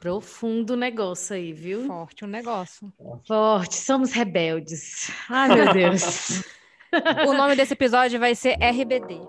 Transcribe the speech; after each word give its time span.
Profundo 0.00 0.78
negócio 0.78 1.36
aí, 1.36 1.52
viu? 1.52 1.86
Forte 1.86 2.24
o 2.24 2.26
um 2.26 2.30
negócio. 2.30 2.90
Forte, 3.28 3.76
somos 3.76 4.12
rebeldes. 4.12 5.10
Ai, 5.28 5.54
meu 5.54 5.74
Deus. 5.74 6.42
o 7.28 7.34
nome 7.34 7.54
desse 7.54 7.74
episódio 7.74 8.18
vai 8.18 8.34
ser 8.34 8.54
RBD. 8.54 9.20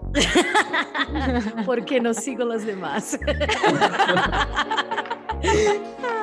Porque 1.65 1.99
não 1.99 2.13
sigo 2.13 2.49
as 2.49 2.63
demais. 2.63 3.19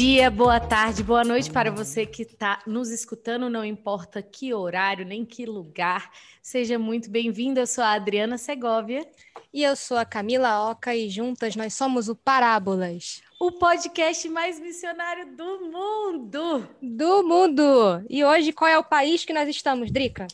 dia, 0.00 0.30
boa 0.30 0.58
tarde, 0.58 1.02
boa 1.02 1.22
noite 1.22 1.50
para 1.50 1.70
você 1.70 2.06
que 2.06 2.22
está 2.22 2.62
nos 2.66 2.88
escutando, 2.88 3.50
não 3.50 3.62
importa 3.62 4.22
que 4.22 4.54
horário 4.54 5.04
nem 5.04 5.26
que 5.26 5.44
lugar. 5.44 6.10
Seja 6.40 6.78
muito 6.78 7.10
bem-vindo. 7.10 7.60
Eu 7.60 7.66
sou 7.66 7.84
a 7.84 7.92
Adriana 7.92 8.38
Segovia. 8.38 9.06
E 9.52 9.62
eu 9.62 9.76
sou 9.76 9.98
a 9.98 10.06
Camila 10.06 10.70
Oca 10.70 10.96
e 10.96 11.10
juntas 11.10 11.54
nós 11.54 11.74
somos 11.74 12.08
o 12.08 12.16
Parábolas. 12.16 13.20
O 13.38 13.52
podcast 13.52 14.26
mais 14.30 14.58
missionário 14.58 15.36
do 15.36 15.70
mundo. 15.70 16.66
Do 16.80 17.22
mundo! 17.22 18.02
E 18.08 18.24
hoje 18.24 18.54
qual 18.54 18.70
é 18.70 18.78
o 18.78 18.84
país 18.84 19.26
que 19.26 19.34
nós 19.34 19.50
estamos, 19.50 19.90
Drica? 19.90 20.26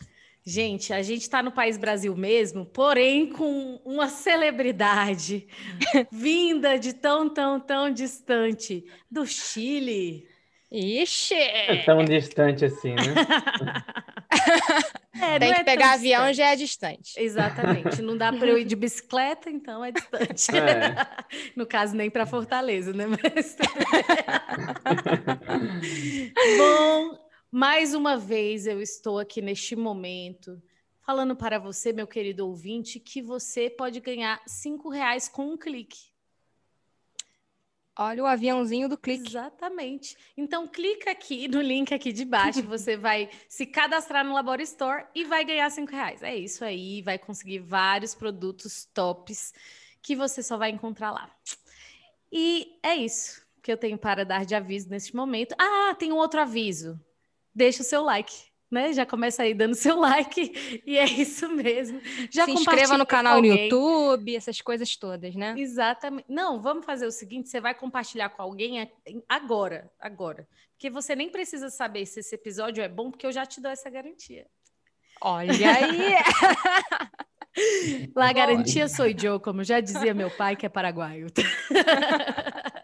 Gente, 0.49 0.93
a 0.93 1.03
gente 1.03 1.23
está 1.23 1.43
no 1.43 1.51
país 1.51 1.77
Brasil 1.77 2.17
mesmo, 2.17 2.65
porém 2.65 3.29
com 3.29 3.81
uma 3.85 4.07
celebridade 4.07 5.49
vinda 6.13 6.79
de 6.79 6.93
tão, 6.93 7.29
tão, 7.29 7.59
tão 7.59 7.93
distante 7.93 8.85
do 9.11 9.27
Chile. 9.27 10.29
Ixi! 10.71 11.35
É 11.35 11.83
tão 11.85 12.05
distante 12.05 12.65
assim, 12.65 12.95
né? 12.95 13.03
é, 15.21 15.39
Tem 15.41 15.53
que 15.53 15.61
é 15.61 15.65
pegar 15.65 15.95
avião 15.95 16.29
distante. 16.29 16.37
já 16.37 16.53
é 16.53 16.57
distante. 16.57 17.13
Exatamente. 17.17 18.01
Não 18.01 18.17
dá 18.17 18.33
para 18.33 18.47
eu 18.47 18.57
ir 18.57 18.65
de 18.65 18.77
bicicleta, 18.77 19.51
então 19.51 19.85
é 19.85 19.91
distante. 19.91 20.57
É. 20.57 20.95
no 21.57 21.67
caso, 21.67 21.97
nem 21.97 22.09
para 22.09 22.25
Fortaleza, 22.25 22.93
né? 22.93 23.07
Mas... 23.07 23.57
Bom, 26.57 27.26
mais 27.57 27.95
uma 27.95 28.19
vez 28.19 28.67
eu 28.67 28.83
estou 28.83 29.19
aqui 29.19 29.41
neste 29.41 29.75
momento 29.75 30.63
falando 31.01 31.35
para 31.35 31.59
você, 31.59 31.91
meu 31.91 32.07
querido 32.07 32.47
ouvinte, 32.47 33.01
que 33.01 33.23
você 33.23 33.71
pode 33.71 33.99
ganhar 33.99 34.43
cinco 34.47 34.91
reais 34.91 35.27
com 35.27 35.53
um 35.53 35.57
clique. 35.57 36.13
Olha 37.99 38.25
o 38.25 38.27
aviãozinho 38.27 38.91
do 38.91 38.99
clique. 38.99 39.29
Exatamente. 39.29 40.19
Então, 40.37 40.69
clica 40.69 41.11
aqui 41.13 41.49
no 41.49 41.63
link 41.63 41.95
aqui 41.95 42.13
de 42.13 42.27
baixo. 42.27 42.61
Você 42.69 42.95
vai 42.95 43.31
se 43.49 43.65
cadastrar 43.65 44.23
no 44.23 44.35
Labor 44.35 44.61
Store 44.61 45.07
e 45.15 45.25
vai 45.25 45.43
ganhar 45.43 45.71
cinco 45.71 45.93
reais. 45.93 46.23
É 46.23 46.37
isso 46.37 46.63
aí. 46.63 47.01
Vai 47.01 47.19
conseguir 47.19 47.61
vários 47.61 48.15
produtos 48.15 48.85
tops 48.93 49.55
que 50.03 50.15
você 50.15 50.43
só 50.43 50.59
vai 50.59 50.69
encontrar 50.69 51.11
lá. 51.11 51.35
E 52.31 52.79
é 52.83 52.95
isso 52.95 53.43
que 53.63 53.73
eu 53.73 53.79
tenho 53.79 53.97
para 53.97 54.27
dar 54.27 54.45
de 54.45 54.55
aviso 54.55 54.91
neste 54.91 55.17
momento. 55.17 55.55
Ah, 55.59 55.95
tem 55.99 56.13
um 56.13 56.17
outro 56.17 56.39
aviso. 56.39 57.01
Deixa 57.57 57.83
o 57.83 57.85
seu 57.85 58.03
like 58.03 58.33
né? 58.71 58.93
Já 58.93 59.07
começa 59.07 59.43
aí 59.43 59.55
dando 59.55 59.75
seu 59.75 59.97
like 60.01 60.83
e 60.85 60.99
é 60.99 61.05
isso 61.05 61.49
mesmo. 61.49 62.01
Já 62.31 62.45
Se 62.45 62.51
inscreva 62.51 62.99
no 62.99 63.07
canal 63.07 63.41
no 63.41 63.47
YouTube, 63.47 64.35
essas 64.35 64.61
coisas 64.61 64.97
todas, 64.97 65.35
né? 65.35 65.55
Exatamente. 65.57 66.27
Não, 66.29 66.61
vamos 66.61 66.85
fazer 66.85 67.07
o 67.07 67.13
seguinte: 67.13 67.49
você 67.49 67.61
vai 67.61 67.75
compartilhar 67.75 68.31
com 68.31 68.43
alguém 68.43 68.91
agora, 69.29 69.91
agora. 70.01 70.49
Porque 70.73 70.91
você 70.91 71.17
nem 71.17 71.31
precisa 71.31 71.71
saber 71.71 72.05
se 72.07 72.21
esse 72.21 72.35
episódio 72.35 72.83
é 72.83 72.89
bom, 72.89 73.11
porque 73.11 73.27
eu 73.27 73.33
já 73.33 73.47
te 73.47 73.61
dou 73.61 73.71
essa 73.71 73.89
garantia. 73.89 74.47
Olha 75.21 75.75
aí! 75.75 76.15
La 78.15 78.35
garantia 78.35 78.87
sou 78.87 79.07
eu, 79.07 79.41
como 79.41 79.65
já 79.65 79.81
dizia 79.81 80.13
meu 80.13 80.31
pai, 80.31 80.55
que 80.57 80.67
é 80.67 80.69
paraguaio. 80.69 81.29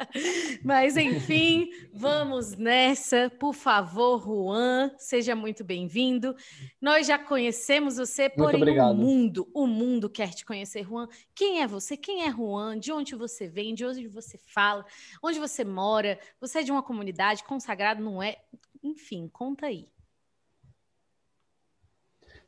Mas, 0.63 0.97
enfim, 0.97 1.71
vamos 1.93 2.57
nessa. 2.57 3.31
Por 3.39 3.55
favor, 3.55 4.23
Juan, 4.23 4.91
seja 4.99 5.35
muito 5.35 5.65
bem-vindo. 5.65 6.35
Nós 6.81 7.07
já 7.07 7.19
conhecemos 7.19 7.97
você, 7.97 8.29
porém 8.29 8.81
o 8.81 8.95
mundo, 8.95 9.49
o 9.55 9.67
mundo 9.67 10.09
quer 10.09 10.31
te 10.31 10.45
conhecer, 10.45 10.85
Juan. 10.85 11.09
Quem 11.35 11.63
é 11.63 11.67
você? 11.67 11.97
Quem 11.97 12.25
é 12.25 12.31
Juan? 12.31 12.79
De 12.79 12.93
onde 12.93 13.15
você 13.15 13.49
vem? 13.49 13.75
De 13.75 13.85
onde 13.85 14.07
você 14.09 14.39
fala? 14.39 14.85
Onde 15.23 15.39
você 15.39 15.65
mora? 15.65 16.19
Você 16.41 16.61
é 16.61 16.63
de 16.63 16.73
uma 16.73 16.83
comunidade 16.83 17.45
consagrada, 17.45 18.01
não 18.01 18.23
é? 18.23 18.37
Enfim, 18.83 19.29
conta 19.33 19.67
aí. 19.67 19.89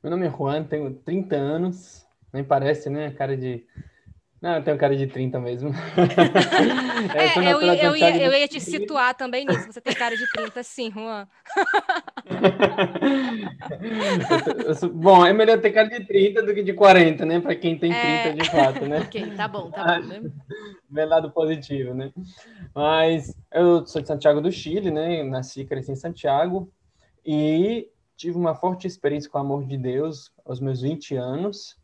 Meu 0.03 0.11
nome 0.11 0.27
é 0.27 0.31
Juan, 0.31 0.65
tenho 0.65 0.93
30 0.93 1.35
anos, 1.35 2.07
nem 2.31 2.45
parece, 2.45 2.91
né? 2.91 3.11
Cara 3.13 3.37
de 3.37 3.67
não, 4.45 4.57
eu 4.57 4.63
tenho 4.63 4.77
cara 4.77 4.95
de 4.95 5.07
30 5.07 5.41
mesmo. 5.41 5.71
é, 7.17 7.39
eu, 7.39 7.63
eu, 7.63 7.73
eu, 7.73 7.97
ia, 7.97 8.25
eu 8.25 8.31
ia 8.31 8.47
te 8.47 8.61
situar 8.61 9.15
também 9.15 9.47
nisso. 9.47 9.73
Você 9.73 9.81
tem 9.81 9.95
cara 9.95 10.15
de 10.15 10.31
30, 10.33 10.63
sim, 10.63 10.91
Juan. 10.91 11.27
sou, 14.79 14.91
bom, 14.91 15.25
é 15.25 15.33
melhor 15.33 15.59
ter 15.63 15.71
cara 15.71 15.89
de 15.89 16.05
30 16.05 16.43
do 16.43 16.53
que 16.53 16.63
de 16.63 16.75
40, 16.75 17.25
né? 17.25 17.41
Para 17.41 17.57
quem 17.57 17.79
tem 17.79 17.91
30 17.91 18.05
é... 18.05 18.33
de 18.35 18.51
fato, 18.51 18.85
né? 18.85 19.01
ok, 19.09 19.31
tá 19.35 19.49
bom, 19.49 19.71
tá 19.71 19.99
bom. 19.99 20.09
Né? 20.09 20.31
Meu 20.91 21.09
lado 21.09 21.31
positivo, 21.31 21.95
né? 21.95 22.13
Mas 22.75 23.35
eu 23.51 23.87
sou 23.87 24.03
de 24.03 24.09
Santiago 24.09 24.43
do 24.43 24.53
Chile, 24.53 24.91
né? 24.91 25.23
Nasci 25.23 25.63
e 25.63 25.65
cresci 25.65 25.93
em 25.93 25.97
Santiago 25.97 26.71
e 27.25 27.89
tive 28.15 28.37
uma 28.37 28.55
forte 28.55 28.87
experiência 28.87 29.31
com 29.31 29.39
o 29.39 29.41
amor 29.41 29.65
de 29.65 29.79
Deus 29.79 30.31
aos 30.45 30.61
meus 30.61 30.83
20 30.83 31.17
anos 31.17 31.83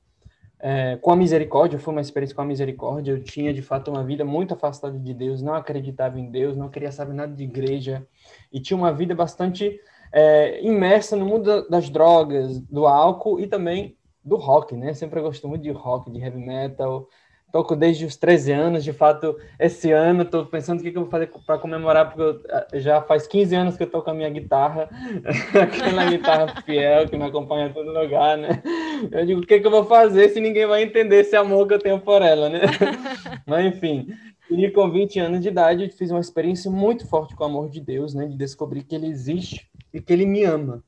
é, 0.62 0.96
com 0.96 1.10
a 1.10 1.16
misericórdia, 1.16 1.78
foi 1.78 1.92
uma 1.92 2.00
experiência 2.00 2.36
com 2.36 2.42
a 2.42 2.46
misericórdia. 2.46 3.12
Eu 3.12 3.22
tinha, 3.22 3.52
de 3.52 3.62
fato, 3.62 3.90
uma 3.90 4.04
vida 4.04 4.24
muito 4.24 4.54
afastada 4.54 4.98
de 4.98 5.14
Deus, 5.14 5.42
não 5.42 5.54
acreditava 5.54 6.18
em 6.20 6.30
Deus, 6.30 6.56
não 6.56 6.68
queria 6.68 6.92
saber 6.92 7.14
nada 7.14 7.34
de 7.34 7.44
igreja, 7.44 8.06
e 8.52 8.60
tinha 8.60 8.76
uma 8.76 8.92
vida 8.92 9.14
bastante 9.14 9.80
é, 10.12 10.62
imersa 10.64 11.16
no 11.16 11.24
mundo 11.24 11.68
das 11.68 11.88
drogas, 11.88 12.60
do 12.60 12.86
álcool 12.86 13.40
e 13.40 13.46
também 13.46 13.96
do 14.24 14.36
rock, 14.36 14.76
né? 14.76 14.92
Sempre 14.92 15.20
gostei 15.20 15.48
muito 15.48 15.62
de 15.62 15.70
rock, 15.70 16.10
de 16.10 16.20
heavy 16.20 16.38
metal, 16.38 17.08
toco 17.52 17.74
desde 17.74 18.04
os 18.04 18.16
13 18.16 18.52
anos, 18.52 18.84
de 18.84 18.92
fato, 18.92 19.36
esse 19.58 19.90
ano 19.90 20.22
estou 20.22 20.46
pensando 20.46 20.80
o 20.80 20.82
que, 20.82 20.90
que 20.90 20.96
eu 20.96 21.02
vou 21.02 21.10
fazer 21.10 21.30
para 21.46 21.58
comemorar, 21.58 22.06
porque 22.06 22.22
eu, 22.22 22.40
eh, 22.48 22.80
já 22.80 23.02
faz 23.02 23.26
15 23.26 23.54
anos 23.54 23.76
que 23.76 23.82
eu 23.82 23.90
toco 23.90 24.10
a 24.10 24.14
minha 24.14 24.30
guitarra, 24.30 24.88
aquela 25.60 26.06
guitarra 26.06 26.62
fiel 26.62 27.08
que 27.08 27.16
me 27.16 27.24
acompanha 27.24 27.66
em 27.66 27.72
todo 27.72 27.92
lugar, 27.92 28.38
né? 28.38 28.62
Eu 29.10 29.26
digo, 29.26 29.40
o 29.40 29.46
que, 29.46 29.60
que 29.60 29.66
eu 29.66 29.70
vou 29.70 29.84
fazer 29.84 30.28
se 30.30 30.40
ninguém 30.40 30.66
vai 30.66 30.82
entender 30.82 31.20
esse 31.20 31.36
amor 31.36 31.66
que 31.66 31.74
eu 31.74 31.78
tenho 31.78 32.00
por 32.00 32.22
ela, 32.22 32.48
né? 32.48 32.60
Mas, 33.46 33.66
enfim, 33.66 34.08
e 34.50 34.68
com 34.70 34.90
20 34.90 35.20
anos 35.20 35.40
de 35.40 35.48
idade, 35.48 35.84
eu 35.84 35.90
fiz 35.90 36.10
uma 36.10 36.20
experiência 36.20 36.70
muito 36.70 37.06
forte 37.06 37.36
com 37.36 37.44
o 37.44 37.46
amor 37.46 37.70
de 37.70 37.80
Deus, 37.80 38.14
né? 38.14 38.26
De 38.26 38.36
descobrir 38.36 38.82
que 38.82 38.94
Ele 38.94 39.06
existe 39.06 39.70
e 39.94 40.00
que 40.00 40.12
Ele 40.12 40.26
me 40.26 40.42
ama, 40.44 40.82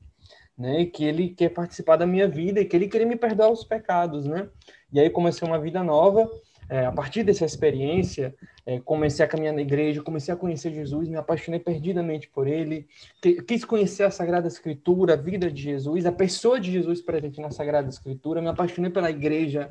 né? 0.57 0.81
E 0.81 0.85
que 0.85 1.05
Ele 1.05 1.29
quer 1.29 1.49
participar 1.49 1.95
da 1.95 2.05
minha 2.05 2.27
vida 2.27 2.59
e 2.59 2.65
que 2.65 2.75
Ele 2.75 2.89
quer 2.89 3.05
me 3.05 3.15
perdoar 3.15 3.49
os 3.49 3.63
pecados, 3.63 4.25
né? 4.25 4.49
E 4.91 4.99
aí 4.99 5.09
comecei 5.09 5.47
uma 5.47 5.59
vida 5.59 5.81
nova, 5.81 6.29
é, 6.69 6.85
a 6.85 6.91
partir 6.91 7.23
dessa 7.23 7.45
experiência, 7.45 8.33
é, 8.65 8.79
comecei 8.79 9.23
a 9.23 9.27
caminhar 9.27 9.53
na 9.53 9.61
igreja, 9.61 10.01
comecei 10.01 10.33
a 10.33 10.37
conhecer 10.37 10.71
Jesus, 10.71 11.07
me 11.07 11.17
apaixonei 11.17 11.59
perdidamente 11.59 12.29
por 12.29 12.47
ele, 12.47 12.87
quis 13.47 13.65
conhecer 13.65 14.03
a 14.03 14.11
Sagrada 14.11 14.47
Escritura, 14.47 15.13
a 15.13 15.17
vida 15.17 15.51
de 15.51 15.61
Jesus, 15.61 16.05
a 16.05 16.11
pessoa 16.11 16.59
de 16.59 16.71
Jesus 16.71 17.01
presente 17.01 17.41
na 17.41 17.51
Sagrada 17.51 17.89
Escritura, 17.89 18.41
me 18.41 18.49
apaixonei 18.49 18.89
pela 18.89 19.09
igreja. 19.09 19.69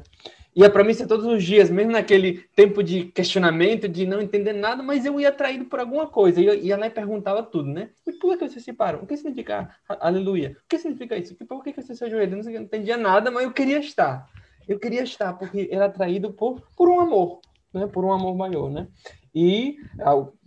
Ia 0.54 0.68
para 0.68 0.84
mim 0.84 0.92
ser 0.92 1.06
todos 1.06 1.24
os 1.24 1.42
dias, 1.42 1.70
mesmo 1.70 1.92
naquele 1.92 2.44
tempo 2.54 2.82
de 2.82 3.04
questionamento, 3.06 3.88
de 3.88 4.06
não 4.06 4.20
entender 4.20 4.52
nada, 4.52 4.82
mas 4.82 5.06
eu 5.06 5.18
ia 5.18 5.30
atraído 5.30 5.64
por 5.64 5.80
alguma 5.80 6.06
coisa. 6.06 6.42
E 6.42 6.66
ia 6.66 6.76
lá 6.76 6.86
e 6.86 6.90
perguntava 6.90 7.42
tudo, 7.42 7.70
né? 7.70 7.88
E 8.06 8.12
por 8.12 8.36
que 8.36 8.46
vocês 8.46 8.62
se 8.62 8.72
param? 8.72 9.00
O 9.02 9.06
que 9.06 9.16
significa 9.16 9.74
aleluia? 9.88 10.54
O 10.62 10.68
que 10.68 10.78
significa 10.78 11.16
isso? 11.16 11.34
Por 11.34 11.64
que 11.64 11.72
você 11.72 11.94
se 11.94 12.04
ajoelha? 12.04 12.36
Não 12.36 12.50
entendia 12.50 12.98
nada, 12.98 13.30
mas 13.30 13.44
eu 13.44 13.50
queria 13.50 13.78
estar 13.78 14.28
eu 14.68 14.78
queria 14.78 15.02
estar, 15.02 15.32
porque 15.34 15.68
era 15.70 15.86
atraído 15.86 16.32
por, 16.32 16.62
por 16.76 16.88
um 16.88 17.00
amor, 17.00 17.40
né? 17.72 17.86
Por 17.86 18.04
um 18.04 18.12
amor 18.12 18.34
maior, 18.34 18.70
né? 18.70 18.88
E 19.34 19.76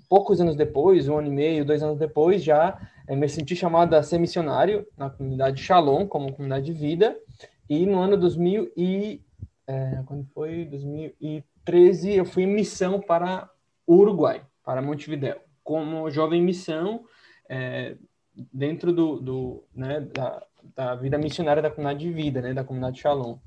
poucos 0.10 0.40
anos 0.40 0.56
depois, 0.56 1.08
um 1.08 1.18
ano 1.18 1.28
e 1.28 1.32
meio, 1.32 1.66
dois 1.66 1.82
anos 1.82 1.98
depois, 1.98 2.44
já 2.44 2.80
é, 3.08 3.16
me 3.16 3.28
senti 3.28 3.56
chamado 3.56 3.94
a 3.96 4.04
ser 4.04 4.18
missionário 4.18 4.86
na 4.98 5.10
comunidade 5.10 5.62
Shalom, 5.62 6.08
como 6.08 6.34
comunidade 6.34 6.66
de 6.66 6.74
vida. 6.74 7.18
E 7.70 7.86
no 7.86 8.00
ano 8.00 8.16
2000 8.16 8.72
e 8.78 9.22
é, 9.68 10.04
quando 10.06 10.26
foi 10.26 10.66
2013, 10.66 12.14
eu 12.14 12.26
fui 12.26 12.44
em 12.44 12.54
missão 12.54 13.00
para 13.00 13.50
Uruguai, 13.88 14.44
para 14.64 14.82
Montevideo, 14.82 15.38
como 15.64 16.10
jovem 16.12 16.42
missão 16.42 17.06
é, 17.50 17.96
dentro 18.54 18.94
do, 18.94 19.20
do 19.20 19.64
né, 19.74 20.02
da, 20.02 20.44
da 20.76 20.96
vida 20.96 21.18
missionária 21.18 21.62
da 21.62 21.72
comunidade 21.72 22.06
de 22.06 22.12
vida, 22.12 22.42
né, 22.42 22.54
da 22.54 22.64
comunidade 22.64 23.00
Shalom. 23.00 23.38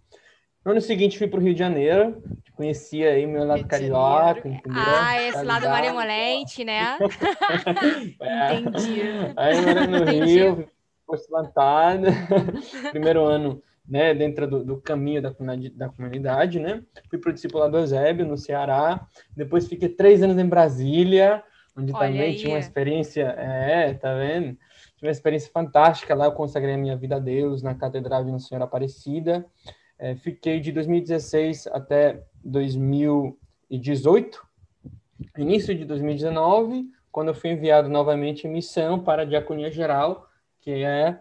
No 0.65 0.73
ano 0.73 0.81
seguinte 0.81 1.17
fui 1.17 1.29
para 1.29 1.39
o 1.39 1.43
Rio 1.43 1.55
de 1.55 1.59
Janeiro, 1.59 2.23
conhecia 2.55 3.11
aí 3.11 3.27
meu 3.27 3.45
lado 3.45 3.67
carioca, 3.67 4.49
entendeu? 4.49 4.83
Ah, 4.85 5.23
esse 5.23 5.43
lado 5.43 5.69
Maria 5.69 5.93
Molente, 5.93 6.65
né? 6.65 6.99
é. 8.21 8.55
Entendi. 8.55 9.03
Aí 9.37 9.57
eu 9.57 9.89
no 9.89 9.97
Entendi. 9.99 10.25
Rio, 10.25 10.69
foi 11.07 11.19
plantada. 11.29 12.09
Primeiro 12.91 13.25
ano 13.25 13.63
né, 13.89 14.13
dentro 14.13 14.47
do, 14.47 14.65
do 14.65 14.81
caminho 14.81 15.23
da 15.23 15.33
comunidade, 15.33 15.71
da 15.71 15.89
comunidade, 15.89 16.61
né? 16.61 16.83
Fui 17.09 17.19
para 17.19 17.31
o 17.31 17.33
discipulado 17.33 17.73
do 17.73 17.79
Eusébio, 17.79 18.27
no 18.27 18.37
Ceará. 18.37 19.07
Depois 19.35 19.67
fiquei 19.67 19.89
três 19.89 20.23
anos 20.23 20.37
em 20.37 20.47
Brasília, 20.47 21.43
onde 21.75 21.93
Olha 21.93 22.09
também 22.09 22.21
aí. 22.21 22.37
tinha 22.37 22.53
uma 22.53 22.59
experiência... 22.59 23.35
É, 23.39 23.95
tá 23.95 24.15
vendo? 24.15 24.59
Tive 24.97 25.07
uma 25.07 25.13
experiência 25.13 25.51
fantástica 25.51 26.15
lá. 26.15 26.27
Eu 26.27 26.33
consagrei 26.33 26.75
a 26.75 26.79
minha 26.79 26.97
vida 26.97 27.17
a 27.17 27.21
Deus 27.21 27.63
na 27.63 27.75
Catedral 27.75 28.25
de 28.25 28.33
Nossa 28.33 28.49
Senhora 28.49 28.65
Aparecida. 28.65 29.47
É, 29.99 30.15
fiquei 30.17 30.61
de 30.61 30.73
2016 30.73 31.67
até 31.69 32.23
2018. 32.45 34.47
Início 35.37 35.75
de 35.75 35.85
2019, 35.85 36.87
quando 37.11 37.29
eu 37.29 37.35
fui 37.35 37.51
enviado 37.51 37.89
novamente 37.89 38.47
em 38.47 38.51
missão 38.51 39.03
para 39.03 39.23
a 39.23 39.25
Diaconia 39.25 39.71
Geral, 39.71 40.29
que 40.61 40.71
é... 40.71 41.19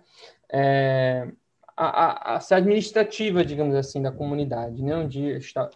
é 0.52 1.28
a, 1.80 1.86
a, 1.86 2.38
a, 2.38 2.56
administrativa, 2.56 3.46
digamos 3.46 3.76
assim, 3.76 4.02
da 4.02 4.12
comunidade, 4.12 4.82
né? 4.82 4.96
onde 4.96 5.38
está, 5.38 5.70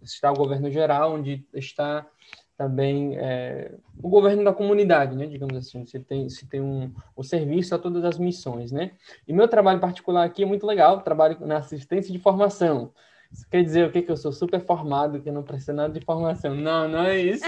está 0.00 0.30
o 0.30 0.36
governo 0.36 0.70
geral, 0.70 1.14
onde 1.14 1.44
está 1.52 2.06
também 2.56 3.16
é, 3.16 3.72
o 4.02 4.08
governo 4.08 4.44
da 4.44 4.52
comunidade, 4.52 5.16
né? 5.16 5.26
digamos 5.26 5.56
assim, 5.56 5.84
se 5.84 5.98
tem, 6.00 6.28
se 6.28 6.46
tem 6.46 6.60
um, 6.60 6.92
o 7.16 7.22
serviço 7.22 7.74
a 7.74 7.78
todas 7.78 8.04
as 8.04 8.18
missões. 8.18 8.70
Né? 8.70 8.92
E 9.26 9.32
meu 9.32 9.48
trabalho 9.48 9.80
particular 9.80 10.24
aqui 10.24 10.42
é 10.42 10.46
muito 10.46 10.66
legal, 10.66 11.00
trabalho 11.00 11.38
na 11.40 11.58
assistência 11.58 12.12
de 12.12 12.18
formação. 12.18 12.92
Isso 13.32 13.48
quer 13.48 13.62
dizer 13.62 13.88
o 13.88 13.90
quê? 13.90 14.02
Que 14.02 14.10
eu 14.10 14.16
sou 14.16 14.30
super 14.30 14.60
formado, 14.60 15.20
que 15.20 15.28
eu 15.28 15.32
não 15.32 15.42
preciso 15.42 15.72
nada 15.72 15.98
de 15.98 16.04
formação. 16.04 16.54
Não, 16.54 16.86
não 16.86 17.04
é 17.04 17.18
isso. 17.18 17.44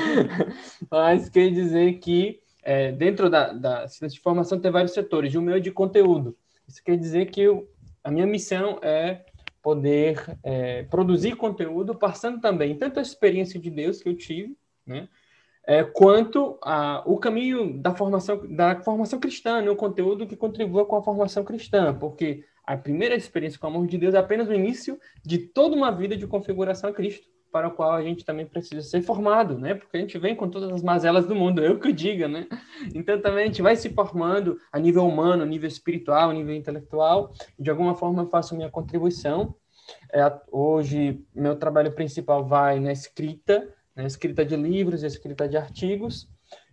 Mas 0.90 1.30
quer 1.30 1.50
dizer 1.50 1.94
que 1.94 2.40
é, 2.62 2.92
dentro 2.92 3.30
da, 3.30 3.52
da 3.52 3.84
assistência 3.84 4.16
de 4.16 4.22
formação 4.22 4.60
tem 4.60 4.70
vários 4.70 4.92
setores, 4.92 5.32
e 5.32 5.38
o 5.38 5.42
meu 5.42 5.56
é 5.56 5.60
de 5.60 5.70
conteúdo. 5.70 6.36
Isso 6.68 6.82
quer 6.84 6.96
dizer 6.96 7.26
que 7.30 7.40
eu, 7.40 7.68
a 8.04 8.10
minha 8.10 8.26
missão 8.26 8.78
é 8.82 9.24
poder 9.62 10.38
é, 10.42 10.84
produzir 10.84 11.36
conteúdo 11.36 11.94
passando 11.94 12.40
também 12.40 12.76
tanto 12.76 12.98
a 12.98 13.02
experiência 13.02 13.60
de 13.60 13.70
Deus 13.70 14.02
que 14.02 14.08
eu 14.08 14.16
tive, 14.16 14.56
né, 14.86 15.08
é, 15.66 15.84
quanto 15.84 16.58
a, 16.62 17.02
o 17.06 17.18
caminho 17.18 17.78
da 17.78 17.94
formação 17.94 18.40
da 18.48 18.80
formação 18.80 19.20
cristã, 19.20 19.60
né, 19.60 19.74
conteúdo 19.74 20.26
que 20.26 20.36
contribua 20.36 20.84
com 20.84 20.96
a 20.96 21.02
formação 21.02 21.44
cristã, 21.44 21.94
porque 21.94 22.44
a 22.64 22.76
primeira 22.76 23.14
experiência 23.14 23.58
com 23.58 23.66
o 23.66 23.70
amor 23.70 23.86
de 23.86 23.98
Deus 23.98 24.14
é 24.14 24.18
apenas 24.18 24.48
o 24.48 24.54
início 24.54 24.98
de 25.24 25.38
toda 25.38 25.76
uma 25.76 25.90
vida 25.90 26.16
de 26.16 26.26
configuração 26.26 26.90
a 26.90 26.92
Cristo 26.92 27.29
para 27.50 27.68
o 27.68 27.70
qual 27.72 27.92
a 27.92 28.02
gente 28.02 28.24
também 28.24 28.46
precisa 28.46 28.82
ser 28.82 29.02
formado, 29.02 29.58
né? 29.58 29.74
Porque 29.74 29.96
a 29.96 30.00
gente 30.00 30.18
vem 30.18 30.34
com 30.34 30.48
todas 30.48 30.70
as 30.70 30.82
mazelas 30.82 31.26
do 31.26 31.34
mundo, 31.34 31.62
eu 31.62 31.78
que 31.78 31.92
diga, 31.92 32.28
né? 32.28 32.46
Então 32.94 33.20
também 33.20 33.44
a 33.44 33.46
gente 33.46 33.62
vai 33.62 33.76
se 33.76 33.90
formando 33.90 34.58
a 34.72 34.78
nível 34.78 35.06
humano, 35.06 35.42
a 35.42 35.46
nível 35.46 35.68
espiritual, 35.68 36.30
a 36.30 36.34
nível 36.34 36.54
intelectual. 36.54 37.32
De 37.58 37.70
alguma 37.70 37.94
forma 37.94 38.22
eu 38.22 38.28
faço 38.28 38.56
minha 38.56 38.70
contribuição. 38.70 39.54
É, 40.12 40.20
hoje 40.50 41.24
meu 41.34 41.56
trabalho 41.56 41.92
principal 41.92 42.44
vai 42.44 42.78
na 42.78 42.92
escrita, 42.92 43.68
na 43.94 44.04
escrita 44.04 44.44
de 44.44 44.56
livros, 44.56 45.02
escrita 45.02 45.48
de 45.48 45.56
artigos 45.56 46.28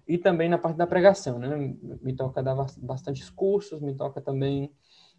e 0.07 0.18
também 0.18 0.47
na 0.47 0.57
parte 0.57 0.77
da 0.77 0.88
pregação, 0.88 1.38
né? 1.38 1.75
Me 2.01 2.15
toca 2.15 2.41
dar 2.41 2.56
bastantes 2.77 3.29
cursos, 3.29 3.81
me 3.81 3.94
toca 3.95 4.21
também 4.21 4.71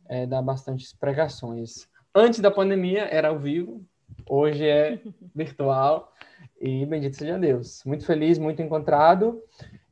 é, 0.08 0.26
dar 0.26 0.40
bastantes 0.40 0.92
pregações. 0.92 1.88
Antes 2.14 2.40
da 2.40 2.50
pandemia 2.50 3.02
era 3.02 3.28
ao 3.28 3.38
vivo, 3.38 3.84
Hoje 4.26 4.66
é 4.66 5.00
virtual 5.34 6.12
e 6.60 6.84
bendito 6.86 7.16
seja 7.16 7.38
Deus. 7.38 7.82
Muito 7.84 8.04
feliz, 8.04 8.38
muito 8.38 8.62
encontrado 8.62 9.42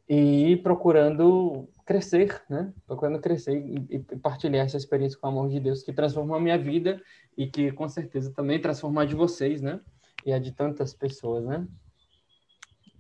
e 0.08 0.56
procurando 0.62 1.69
crescer, 1.84 2.43
né? 2.49 2.73
Procurando 2.87 3.20
crescer 3.20 3.56
e, 3.56 3.87
e 3.90 3.99
partilhar 4.17 4.67
essa 4.67 4.76
experiência 4.76 5.19
com 5.19 5.26
o 5.26 5.31
amor 5.31 5.49
de 5.49 5.61
Deus 5.61 5.82
que 5.82 5.93
transformou 5.93 6.37
a 6.37 6.40
minha 6.40 6.58
vida 6.58 7.00
e 7.37 7.46
que 7.46 7.73
com 7.73 7.88
certeza 7.88 8.32
também 8.32 8.61
transformou 8.61 9.02
a 9.02 9.06
de 9.06 9.14
vocês, 9.14 9.61
né? 9.62 9.81
E 10.25 10.32
a 10.32 10.38
de 10.38 10.52
tantas 10.52 10.93
pessoas, 10.93 11.44
né? 11.44 11.67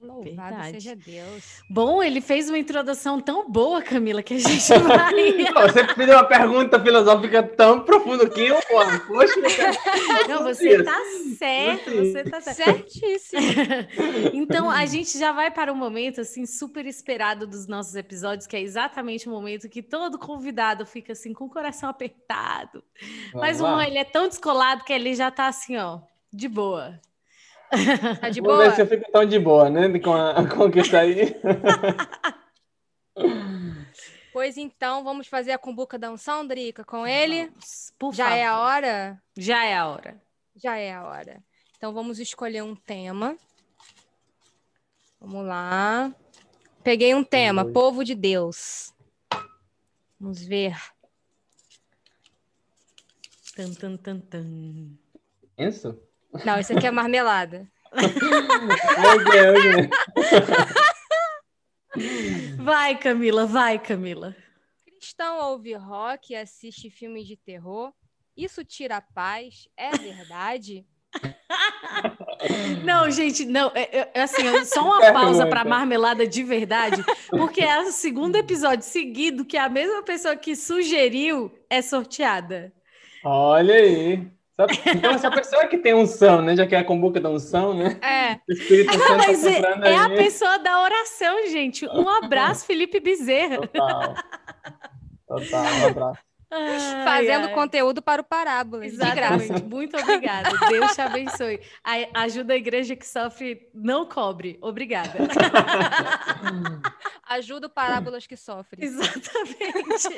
Louvado 0.00 0.24
Verdade. 0.24 0.70
seja 0.72 0.94
Deus. 0.94 1.62
Bom, 1.70 2.02
ele 2.02 2.20
fez 2.20 2.48
uma 2.48 2.58
introdução 2.58 3.18
tão 3.18 3.50
boa, 3.50 3.82
Camila, 3.82 4.22
que 4.22 4.34
a 4.34 4.38
gente 4.38 4.68
vai. 4.78 5.68
você 5.68 5.86
fez 5.94 6.10
uma 6.10 6.24
pergunta 6.24 6.78
filosófica 6.78 7.42
tão 7.42 7.80
profunda 7.80 8.28
que 8.28 8.40
eu, 8.40 8.58
poxa. 8.62 9.34
Não, 10.28 10.42
você 10.42 10.76
está 10.76 10.96
certo, 11.38 11.90
você 11.90 12.20
está 12.20 12.40
certíssimo. 12.40 13.40
então, 14.34 14.70
a 14.70 14.84
gente 14.84 15.18
já 15.18 15.32
vai 15.32 15.50
para 15.50 15.72
um 15.72 15.76
momento 15.76 16.20
assim 16.20 16.44
super 16.44 16.84
esperado 16.86 17.46
dos 17.46 17.66
nossos 17.66 17.94
episódios, 17.94 18.46
que 18.46 18.56
é 18.56 18.60
exatamente 18.60 19.28
o 19.28 19.32
momento 19.32 19.68
que 19.68 19.82
todo 19.82 20.18
convidado 20.18 20.84
fica 20.84 21.12
assim 21.12 21.32
com 21.32 21.46
o 21.46 21.50
coração 21.50 21.88
apertado. 21.88 22.84
Vamos 23.32 23.40
Mas 23.40 23.60
o 23.60 23.80
ele 23.80 23.98
é 23.98 24.04
tão 24.04 24.28
descolado 24.28 24.84
que 24.84 24.92
ele 24.92 25.14
já 25.14 25.28
está 25.28 25.46
assim, 25.46 25.76
ó, 25.76 26.00
de 26.32 26.48
boa. 26.48 27.00
Tá 28.20 28.28
de 28.28 28.40
Vou 28.40 28.52
boa? 28.52 28.64
ver 28.64 28.74
se 28.74 28.82
eu 28.82 28.86
fico 28.86 29.10
tão 29.10 29.24
de 29.24 29.38
boa, 29.38 29.68
né? 29.70 29.98
Com 29.98 30.12
a, 30.14 30.46
com 30.48 30.70
que 30.70 30.80
está 30.80 31.00
aí. 31.00 31.34
Pois 34.32 34.58
então, 34.58 35.02
vamos 35.02 35.26
fazer 35.28 35.52
a 35.52 35.58
cumbuca 35.58 35.98
da 35.98 36.10
unção, 36.10 36.46
Drica, 36.46 36.84
com 36.84 37.06
ele? 37.06 37.50
Por 37.98 38.12
Já 38.14 38.24
favor. 38.24 38.36
é 38.38 38.44
a 38.44 38.58
hora? 38.60 39.22
Já 39.34 39.64
é 39.64 39.74
a 39.74 39.88
hora. 39.88 40.22
Já 40.54 40.76
é 40.76 40.92
a 40.92 41.02
hora. 41.06 41.42
Então, 41.78 41.94
vamos 41.94 42.18
escolher 42.18 42.62
um 42.62 42.76
tema. 42.76 43.34
Vamos 45.18 45.46
lá. 45.46 46.14
Peguei 46.84 47.14
um 47.14 47.24
tema, 47.24 47.64
Oi. 47.64 47.72
povo 47.72 48.04
de 48.04 48.14
Deus. 48.14 48.92
Vamos 50.20 50.42
ver. 50.44 50.76
Tan, 53.56 53.72
tan, 53.72 53.96
tan, 53.96 54.20
tan. 54.20 54.90
Isso? 55.56 55.98
Não, 56.44 56.58
isso 56.58 56.72
aqui 56.72 56.86
é 56.86 56.90
marmelada. 56.90 57.68
vai, 62.58 62.98
Camila, 62.98 63.46
vai, 63.46 63.78
Camila. 63.78 64.34
Cristão 64.84 65.38
ouve 65.50 65.74
rock 65.74 66.32
e 66.32 66.36
assiste 66.36 66.90
filme 66.90 67.24
de 67.24 67.36
terror. 67.36 67.92
Isso 68.36 68.64
tira 68.64 68.96
a 68.98 69.00
paz? 69.00 69.68
É 69.76 69.92
verdade? 69.92 70.84
Não, 72.84 73.10
gente, 73.10 73.46
não, 73.46 73.72
é, 73.74 74.10
é 74.14 74.22
assim, 74.22 74.64
só 74.64 74.82
uma 74.82 75.12
pausa 75.12 75.46
para 75.46 75.64
marmelada 75.64 76.26
de 76.26 76.42
verdade, 76.42 77.02
porque 77.30 77.62
é 77.62 77.80
o 77.80 77.90
segundo 77.90 78.36
episódio 78.36 78.84
seguido 78.84 79.44
que 79.44 79.56
a 79.56 79.68
mesma 79.68 80.02
pessoa 80.02 80.36
que 80.36 80.54
sugeriu 80.54 81.50
é 81.70 81.80
sorteada. 81.80 82.72
Olha 83.24 83.74
aí. 83.74 84.30
Então, 84.86 85.12
essa 85.12 85.30
pessoa 85.30 85.66
que 85.66 85.76
tem 85.76 85.94
unção, 85.94 86.40
né? 86.40 86.56
Já 86.56 86.66
que 86.66 86.74
é 86.74 86.78
a 86.78 86.84
combuca 86.84 87.20
da 87.20 87.28
unção, 87.28 87.74
né? 87.74 87.98
É. 88.00 88.40
O 88.48 88.52
Espírito 88.52 88.92
Santo 88.92 89.06
tá 89.06 89.16
Mas 89.16 89.44
é, 89.44 89.60
é 89.84 89.98
a 89.98 90.08
pessoa 90.08 90.58
da 90.58 90.82
oração, 90.82 91.46
gente. 91.48 91.86
Um 91.86 92.08
abraço, 92.08 92.64
Felipe 92.64 92.98
Bezerra. 92.98 93.58
Total. 93.58 94.14
Total, 95.28 95.64
um 95.64 95.86
abraço. 95.88 96.26
Ai, 96.48 97.04
Fazendo 97.04 97.48
ai. 97.48 97.54
conteúdo 97.54 98.00
para 98.00 98.22
o 98.22 98.24
Parábola. 98.24 98.86
Exatamente. 98.86 99.64
Muito 99.64 99.98
obrigada. 99.98 100.48
Deus 100.68 100.94
te 100.94 101.00
abençoe. 101.00 101.60
A 101.82 102.22
ajuda 102.22 102.54
a 102.54 102.56
igreja 102.56 102.94
que 102.94 103.06
sofre, 103.06 103.68
não 103.74 104.06
cobre. 104.06 104.56
Obrigada. 104.62 105.18
Ajuda 107.28 107.66
o 107.66 107.70
Parábolas 107.70 108.26
que 108.26 108.36
sofre. 108.36 108.84
Exatamente. 108.84 110.08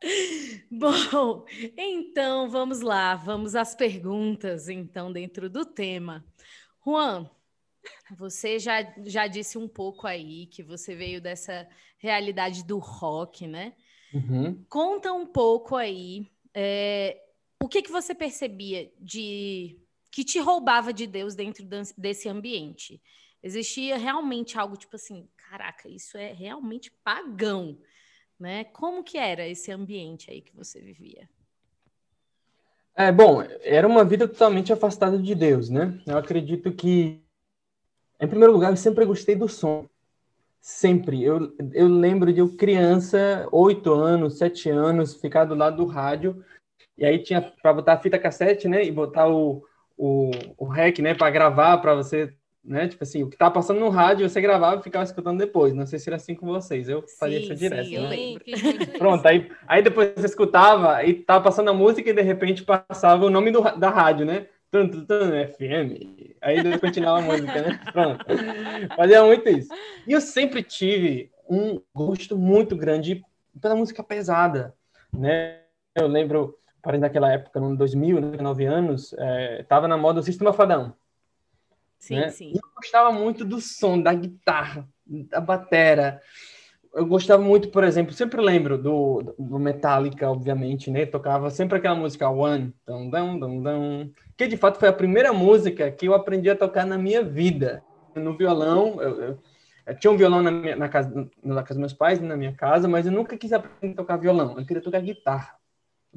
Bom, 0.70 1.44
então 1.76 2.48
vamos 2.48 2.80
lá. 2.80 3.14
Vamos 3.14 3.54
às 3.54 3.74
perguntas, 3.74 4.68
então, 4.68 5.12
dentro 5.12 5.50
do 5.50 5.66
tema. 5.66 6.24
Juan, 6.84 7.28
você 8.16 8.58
já, 8.58 8.94
já 9.04 9.26
disse 9.26 9.58
um 9.58 9.68
pouco 9.68 10.06
aí 10.06 10.46
que 10.46 10.62
você 10.62 10.94
veio 10.94 11.20
dessa 11.20 11.68
realidade 11.98 12.64
do 12.64 12.78
rock, 12.78 13.46
né? 13.46 13.74
Uhum. 14.12 14.64
Conta 14.68 15.12
um 15.12 15.26
pouco 15.26 15.76
aí 15.76 16.30
é, 16.54 17.20
o 17.62 17.68
que, 17.68 17.82
que 17.82 17.92
você 17.92 18.14
percebia 18.14 18.90
de 18.98 19.78
que 20.10 20.24
te 20.24 20.38
roubava 20.38 20.92
de 20.92 21.06
Deus 21.06 21.34
dentro 21.34 21.66
desse 21.96 22.28
ambiente. 22.28 23.00
Existia 23.42 23.96
realmente 23.96 24.58
algo 24.58 24.76
tipo 24.76 24.96
assim, 24.96 25.28
caraca, 25.48 25.88
isso 25.88 26.18
é 26.18 26.32
realmente 26.32 26.90
pagão, 27.02 27.78
né? 28.38 28.64
Como 28.64 29.02
que 29.02 29.16
era 29.16 29.46
esse 29.46 29.72
ambiente 29.72 30.30
aí 30.30 30.42
que 30.42 30.54
você 30.54 30.80
vivia? 30.80 31.28
É, 32.94 33.10
bom, 33.10 33.42
era 33.62 33.86
uma 33.86 34.04
vida 34.04 34.26
totalmente 34.26 34.72
afastada 34.72 35.18
de 35.18 35.34
Deus, 35.34 35.70
né? 35.70 36.00
Eu 36.06 36.18
acredito 36.18 36.72
que, 36.72 37.22
em 38.20 38.28
primeiro 38.28 38.52
lugar, 38.52 38.70
eu 38.70 38.76
sempre 38.76 39.04
gostei 39.04 39.36
do 39.36 39.48
som. 39.48 39.88
Sempre. 40.60 41.22
Eu, 41.22 41.56
eu 41.72 41.86
lembro 41.86 42.32
de 42.32 42.40
eu 42.40 42.56
criança, 42.56 43.48
oito 43.52 43.92
anos, 43.92 44.36
sete 44.38 44.68
anos, 44.68 45.14
ficar 45.14 45.44
do 45.44 45.54
lado 45.54 45.76
do 45.76 45.86
rádio. 45.86 46.44
E 46.96 47.06
aí 47.06 47.22
tinha 47.22 47.40
para 47.40 47.72
botar 47.72 47.92
a 47.94 48.00
fita 48.00 48.18
cassete, 48.18 48.66
né? 48.66 48.84
E 48.84 48.90
botar 48.90 49.28
o, 49.28 49.64
o, 49.96 50.30
o 50.58 50.66
rec, 50.66 50.98
né? 50.98 51.14
Para 51.14 51.30
gravar, 51.30 51.78
para 51.78 51.94
você 51.94 52.34
né? 52.64 52.88
Tipo 52.88 53.02
assim, 53.04 53.22
o 53.22 53.30
que 53.30 53.36
tava 53.36 53.54
passando 53.54 53.80
no 53.80 53.88
rádio, 53.88 54.28
você 54.28 54.40
gravava 54.40 54.80
e 54.80 54.84
ficava 54.84 55.04
escutando 55.04 55.38
depois. 55.38 55.74
Não 55.74 55.86
sei 55.86 55.98
se 55.98 56.08
era 56.08 56.16
assim 56.16 56.34
com 56.34 56.46
vocês. 56.46 56.88
Eu 56.88 57.04
fazia 57.18 57.38
Sim, 57.38 57.44
isso 57.44 57.54
direto. 57.54 57.86
sim, 57.86 57.98
né? 57.98 58.38
Pronto, 58.98 59.26
aí, 59.26 59.50
aí 59.66 59.82
depois 59.82 60.12
você 60.14 60.26
escutava 60.26 61.02
e 61.04 61.14
tava 61.14 61.44
passando 61.44 61.70
a 61.70 61.74
música 61.74 62.10
e 62.10 62.12
de 62.12 62.22
repente 62.22 62.64
passava 62.64 63.24
o 63.24 63.30
nome 63.30 63.50
do, 63.50 63.62
da 63.62 63.90
rádio, 63.90 64.26
né? 64.26 64.46
Tum, 64.70 64.86
tum, 64.88 65.04
tum, 65.06 65.30
FM. 65.54 66.36
Aí 66.42 66.62
depois 66.62 66.80
continuava 66.80 67.20
a 67.20 67.22
música, 67.22 67.62
né? 67.62 67.80
Pronto. 67.90 68.24
Fazia 68.94 69.24
muito 69.24 69.48
isso. 69.48 69.70
E 70.06 70.12
eu 70.12 70.20
sempre 70.20 70.62
tive 70.62 71.30
um 71.48 71.80
gosto 71.94 72.36
muito 72.36 72.76
grande 72.76 73.24
pela 73.60 73.74
música 73.74 74.02
pesada, 74.02 74.74
né? 75.12 75.60
Eu 75.94 76.06
lembro, 76.06 76.56
parei 76.82 77.00
naquela 77.00 77.32
época, 77.32 77.58
no 77.58 77.68
ano 77.68 77.76
2000, 77.76 78.20
né, 78.20 78.36
9 78.36 78.66
anos, 78.66 79.14
é, 79.18 79.64
tava 79.64 79.88
na 79.88 79.96
moda 79.96 80.20
o 80.20 80.22
Sistema 80.22 80.52
Fadão. 80.52 80.94
Sim, 81.98 82.16
né? 82.16 82.30
sim. 82.30 82.52
Eu 82.54 82.60
gostava 82.76 83.12
muito 83.12 83.44
do 83.44 83.60
som, 83.60 84.00
da 84.00 84.14
guitarra, 84.14 84.88
da 85.06 85.40
batera. 85.40 86.20
Eu 86.94 87.06
gostava 87.06 87.42
muito, 87.42 87.70
por 87.70 87.84
exemplo, 87.84 88.12
sempre 88.12 88.40
lembro 88.40 88.78
do, 88.82 89.34
do 89.38 89.58
Metallica, 89.58 90.30
obviamente, 90.30 90.90
né? 90.90 91.06
Tocava 91.06 91.50
sempre 91.50 91.78
aquela 91.78 91.94
música 91.94 92.28
One, 92.30 92.74
dum, 92.86 93.10
dum, 93.10 93.38
dum, 93.38 93.62
dum, 93.62 94.12
que 94.36 94.46
de 94.48 94.56
fato 94.56 94.78
foi 94.78 94.88
a 94.88 94.92
primeira 94.92 95.32
música 95.32 95.90
que 95.92 96.08
eu 96.08 96.14
aprendi 96.14 96.48
a 96.50 96.56
tocar 96.56 96.86
na 96.86 96.96
minha 96.98 97.22
vida. 97.22 97.84
No 98.14 98.36
violão, 98.36 99.00
eu, 99.02 99.22
eu- 99.22 99.42
eu 99.86 99.98
tinha 99.98 100.10
um 100.10 100.16
violão 100.16 100.42
na, 100.42 100.50
minha, 100.50 100.76
na, 100.76 100.88
casa, 100.88 101.10
na 101.42 101.62
casa 101.62 101.74
dos 101.74 101.78
meus 101.78 101.92
pais, 101.94 102.20
na 102.20 102.36
minha 102.36 102.54
casa, 102.54 102.88
mas 102.88 103.06
eu 103.06 103.12
nunca 103.12 103.36
quis 103.38 103.52
aprender 103.52 103.92
a 103.94 103.96
tocar 103.96 104.16
violão, 104.16 104.58
eu 104.58 104.66
queria 104.66 104.82
tocar 104.82 105.00
guitarra. 105.00 105.54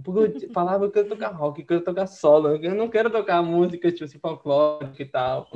Porque 0.03 0.45
eu 0.45 0.51
falava 0.51 0.79
que 0.89 0.99
eu 0.99 1.03
queria 1.03 1.09
tocar 1.09 1.29
rock, 1.29 1.55
que 1.55 1.61
eu 1.61 1.67
queria 1.67 1.83
tocar 1.83 2.07
solo, 2.07 2.55
eu 2.55 2.75
não 2.75 2.89
quero 2.89 3.09
tocar 3.09 3.41
música 3.41 3.91
tipo 3.91 4.05
assim, 4.05 4.19
folclórica 4.19 5.01
e 5.01 5.05
tal. 5.05 5.47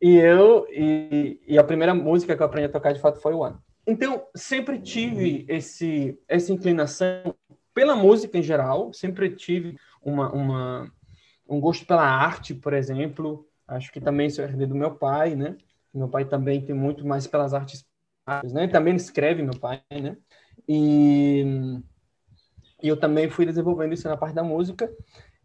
E 0.00 0.16
eu, 0.16 0.66
e, 0.70 1.40
e 1.46 1.58
a 1.58 1.64
primeira 1.64 1.94
música 1.94 2.36
que 2.36 2.42
eu 2.42 2.46
aprendi 2.46 2.66
a 2.66 2.72
tocar 2.72 2.92
de 2.92 3.00
fato 3.00 3.20
foi 3.20 3.32
One. 3.32 3.56
Então, 3.86 4.26
sempre 4.34 4.78
tive 4.78 5.44
esse, 5.48 6.18
essa 6.28 6.52
inclinação 6.52 7.34
pela 7.72 7.96
música 7.96 8.38
em 8.38 8.42
geral, 8.42 8.92
sempre 8.92 9.34
tive 9.34 9.76
uma, 10.02 10.30
uma, 10.32 10.92
um 11.48 11.60
gosto 11.60 11.86
pela 11.86 12.02
arte, 12.02 12.54
por 12.54 12.72
exemplo. 12.72 13.46
Acho 13.66 13.92
que 13.92 14.00
também 14.00 14.26
isso 14.26 14.40
é 14.40 14.44
herdei 14.44 14.66
do 14.66 14.74
meu 14.74 14.94
pai, 14.94 15.34
né? 15.34 15.56
Meu 15.92 16.08
pai 16.08 16.24
também 16.24 16.64
tem 16.64 16.74
muito 16.74 17.06
mais 17.06 17.26
pelas 17.26 17.52
artes, 17.52 17.84
né? 18.52 18.68
Também 18.68 18.94
escreve, 18.96 19.42
meu 19.42 19.58
pai, 19.58 19.82
né? 19.90 20.16
E, 20.68 21.80
e 22.84 22.88
eu 22.88 22.98
também 22.98 23.30
fui 23.30 23.46
desenvolvendo 23.46 23.94
isso 23.94 24.06
na 24.06 24.14
parte 24.14 24.34
da 24.34 24.44
música 24.44 24.92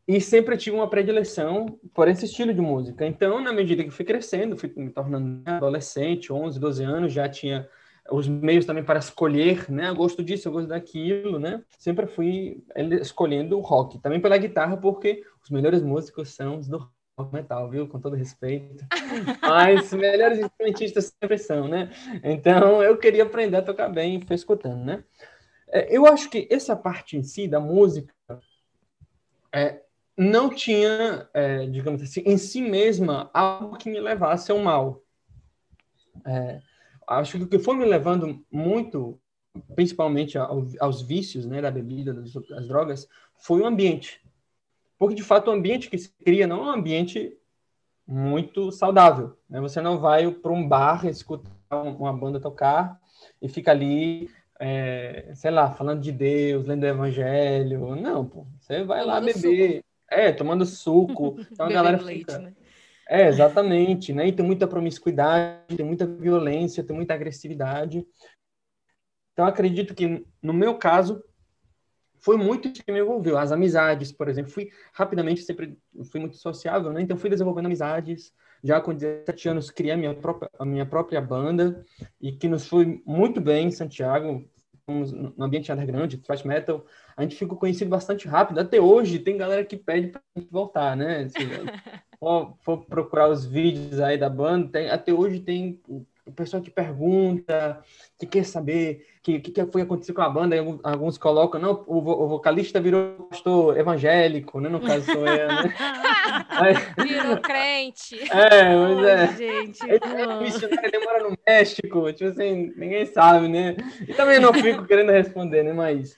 e 0.06 0.20
sempre 0.20 0.58
tive 0.58 0.76
uma 0.76 0.90
predileção 0.90 1.80
por 1.94 2.10
esse 2.10 2.26
estilo 2.26 2.54
de 2.54 2.60
música. 2.60 3.06
Então, 3.06 3.40
na 3.42 3.54
medida 3.54 3.82
que 3.82 3.90
fui 3.90 4.04
crescendo, 4.04 4.58
fui 4.58 4.70
me 4.76 4.90
tornando 4.90 5.42
adolescente, 5.46 6.34
11, 6.34 6.60
12 6.60 6.84
anos, 6.84 7.14
já 7.14 7.30
tinha 7.30 7.66
os 8.12 8.28
meios 8.28 8.66
também 8.66 8.84
para 8.84 9.00
escolher, 9.00 9.72
né? 9.72 9.88
Eu 9.88 9.96
gosto 9.96 10.22
disso, 10.22 10.50
eu 10.50 10.52
gosto 10.52 10.68
daquilo, 10.68 11.40
né? 11.40 11.64
Sempre 11.78 12.08
fui 12.08 12.62
escolhendo 13.00 13.58
o 13.58 13.62
rock, 13.62 14.00
também 14.00 14.20
pela 14.20 14.38
guitarra, 14.38 14.76
porque 14.76 15.24
os 15.42 15.50
melhores 15.50 15.82
músicos 15.82 16.36
são 16.36 16.58
os 16.58 16.68
do 16.68 16.90
rock 17.18 17.34
metal, 17.34 17.70
viu? 17.70 17.88
Com 17.88 18.02
todo 18.02 18.18
respeito. 18.18 18.84
Mas 19.42 19.94
melhores 19.94 20.40
instrumentistas 20.40 21.16
sempre 21.22 21.38
são, 21.38 21.70
né? 21.70 21.90
Então, 22.22 22.84
eu 22.84 22.98
queria 22.98 23.24
aprender 23.24 23.58
a 23.58 23.62
tocar 23.62 23.88
bem 23.88 24.18
e 24.18 24.26
fui 24.26 24.36
escutando, 24.36 24.84
né? 24.84 25.06
É, 25.72 25.96
Eu 25.96 26.06
acho 26.06 26.30
que 26.30 26.48
essa 26.52 26.76
parte 26.76 27.18
em 27.18 27.24
si 27.24 27.48
da 27.48 27.60
música 27.60 28.14
é, 29.54 29.82
não 30.18 30.50
tinha, 30.50 31.28
é, 31.34 31.66
digamos 31.68 32.02
assim, 32.02 32.22
em 32.26 32.38
si 32.38 32.62
mesma 32.62 33.30
algo 33.34 33.78
que 33.78 33.90
me 33.90 34.00
levasse 34.00 34.52
ao 34.52 34.60
mal. 34.60 35.02
É, 36.26 36.62
acho 37.08 37.38
que 37.38 37.44
o 37.44 37.48
que 37.48 37.60
foi 37.60 37.76
me 37.76 37.86
levando 37.86 38.44
muito, 38.52 39.20
principalmente 39.76 40.38
ao- 40.38 40.68
aos 40.80 41.02
vícios, 41.02 41.46
né, 41.46 41.62
da 41.62 41.72
bebida, 41.72 42.14
das, 42.14 42.34
das 42.34 42.68
drogas, 42.68 43.08
foi 43.38 43.62
o 43.62 43.66
ambiente. 43.66 44.22
Porque, 44.98 45.16
de 45.16 45.24
fato, 45.24 45.48
o 45.50 45.54
ambiente 45.54 45.90
que 45.90 45.98
se 45.98 46.10
cria 46.24 46.46
não 46.46 46.60
é 46.60 46.64
um 46.68 46.80
ambiente 46.80 47.36
muito 48.06 48.72
saudável. 48.72 49.38
Né? 49.50 49.62
Você 49.62 49.80
não 49.82 50.00
vai 50.00 50.30
para 50.32 50.52
um 50.52 50.68
bar 50.68 51.06
escutar 51.06 51.50
um- 51.72 51.96
uma 51.98 52.12
banda 52.14 52.40
tocar 52.40 53.00
e 53.42 53.48
fica 53.48 53.72
ali, 53.72 54.30
é, 54.60 55.32
sei 55.34 55.52
lá, 55.52 55.72
falando 55.72 56.02
de 56.02 56.12
Deus, 56.12 56.66
lendo 56.66 56.84
o 56.84 56.88
evangelho. 56.88 57.96
Não, 57.96 58.26
pô. 58.26 58.46
Você 58.60 58.84
vai 58.84 59.06
lá 59.06 59.22
Tomando 59.22 59.34
beber. 59.34 59.84
É, 60.10 60.32
tomando 60.32 60.66
suco. 60.66 61.38
Então 61.52 61.66
a 61.66 61.72
galera 61.72 62.02
leite, 62.02 62.20
fica... 62.20 62.40
né? 62.40 62.54
É, 63.08 63.28
exatamente, 63.28 64.14
né? 64.14 64.28
E 64.28 64.32
tem 64.32 64.46
muita 64.46 64.68
promiscuidade, 64.68 65.76
tem 65.76 65.86
muita 65.86 66.06
violência, 66.06 66.84
tem 66.84 66.96
muita 66.96 67.16
agressividade. 67.16 68.06
Então, 69.34 69.48
acredito 69.48 69.96
que, 69.96 70.24
no 70.44 70.54
meu 70.54 70.78
caso, 70.78 71.24
foi 72.20 72.38
muito 72.38 72.68
isso 72.68 72.84
que 72.84 72.92
me 72.92 73.00
envolveu. 73.00 73.38
As 73.38 73.52
amizades, 73.52 74.12
por 74.12 74.28
exemplo. 74.28 74.52
Fui, 74.52 74.70
rapidamente, 74.94 75.42
sempre 75.42 75.76
fui 76.12 76.20
muito 76.20 76.38
sociável, 76.38 76.92
né? 76.94 77.02
Então, 77.02 77.18
fui 77.18 77.30
desenvolvendo 77.32 77.66
amizades. 77.66 78.32
Já 78.64 78.82
com 78.82 78.94
17 78.94 79.50
anos, 79.50 79.72
criei 79.72 79.94
a 79.94 79.98
minha 79.98 80.14
própria, 80.14 80.50
a 80.60 80.66
minha 80.66 80.86
própria 80.86 81.22
banda, 81.22 81.86
e 82.20 82.32
que 82.32 82.48
nos 82.48 82.68
foi 82.68 83.02
muito 83.06 83.40
bem 83.40 83.68
em 83.68 83.72
Santiago. 83.72 84.44
No 84.88 85.44
ambiente 85.46 85.72
underground, 85.72 86.16
thrash 86.16 86.44
metal. 86.44 86.84
A 87.16 87.22
gente 87.22 87.36
ficou 87.36 87.56
conhecido 87.58 87.92
bastante 87.92 88.28
rápido. 88.28 88.60
Até 88.60 88.82
hoje, 88.82 89.20
tem 89.20 89.38
galera 89.38 89.64
que 89.64 89.78
pede 89.78 90.08
pra 90.08 90.22
gente 90.36 90.50
voltar, 90.52 90.98
né? 90.98 91.26
Assim, 91.26 91.38
for, 92.20 92.58
for 92.62 92.86
procurar 92.86 93.30
os 93.30 93.46
vídeos 93.46 94.00
aí 94.00 94.18
da 94.18 94.30
banda, 94.30 94.68
tem- 94.72 94.90
até 94.90 95.14
hoje 95.14 95.42
tem 95.42 95.80
o 96.30 96.32
pessoal 96.32 96.62
que 96.62 96.70
pergunta, 96.70 97.84
que 98.18 98.26
quer 98.26 98.46
saber 98.46 99.06
o 99.20 99.22
que, 99.24 99.40
que, 99.40 99.52
que 99.52 99.66
foi 99.66 99.82
acontecer 99.82 100.14
com 100.14 100.22
a 100.22 100.30
banda. 100.30 100.56
Alguns, 100.84 101.18
colocam, 101.18 101.60
não, 101.60 101.84
o, 101.88 101.98
o 101.98 102.28
vocalista 102.28 102.80
virou 102.80 103.28
pastor 103.30 103.78
evangélico, 103.78 104.60
né? 104.62 104.70
No 104.70 104.80
caso 104.80 105.06
sou 105.06 105.28
eu, 105.28 105.48
né? 105.48 105.76
Aí- 106.50 107.06
Virou 107.06 107.38
crente. 107.38 108.20
é, 108.32 108.76
mas 108.76 109.06
é. 109.06 109.38
Gente. 109.38 109.84
Ele 109.84 110.00
é 110.04 110.40
missionário, 110.40 110.90
ele 110.94 111.06
mora 111.06 111.30
no 111.30 111.38
México, 111.48 112.14
tipo 112.14 112.30
assim, 112.30 112.72
ninguém 112.78 113.06
sabe, 113.06 113.48
né? 113.48 113.76
E 114.08 114.14
também 114.14 114.40
não 114.40 114.54
fico 114.54 114.86
querendo 114.86 115.12
responder, 115.12 115.64
né? 115.64 115.74
Mas, 115.74 116.18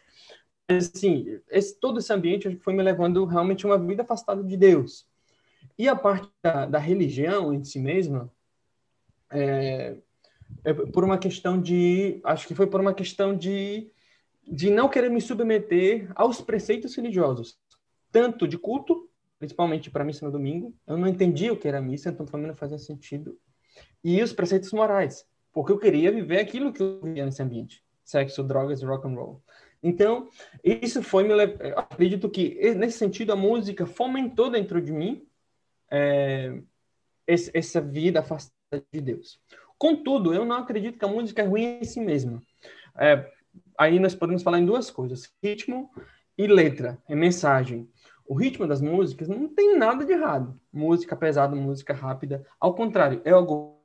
mas, 0.69 0.91
assim, 0.93 1.39
esse, 1.49 1.79
todo 1.79 1.99
esse 1.99 2.11
ambiente 2.13 2.55
foi 2.57 2.73
me 2.73 2.83
levando 2.83 3.25
realmente 3.25 3.65
a 3.65 3.69
uma 3.69 3.77
vida 3.77 4.03
afastada 4.03 4.43
de 4.43 4.57
Deus. 4.57 5.05
E 5.77 5.87
a 5.87 5.95
parte 5.95 6.27
da, 6.43 6.65
da 6.65 6.79
religião 6.79 7.53
em 7.53 7.63
si 7.63 7.79
mesma, 7.79 8.31
é, 9.31 9.95
é 10.63 10.73
por 10.73 11.03
uma 11.03 11.17
questão 11.17 11.59
de, 11.59 12.19
acho 12.23 12.47
que 12.47 12.55
foi 12.55 12.67
por 12.67 12.81
uma 12.81 12.93
questão 12.93 13.35
de, 13.35 13.91
de 14.47 14.69
não 14.69 14.89
querer 14.89 15.09
me 15.09 15.21
submeter 15.21 16.11
aos 16.15 16.41
preceitos 16.41 16.95
religiosos, 16.95 17.57
tanto 18.11 18.47
de 18.47 18.57
culto, 18.57 19.09
principalmente 19.39 19.89
para 19.89 20.03
missa 20.03 20.25
no 20.25 20.31
domingo. 20.31 20.75
Eu 20.85 20.97
não 20.97 21.07
entendia 21.07 21.51
o 21.53 21.57
que 21.57 21.67
era 21.67 21.81
missa, 21.81 22.09
então 22.09 22.25
para 22.25 22.39
mim 22.39 22.47
não 22.47 22.55
fazia 22.55 22.77
sentido. 22.77 23.37
E 24.03 24.21
os 24.21 24.33
preceitos 24.33 24.71
morais, 24.71 25.25
porque 25.53 25.71
eu 25.71 25.79
queria 25.79 26.11
viver 26.11 26.39
aquilo 26.39 26.73
que 26.73 26.81
eu 26.81 27.01
vivia 27.01 27.25
nesse 27.25 27.41
ambiente: 27.41 27.83
sexo, 28.03 28.43
drogas 28.43 28.81
e 28.81 28.85
rock 28.85 29.07
and 29.07 29.15
roll. 29.15 29.43
Então, 29.83 30.29
isso 30.63 31.01
foi 31.01 31.23
me 31.23 31.33
acredito 31.75 32.29
que 32.29 32.75
nesse 32.75 32.99
sentido 32.99 33.33
a 33.33 33.35
música 33.35 33.87
fomentou 33.87 34.51
dentro 34.51 34.79
de 34.79 34.91
mim 34.91 35.25
é, 35.89 36.61
essa 37.25 37.81
vida 37.81 38.19
afastada 38.19 38.60
de 38.91 39.01
Deus. 39.01 39.39
Contudo, 39.77 40.33
eu 40.33 40.45
não 40.45 40.57
acredito 40.57 40.97
que 40.97 41.05
a 41.05 41.07
música 41.07 41.41
é 41.41 41.45
ruim 41.45 41.79
em 41.81 41.83
si 41.83 41.99
mesma. 41.99 42.41
É, 42.97 43.29
aí 43.77 43.99
nós 43.99 44.15
podemos 44.15 44.43
falar 44.43 44.59
em 44.59 44.65
duas 44.65 44.89
coisas: 44.89 45.31
ritmo 45.43 45.89
e 46.37 46.47
letra, 46.47 46.97
é 47.07 47.15
mensagem. 47.15 47.89
O 48.25 48.33
ritmo 48.33 48.65
das 48.65 48.81
músicas 48.81 49.27
não 49.27 49.49
tem 49.49 49.77
nada 49.77 50.05
de 50.05 50.13
errado. 50.13 50.57
Música 50.71 51.15
pesada, 51.15 51.55
música 51.55 51.93
rápida. 51.93 52.45
Ao 52.59 52.73
contrário, 52.73 53.21
é 53.25 53.31
algo 53.31 53.81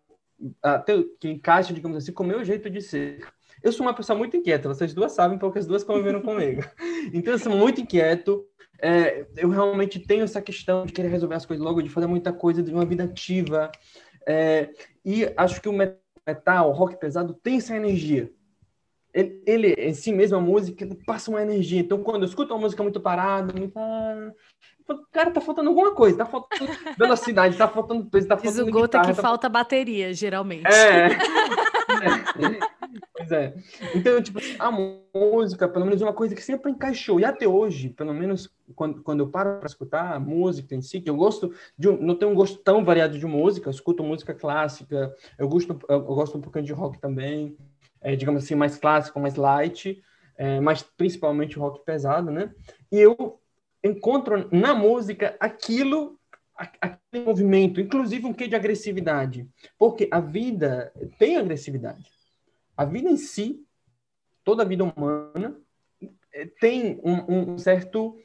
até 0.63 1.03
que 1.19 1.29
encaixa, 1.29 1.73
digamos 1.73 1.97
assim, 1.97 2.13
com 2.13 2.23
o 2.23 2.27
meu 2.27 2.45
jeito 2.45 2.71
de 2.71 2.81
ser. 2.81 3.27
Eu 3.63 3.73
sou 3.73 3.85
uma 3.85 3.95
pessoa 3.95 4.17
muito 4.17 4.37
inquieta, 4.37 4.69
vocês 4.69 4.93
duas 4.95 5.13
sabem, 5.13 5.39
porque 5.39 5.59
as 5.59 5.67
duas 5.67 5.83
conviveram 5.83 6.23
comigo. 6.23 6.63
Então, 7.13 7.33
eu 7.33 7.39
sou 7.39 7.57
muito 7.57 7.81
inquieto. 7.81 8.45
é, 8.81 9.27
eu 9.37 9.49
realmente 9.49 9.99
tenho 10.01 10.25
essa 10.25 10.43
questão 10.43 10.85
de 10.85 10.93
querer 10.93 11.09
resolver 11.09 11.37
as 11.37 11.47
coisas 11.47 11.65
logo, 11.65 11.81
de 11.81 11.89
fazer 11.89 12.07
muita 12.07 12.33
coisa, 12.33 12.63
de 12.63 12.73
uma 12.73 12.85
vida 12.85 13.05
ativa. 13.05 13.71
É, 14.27 14.71
e 15.05 15.33
acho 15.37 15.61
que 15.61 15.69
o 15.69 15.73
metal, 15.73 16.69
o 16.69 16.73
rock 16.73 16.97
pesado, 16.97 17.35
tem 17.35 17.59
essa 17.59 17.77
energia. 17.77 18.31
Ele, 19.15 19.43
ele, 19.47 19.73
em 19.79 19.95
si 19.95 20.13
mesmo, 20.13 20.37
a 20.37 20.41
música, 20.41 20.85
ele 20.85 20.95
passa 21.07 21.31
uma 21.31 21.41
energia. 21.41 21.81
Então, 21.81 22.03
quando 22.03 22.23
eu 22.23 22.29
escuto 22.29 22.53
uma 22.53 22.61
música 22.61 22.83
muito 22.83 23.01
parada, 23.01 23.53
muito... 23.59 23.73
ah, 23.79 24.31
cara, 25.11 25.31
tá 25.31 25.41
faltando 25.41 25.71
alguma 25.71 25.95
coisa, 25.95 26.19
tá 26.19 26.27
faltando 26.27 26.71
velocidade, 26.99 27.57
tá 27.57 27.67
faltando 27.67 28.05
peso, 28.11 28.29
tá 28.29 28.35
Diz 28.35 28.45
faltando 28.45 28.69
o 28.69 28.73
Gota 28.73 28.99
guitarra, 28.99 29.07
que 29.07 29.17
tá 29.17 29.23
falta 29.23 29.49
bateria, 29.49 30.13
geralmente. 30.13 30.67
é. 30.67 31.09
Pois 33.27 33.33
é. 33.33 33.55
Então, 33.95 34.23
tipo, 34.23 34.39
a 34.59 34.71
música, 34.71 35.69
pelo 35.69 35.85
menos, 35.85 36.01
é 36.01 36.05
uma 36.05 36.13
coisa 36.13 36.35
que 36.35 36.43
sempre 36.43 36.71
encaixou. 36.71 37.19
E 37.19 37.25
até 37.25 37.47
hoje, 37.47 37.89
pelo 37.91 38.15
menos 38.15 38.49
quando, 38.75 39.03
quando 39.03 39.21
eu 39.21 39.29
paro 39.29 39.59
para 39.59 39.67
escutar 39.67 40.15
a 40.15 40.21
música 40.21 40.75
em 40.75 40.81
si, 40.81 41.01
que 41.01 41.11
eu 41.11 41.17
gosto 41.17 41.53
de 41.77 41.91
não 41.91 42.15
tenho 42.15 42.31
um 42.31 42.35
gosto 42.35 42.59
tão 42.59 42.85
variado 42.85 43.19
de 43.19 43.27
música, 43.27 43.69
eu 43.69 43.73
escuto 43.73 44.05
música 44.05 44.33
clássica, 44.33 45.13
eu 45.39 45.49
gosto, 45.49 45.79
eu 45.89 46.01
gosto 46.03 46.39
um 46.39 46.41
pouquinho 46.41 46.65
de 46.65 46.73
rock 46.73 46.99
também, 47.01 47.57
é, 48.01 48.15
digamos 48.15 48.45
assim, 48.45 48.55
mais 48.55 48.77
clássico, 48.77 49.19
mais 49.19 49.35
light, 49.35 50.01
é, 50.37 50.61
mas 50.61 50.83
principalmente 50.83 51.59
rock 51.59 51.85
pesado, 51.85 52.31
né? 52.31 52.53
E 52.93 52.99
eu 52.99 53.41
encontro 53.83 54.49
na 54.53 54.75
música 54.75 55.37
aquilo 55.41 56.19
aquele 56.81 57.23
movimento, 57.23 57.83
inclusive 57.83 58.25
um 58.25 58.33
quê 58.33 58.49
de 58.49 58.57
agressividade, 58.57 59.47
porque 59.79 60.09
a 60.11 60.21
vida 60.21 60.91
tem 61.19 61.37
agressividade. 61.37 62.16
A 62.77 62.85
vida 62.85 63.09
em 63.09 63.17
si, 63.17 63.65
toda 64.45 64.63
a 64.63 64.67
vida 64.67 64.85
humana, 64.85 65.59
eh, 66.33 66.47
tem 66.61 67.01
um, 67.03 67.55
um 67.55 67.59
certo, 67.59 68.19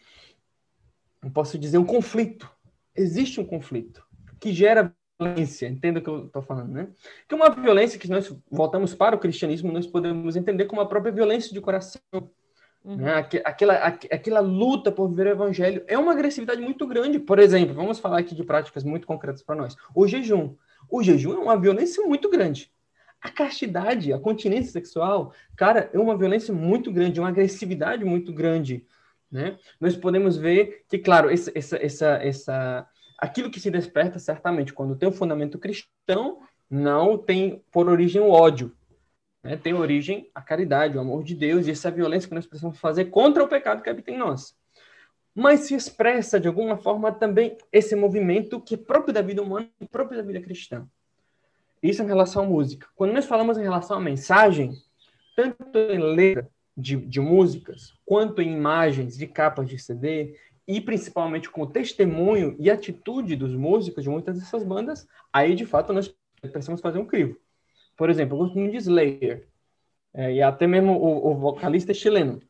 posso 1.34 1.58
dizer, 1.58 1.78
um 1.78 1.86
conflito. 1.86 2.50
Existe 2.96 3.40
um 3.40 3.46
conflito 3.46 4.06
que 4.40 4.52
gera 4.52 4.94
violência, 5.20 5.68
entenda 5.68 6.00
o 6.00 6.04
que 6.04 6.10
eu 6.10 6.26
estou 6.26 6.42
falando, 6.42 6.74
né? 6.74 6.90
Que 7.28 7.36
é 7.36 7.38
uma 7.38 7.50
violência 7.50 8.00
que 8.00 8.10
nós 8.10 8.36
voltamos 8.50 8.96
para 8.96 9.16
o 9.16 9.20
cristianismo, 9.20 9.72
nós 9.72 9.86
podemos 9.86 10.36
entender 10.36 10.66
como 10.66 10.82
a 10.82 10.86
própria 10.86 11.12
violência 11.12 11.54
de 11.54 11.62
coração. 11.62 12.02
Uhum. 12.84 12.98
Né? 12.98 13.14
Aquela, 13.46 13.76
aquela 13.76 14.40
luta 14.40 14.92
por 14.92 15.08
viver 15.08 15.28
o 15.28 15.32
evangelho 15.32 15.84
é 15.88 15.98
uma 15.98 16.12
agressividade 16.14 16.60
muito 16.60 16.88
grande. 16.88 17.20
Por 17.20 17.38
exemplo, 17.38 17.76
vamos 17.76 18.00
falar 18.00 18.20
aqui 18.20 18.34
de 18.34 18.44
práticas 18.44 18.84
muito 18.84 19.06
concretas 19.06 19.44
para 19.44 19.56
nós. 19.56 19.76
O 19.94 20.08
jejum. 20.08 20.56
O 20.90 21.04
jejum 21.04 21.34
é 21.34 21.38
uma 21.38 21.60
violência 21.60 22.04
muito 22.06 22.28
grande. 22.30 22.72
A 23.22 23.30
castidade, 23.30 24.12
a 24.12 24.20
continência 24.20 24.72
sexual, 24.72 25.34
cara, 25.56 25.90
é 25.94 26.00
uma 26.00 26.18
violência 26.18 26.54
muito 26.54 26.92
grande, 26.92 27.20
uma 27.20 27.30
agressividade 27.30 28.04
muito 28.04 28.34
grande, 28.34 28.84
né? 29.32 29.58
Nós 29.80 29.96
podemos 29.96 30.36
ver 30.36 30.84
que, 30.90 30.98
claro, 30.98 31.30
essa, 31.30 31.52
essa, 31.54 31.78
essa, 31.78 32.08
essa, 32.16 32.88
aquilo 33.18 33.52
que 33.52 33.60
se 33.60 33.70
desperta 33.70 34.18
certamente 34.18 34.74
quando 34.74 34.96
tem 34.96 35.08
um 35.08 35.14
fundamento 35.14 35.60
cristão, 35.60 36.40
não 36.70 37.18
tem 37.18 37.64
por 37.72 37.88
origem 37.88 38.22
o 38.22 38.32
ódio, 38.32 38.76
né? 39.44 39.56
Tem 39.56 39.74
origem 39.74 40.30
a 40.34 40.42
caridade, 40.42 40.98
o 40.98 41.02
amor 41.02 41.24
de 41.24 41.36
Deus 41.36 41.68
e 41.68 41.72
essa 41.72 41.92
violência 41.92 42.28
que 42.28 42.36
nós 42.36 42.48
precisamos 42.48 42.80
fazer 42.80 43.06
contra 43.06 43.44
o 43.44 43.48
pecado 43.48 43.82
que 43.82 43.90
habita 43.90 44.12
em 44.12 44.18
nós. 44.18 44.56
Mas 45.34 45.62
se 45.62 45.76
expressa 45.76 46.40
de 46.40 46.48
alguma 46.48 46.78
forma 46.78 47.12
também 47.12 47.58
esse 47.72 47.96
movimento 47.96 48.60
que 48.60 48.76
é 48.76 48.78
próprio 48.78 49.14
da 49.14 49.22
vida 49.22 49.42
humana 49.42 49.70
e 49.80 49.86
próprio 49.86 50.18
da 50.18 50.24
vida 50.24 50.42
cristã. 50.42 50.88
Isso 51.82 52.04
em 52.04 52.08
relação 52.08 52.44
à 52.44 52.46
música. 52.46 52.88
Quando 52.96 53.14
nós 53.14 53.26
falamos 53.26 53.58
em 53.58 53.64
relação 53.64 53.98
à 53.98 54.00
mensagem, 54.00 54.74
tanto 55.36 55.78
em 55.78 56.00
letra 56.00 56.50
de, 56.78 56.96
de 56.96 57.20
músicas, 57.20 57.94
quanto 58.06 58.42
em 58.42 58.54
imagens 58.54 59.18
de 59.18 59.28
capas 59.28 59.68
de 59.68 59.80
CD, 59.80 60.38
e 60.68 60.80
principalmente 60.80 61.50
com 61.50 61.62
o 61.64 61.68
testemunho 61.68 62.56
e 62.60 62.70
atitude 62.70 63.36
dos 63.36 63.54
músicos 63.54 64.04
de 64.04 64.10
muitas 64.10 64.40
dessas 64.40 64.64
bandas, 64.64 65.08
aí 65.34 65.56
de 65.56 65.66
fato 65.66 65.92
nós 65.92 66.14
precisamos 66.40 66.82
fazer 66.82 67.00
um 67.00 67.06
crivo. 67.06 67.38
Por 67.98 68.10
exemplo, 68.10 68.38
muito 68.56 68.72
de 68.72 68.78
Slayer, 68.78 69.48
é, 70.14 70.34
e 70.34 70.42
até 70.42 70.68
mesmo 70.68 70.94
o, 70.94 71.32
o 71.32 71.36
vocalista 71.36 71.92
é 71.92 71.96
chileno, 71.96 72.42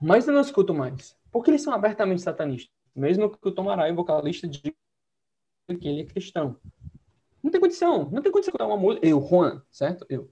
mas 0.00 0.26
eu 0.26 0.34
não 0.34 0.40
escuto 0.40 0.74
mais, 0.74 1.16
porque 1.30 1.50
eles 1.50 1.62
são 1.62 1.72
abertamente 1.72 2.22
satanistas, 2.22 2.72
mesmo 2.94 3.30
que 3.30 3.48
o 3.48 3.52
Tom 3.52 3.70
Araya, 3.70 3.92
o 3.92 3.96
vocalista, 3.96 4.48
diga 4.48 4.74
que 5.68 5.88
ele 5.88 6.02
é 6.02 6.04
cristão. 6.04 6.56
Não 7.44 7.50
tem 7.50 7.60
condição. 7.60 8.08
Não 8.10 8.22
tem 8.22 8.32
condição 8.32 8.52
de 8.52 8.56
escutar 8.56 8.66
uma 8.66 8.78
música. 8.78 9.06
Eu, 9.06 9.20
Juan, 9.20 9.62
certo? 9.70 10.06
Eu. 10.08 10.30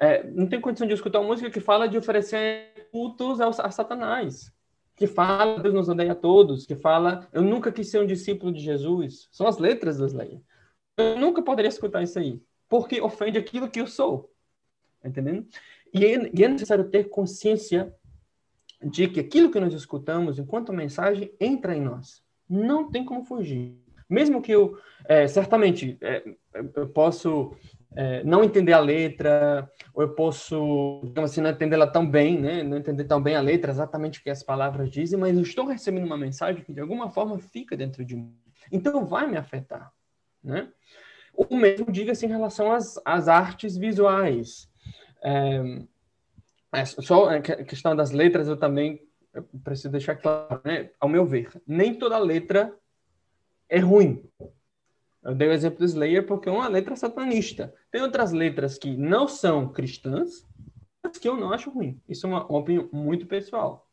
É, 0.00 0.28
não 0.30 0.48
tem 0.48 0.60
condição 0.60 0.84
de 0.84 0.94
escutar 0.94 1.20
uma 1.20 1.28
música 1.28 1.48
que 1.48 1.60
fala 1.60 1.88
de 1.88 1.96
oferecer 1.96 2.88
cultos 2.90 3.40
ao, 3.40 3.50
a 3.50 3.70
Satanás. 3.70 4.52
Que 4.96 5.06
fala 5.06 5.62
Deus 5.62 5.72
nos 5.72 5.88
odeia 5.88 6.10
a 6.10 6.16
todos. 6.16 6.66
Que 6.66 6.74
fala 6.74 7.28
eu 7.32 7.42
nunca 7.42 7.70
quis 7.70 7.88
ser 7.88 8.00
um 8.00 8.06
discípulo 8.06 8.52
de 8.52 8.58
Jesus. 8.58 9.28
São 9.30 9.46
as 9.46 9.58
letras 9.58 9.98
das 9.98 10.12
leis. 10.12 10.40
Eu 10.96 11.16
nunca 11.16 11.40
poderia 11.40 11.68
escutar 11.68 12.02
isso 12.02 12.18
aí. 12.18 12.42
Porque 12.68 13.00
ofende 13.00 13.38
aquilo 13.38 13.70
que 13.70 13.80
eu 13.80 13.86
sou. 13.86 14.32
Entendendo? 15.04 15.46
E 15.94 16.04
é, 16.04 16.30
e 16.34 16.44
é 16.44 16.48
necessário 16.48 16.90
ter 16.90 17.04
consciência 17.04 17.94
de 18.82 19.06
que 19.06 19.20
aquilo 19.20 19.52
que 19.52 19.60
nós 19.60 19.72
escutamos 19.72 20.38
enquanto 20.38 20.72
mensagem 20.72 21.32
entra 21.38 21.76
em 21.76 21.80
nós. 21.80 22.24
Não 22.48 22.90
tem 22.90 23.04
como 23.04 23.24
fugir. 23.24 23.78
Mesmo 24.10 24.42
que 24.42 24.50
eu, 24.50 24.76
é, 25.04 25.28
certamente, 25.28 25.96
é, 26.00 26.34
eu 26.74 26.88
posso 26.88 27.54
é, 27.96 28.22
não 28.24 28.44
entender 28.44 28.72
a 28.72 28.80
letra, 28.80 29.70
ou 29.92 30.02
eu 30.02 30.14
posso, 30.14 31.00
digamos 31.04 31.30
assim, 31.30 31.40
não 31.40 31.50
entendê-la 31.50 31.86
tão 31.86 32.08
bem, 32.08 32.40
né? 32.40 32.62
Não 32.62 32.76
entender 32.76 33.04
tão 33.04 33.20
bem 33.20 33.34
a 33.34 33.40
letra, 33.40 33.70
exatamente 33.70 34.20
o 34.20 34.22
que 34.22 34.30
as 34.30 34.42
palavras 34.42 34.90
dizem, 34.90 35.18
mas 35.18 35.36
eu 35.36 35.42
estou 35.42 35.66
recebendo 35.66 36.04
uma 36.04 36.16
mensagem 36.16 36.62
que 36.62 36.72
de 36.72 36.80
alguma 36.80 37.10
forma 37.10 37.38
fica 37.38 37.76
dentro 37.76 38.04
de 38.04 38.16
mim. 38.16 38.36
Então 38.70 39.04
vai 39.04 39.26
me 39.26 39.36
afetar, 39.36 39.92
né? 40.42 40.68
O 41.34 41.56
mesmo 41.56 41.90
diga-se 41.90 42.26
em 42.26 42.28
relação 42.28 42.72
às, 42.72 43.00
às 43.04 43.28
artes 43.28 43.76
visuais. 43.76 44.68
É, 45.22 45.62
é 46.72 46.84
só 46.84 47.30
a 47.30 47.40
questão 47.40 47.96
das 47.96 48.10
letras 48.10 48.46
eu 48.46 48.56
também 48.56 49.00
preciso 49.64 49.90
deixar 49.90 50.16
claro, 50.16 50.60
né? 50.64 50.90
Ao 50.98 51.08
meu 51.08 51.24
ver, 51.24 51.50
nem 51.66 51.94
toda 51.94 52.18
letra 52.18 52.72
é 53.68 53.78
ruim. 53.78 54.28
Eu 55.22 55.34
dei 55.34 55.48
o 55.48 55.52
exemplo 55.52 55.78
do 55.78 55.84
Slayer 55.84 56.26
porque 56.26 56.48
é 56.48 56.52
uma 56.52 56.68
letra 56.68 56.96
satanista. 56.96 57.74
Tem 57.90 58.02
outras 58.02 58.32
letras 58.32 58.78
que 58.78 58.96
não 58.96 59.28
são 59.28 59.68
cristãs, 59.68 60.46
mas 61.02 61.18
que 61.18 61.28
eu 61.28 61.36
não 61.36 61.52
acho 61.52 61.70
ruim. 61.70 62.00
Isso 62.08 62.26
é 62.26 62.30
uma, 62.30 62.46
uma 62.46 62.58
opinião 62.58 62.88
muito 62.92 63.26
pessoal. 63.26 63.86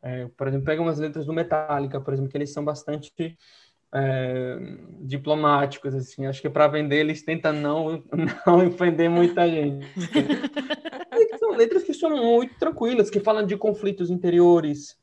É, 0.00 0.28
por 0.36 0.46
exemplo, 0.46 0.66
pega 0.66 0.80
umas 0.80 0.98
letras 0.98 1.26
do 1.26 1.32
Metallica, 1.32 2.00
por 2.00 2.12
exemplo, 2.12 2.30
que 2.30 2.36
eles 2.36 2.52
são 2.52 2.64
bastante 2.64 3.36
é, 3.92 4.56
diplomáticos, 5.00 5.94
assim. 5.94 6.26
Acho 6.26 6.40
que 6.40 6.50
para 6.50 6.68
vender 6.68 6.98
eles 6.98 7.22
tentam 7.24 7.52
não, 7.52 8.04
não 8.46 8.66
ofender 8.68 9.10
muita 9.10 9.48
gente. 9.48 9.86
são 11.38 11.56
letras 11.56 11.82
que 11.82 11.94
são 11.94 12.10
muito 12.10 12.58
tranquilas, 12.58 13.10
que 13.10 13.20
falam 13.20 13.46
de 13.46 13.56
conflitos 13.56 14.10
interiores, 14.10 14.96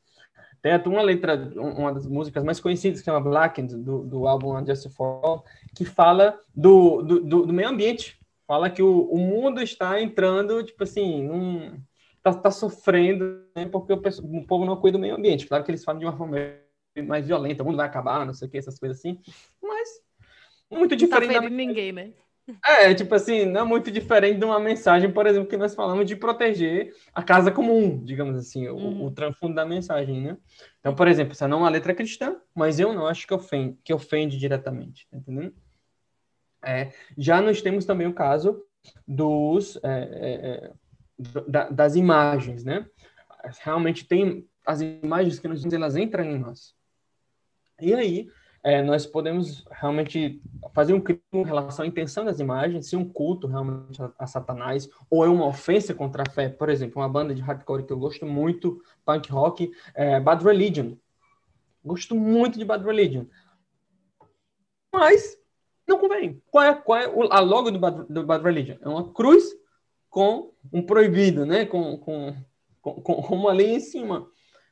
tem 0.62 0.72
até 0.72 0.88
uma 0.88 1.02
letra, 1.02 1.36
uma 1.56 1.92
das 1.92 2.06
músicas 2.06 2.42
mais 2.42 2.60
conhecidas, 2.60 3.00
que 3.00 3.08
é 3.08 3.12
uma 3.12 3.20
Blackened, 3.20 3.76
do, 3.76 4.02
do 4.04 4.26
álbum 4.26 4.64
Just 4.66 4.88
For 4.90 5.20
All, 5.24 5.44
que 5.74 5.84
fala 5.84 6.38
do, 6.54 7.02
do, 7.02 7.46
do, 7.46 7.52
meio 7.52 7.68
ambiente. 7.68 8.18
Fala 8.46 8.70
que 8.70 8.82
o, 8.82 9.02
o 9.10 9.18
mundo 9.18 9.60
está 9.60 10.00
entrando, 10.00 10.62
tipo 10.62 10.82
assim, 10.84 11.22
num, 11.22 11.80
tá, 12.22 12.32
tá 12.32 12.50
sofrendo, 12.50 13.42
né, 13.54 13.66
porque 13.66 13.92
o, 13.92 13.96
o, 13.96 14.46
povo 14.46 14.64
não 14.64 14.76
cuida 14.76 14.98
do 14.98 15.02
meio 15.02 15.16
ambiente. 15.16 15.46
Claro 15.46 15.64
que 15.64 15.70
eles 15.70 15.84
falam 15.84 15.98
de 15.98 16.06
uma 16.06 16.16
forma 16.16 16.36
mais 17.06 17.26
violenta, 17.26 17.62
o 17.62 17.66
mundo 17.66 17.76
vai 17.76 17.86
acabar, 17.86 18.24
não 18.24 18.34
sei 18.34 18.48
o 18.48 18.50
que, 18.50 18.58
essas 18.58 18.78
coisas 18.78 18.98
assim. 18.98 19.20
Mas 19.62 20.00
muito 20.70 20.96
diferente. 20.96 21.32
Não 21.32 21.42
tá 21.42 21.48
da... 21.48 21.54
ninguém, 21.54 21.92
né? 21.92 22.12
É, 22.64 22.94
tipo 22.94 23.12
assim, 23.14 23.44
não 23.44 23.62
é 23.62 23.64
muito 23.64 23.90
diferente 23.90 24.38
de 24.38 24.44
uma 24.44 24.60
mensagem, 24.60 25.10
por 25.10 25.26
exemplo, 25.26 25.48
que 25.48 25.56
nós 25.56 25.74
falamos 25.74 26.06
de 26.06 26.14
proteger 26.14 26.94
a 27.12 27.22
casa 27.22 27.50
comum, 27.50 28.02
digamos 28.04 28.36
assim, 28.36 28.68
uhum. 28.68 29.02
o, 29.02 29.06
o 29.06 29.10
transfundo 29.10 29.54
da 29.54 29.66
mensagem, 29.66 30.20
né? 30.20 30.36
Então, 30.78 30.94
por 30.94 31.08
exemplo, 31.08 31.32
essa 31.32 31.48
não 31.48 31.58
é 31.58 31.60
uma 31.62 31.70
letra 31.70 31.94
cristã, 31.94 32.36
mas 32.54 32.78
eu 32.78 32.92
não 32.92 33.06
acho 33.06 33.26
que 33.26 33.34
ofende, 33.34 33.76
que 33.82 33.92
ofende 33.92 34.38
diretamente, 34.38 35.08
tá 35.10 35.16
entendendo? 35.16 35.54
É, 36.64 36.92
já 37.18 37.40
nós 37.40 37.60
temos 37.60 37.84
também 37.84 38.06
o 38.06 38.14
caso 38.14 38.62
dos, 39.06 39.76
é, 39.82 39.90
é, 40.12 40.46
é 40.46 40.72
da, 41.48 41.68
das 41.68 41.96
imagens, 41.96 42.64
né? 42.64 42.86
Realmente 43.62 44.06
tem 44.06 44.48
as 44.64 44.80
imagens 44.80 45.38
que 45.38 45.48
nós 45.48 45.64
elas 45.64 45.96
entram 45.96 46.24
em 46.24 46.38
nós. 46.38 46.74
E 47.80 47.94
aí, 47.94 48.28
é, 48.66 48.82
nós 48.82 49.06
podemos 49.06 49.64
realmente 49.70 50.42
fazer 50.74 50.92
um 50.92 51.00
crime 51.00 51.22
em 51.32 51.44
relação 51.44 51.84
à 51.84 51.88
intenção 51.88 52.24
das 52.24 52.40
imagens, 52.40 52.88
se 52.88 52.96
um 52.96 53.08
culto 53.08 53.46
realmente 53.46 54.02
a, 54.02 54.10
a, 54.18 54.26
Satanás, 54.26 54.90
ou 55.08 55.24
é 55.24 55.28
uma 55.28 55.46
ofensa 55.46 55.94
contra 55.94 56.24
a 56.26 56.30
fé. 56.32 56.48
Por 56.48 56.68
exemplo, 56.68 57.00
uma 57.00 57.08
banda 57.08 57.32
de 57.32 57.40
hardcore 57.40 57.86
que 57.86 57.92
eu 57.92 57.98
gosto 57.98 58.26
muito, 58.26 58.82
punk 59.04 59.30
rock, 59.30 59.70
é 59.94 60.18
Bad 60.18 60.42
Religion. 60.42 60.96
Gosto 61.84 62.16
muito 62.16 62.58
de 62.58 62.64
Bad 62.64 62.84
Religion. 62.84 63.26
Mas 64.92 65.40
não 65.86 66.00
convém. 66.00 66.42
Qual 66.50 66.64
é, 66.64 66.74
qual 66.74 66.98
é 66.98 67.04
a 67.30 67.38
logo 67.38 67.70
do 67.70 67.78
Bad, 67.78 68.12
do 68.12 68.26
Bad 68.26 68.42
Religion? 68.42 68.78
É 68.80 68.88
uma 68.88 69.12
cruz 69.12 69.44
com 70.10 70.52
um 70.72 70.82
proibido, 70.82 71.46
né? 71.46 71.66
Com, 71.66 71.96
com, 71.98 72.34
com, 72.82 73.00
com 73.00 73.36
uma 73.36 73.52
linha 73.52 73.76
em 73.76 73.80
cima. 73.80 74.28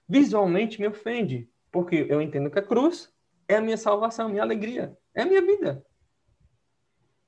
Visualmente 0.09 0.81
me 0.81 0.89
ofende, 0.89 1.49
porque 1.71 2.07
eu 2.09 2.21
entendo 2.21 2.51
que 2.51 2.59
a 2.59 2.63
cruz 2.63 3.14
é 3.49 3.57
a 3.57 3.61
minha 3.61 3.77
salvação, 3.77 4.29
minha 4.29 4.43
alegria, 4.43 4.97
é 5.15 5.23
a 5.23 5.27
minha 5.27 5.43
vida. 5.43 5.85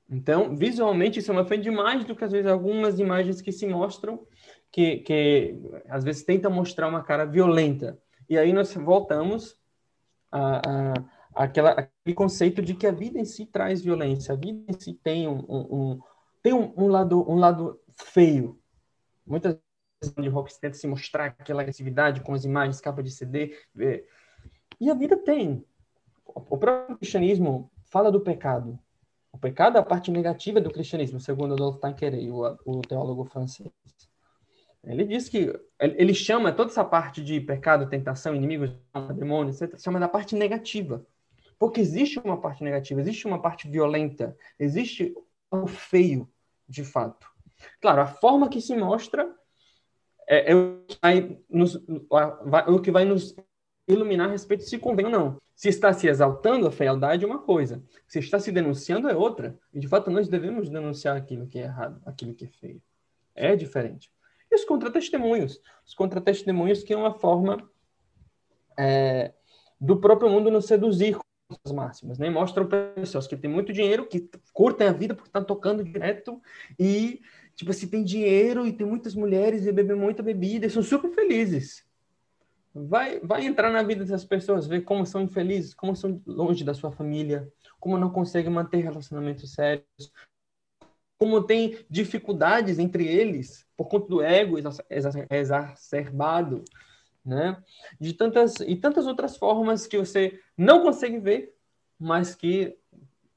Então, 0.09 0.55
visualmente, 0.55 1.19
isso 1.19 1.33
me 1.33 1.41
ofende 1.41 1.69
mais 1.69 2.05
do 2.05 2.15
que, 2.15 2.23
às 2.23 2.31
vezes, 2.31 2.49
algumas 2.49 2.97
imagens 2.97 3.41
que 3.41 3.51
se 3.51 3.67
mostram, 3.67 4.25
que, 4.71 4.97
que 4.99 5.59
às 5.89 6.03
vezes 6.03 6.23
tentam 6.23 6.49
mostrar 6.49 6.87
uma 6.87 7.03
cara 7.03 7.25
violenta. 7.25 7.99
E 8.29 8.37
aí 8.37 8.53
nós 8.53 8.73
voltamos 8.73 9.59
a, 10.31 10.57
a, 10.57 10.93
aquela, 11.35 11.71
aquele 11.71 12.15
conceito 12.15 12.61
de 12.61 12.73
que 12.73 12.87
a 12.87 12.91
vida 12.91 13.19
em 13.19 13.25
si 13.25 13.45
traz 13.45 13.83
violência, 13.83 14.33
a 14.33 14.37
vida 14.37 14.71
em 14.71 14.79
si 14.79 14.93
tem 14.93 15.27
um, 15.27 15.39
um, 15.47 15.75
um 15.75 15.99
tem 16.41 16.53
um, 16.53 16.73
um, 16.77 16.87
lado, 16.87 17.29
um 17.29 17.35
lado 17.35 17.79
feio. 17.95 18.59
Muitas 19.25 19.59
vezes 20.01 20.15
de 20.15 20.29
rock 20.29 20.57
tenta 20.59 20.75
se 20.75 20.87
mostrar 20.87 21.25
aquela 21.25 21.61
agressividade 21.61 22.21
com 22.21 22.33
as 22.33 22.45
imagens, 22.45 22.79
capa 22.79 23.03
de 23.03 23.11
CD. 23.11 23.57
E 24.79 24.89
a 24.89 24.93
vida 24.93 25.17
tem. 25.17 25.65
O 26.27 26.57
próprio 26.57 26.97
cristianismo 26.97 27.71
fala 27.85 28.11
do 28.11 28.21
pecado. 28.21 28.79
O 29.31 29.37
pecado 29.37 29.77
é 29.77 29.79
a 29.79 29.83
parte 29.83 30.11
negativa 30.11 30.59
do 30.59 30.71
cristianismo, 30.71 31.19
segundo 31.19 31.53
Adolphe 31.53 31.79
Tanqueray, 31.79 32.31
o, 32.31 32.57
o 32.65 32.81
teólogo 32.81 33.25
francês. 33.25 33.69
Ele 34.83 35.03
diz 35.03 35.27
que 35.27 35.53
ele 35.79 36.13
chama 36.13 36.51
toda 36.51 36.71
essa 36.71 36.83
parte 36.83 37.23
de 37.23 37.41
pecado, 37.41 37.89
tentação, 37.89 38.33
inimigos, 38.33 38.71
demônios, 39.15 39.61
etc., 39.61 39.77
chama 39.79 39.99
da 39.99 40.07
parte 40.07 40.35
negativa. 40.35 41.05
Porque 41.59 41.81
existe 41.81 42.19
uma 42.19 42.39
parte 42.39 42.63
negativa, 42.63 43.01
existe 43.01 43.27
uma 43.27 43.41
parte 43.41 43.67
violenta, 43.67 44.37
existe 44.57 45.13
o 45.51 45.67
feio, 45.67 46.29
de 46.67 46.83
fato. 46.83 47.27
Claro, 47.81 48.01
a 48.01 48.07
forma 48.07 48.49
que 48.49 48.61
se 48.61 48.75
mostra 48.75 49.29
é, 50.27 50.51
é 50.51 50.55
o, 50.55 50.83
que 50.85 50.97
vai 51.01 51.39
nos, 51.49 51.85
vai, 52.45 52.63
é 52.65 52.69
o 52.69 52.81
que 52.81 52.91
vai 52.91 53.05
nos 53.05 53.35
iluminar 53.87 54.29
a 54.29 54.31
respeito 54.31 54.61
de 54.61 54.69
se 54.69 54.77
convém 54.77 55.05
ou 55.05 55.11
não. 55.11 55.41
Se 55.57 55.69
está 55.69 55.91
se 55.91 56.07
exaltando 56.07 56.67
a 56.67 56.71
fealdade 56.71 57.25
é 57.25 57.27
uma 57.27 57.39
coisa, 57.39 57.83
se 58.07 58.19
está 58.19 58.39
se 58.39 58.51
denunciando 58.51 59.09
é 59.09 59.15
outra. 59.15 59.57
E 59.73 59.79
de 59.79 59.87
fato 59.87 60.11
nós 60.11 60.27
devemos 60.29 60.69
denunciar 60.69 61.17
aquilo 61.17 61.47
que 61.47 61.57
é 61.57 61.63
errado, 61.63 61.99
aquilo 62.05 62.35
que 62.35 62.45
é 62.45 62.47
feio. 62.47 62.79
É 63.33 63.55
diferente. 63.55 64.11
E 64.51 64.55
os 64.55 64.63
contra-testemunhos. 64.63 65.59
Os 65.83 65.95
contra-testemunhos 65.95 66.83
que 66.83 66.93
é 66.93 66.97
uma 66.97 67.11
forma 67.11 67.67
é, 68.77 69.33
do 69.81 69.99
próprio 69.99 70.29
mundo 70.29 70.51
nos 70.51 70.65
seduzir 70.65 71.15
com 71.15 71.23
as 71.65 71.71
máximas, 71.71 72.19
né? 72.19 72.29
Mostram 72.29 72.69
pessoas 72.93 73.25
que 73.25 73.35
têm 73.35 73.49
muito 73.49 73.73
dinheiro, 73.73 74.05
que 74.05 74.29
curtem 74.53 74.87
a 74.87 74.93
vida 74.93 75.15
porque 75.15 75.29
estão 75.29 75.43
tocando 75.43 75.83
direto 75.83 76.39
e, 76.77 77.19
tipo, 77.55 77.73
se 77.73 77.87
tem 77.87 78.03
dinheiro 78.03 78.67
e 78.67 78.71
tem 78.71 78.85
muitas 78.85 79.15
mulheres 79.15 79.65
e 79.65 79.71
bebem 79.71 79.97
muita 79.97 80.21
bebida 80.21 80.67
e 80.67 80.69
são 80.69 80.83
super 80.83 81.09
felizes. 81.09 81.86
Vai, 82.85 83.19
vai 83.21 83.45
entrar 83.45 83.71
na 83.71 83.81
vida 83.81 84.03
dessas 84.03 84.25
pessoas, 84.25 84.67
ver 84.67 84.81
como 84.81 85.05
são 85.05 85.21
infelizes, 85.21 85.73
como 85.73 85.95
são 85.95 86.21
longe 86.25 86.63
da 86.63 86.73
sua 86.73 86.91
família, 86.91 87.51
como 87.79 87.97
não 87.97 88.09
conseguem 88.09 88.51
manter 88.51 88.83
relacionamentos 88.83 89.53
sérios, 89.53 90.11
como 91.17 91.43
tem 91.43 91.79
dificuldades 91.89 92.77
entre 92.77 93.07
eles 93.07 93.65
por 93.75 93.87
conta 93.87 94.07
do 94.07 94.21
ego 94.21 94.57
exacerbado, 95.29 96.63
né? 97.25 97.61
De 97.99 98.13
tantas 98.13 98.59
e 98.59 98.75
tantas 98.75 99.07
outras 99.07 99.35
formas 99.35 99.87
que 99.87 99.97
você 99.97 100.39
não 100.55 100.83
consegue 100.83 101.19
ver, 101.19 101.55
mas 101.99 102.35
que 102.35 102.77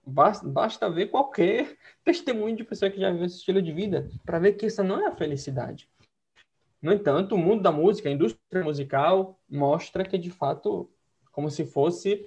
basta, 0.07 0.47
basta 0.47 0.91
ver 0.91 1.07
qualquer 1.07 1.77
testemunho 2.05 2.57
de 2.57 2.65
pessoa 2.65 2.91
que 2.91 3.01
já 3.01 3.11
viu 3.11 3.25
esse 3.25 3.37
estilo 3.37 3.63
de 3.63 3.73
vida 3.73 4.11
para 4.25 4.39
ver 4.39 4.53
que 4.53 4.67
isso 4.67 4.85
não 4.85 5.01
é 5.01 5.07
a 5.07 5.17
felicidade. 5.17 5.89
No 6.83 6.93
entanto, 6.93 7.35
o 7.35 7.39
mundo 7.39 7.63
da 7.63 7.71
música, 7.71 8.09
a 8.09 8.13
indústria 8.13 8.65
musical, 8.65 9.39
mostra 9.49 10.05
que, 10.05 10.17
de 10.17 10.31
fato, 10.31 10.91
como 11.31 11.51
se 11.51 11.67
fosse 11.67 12.25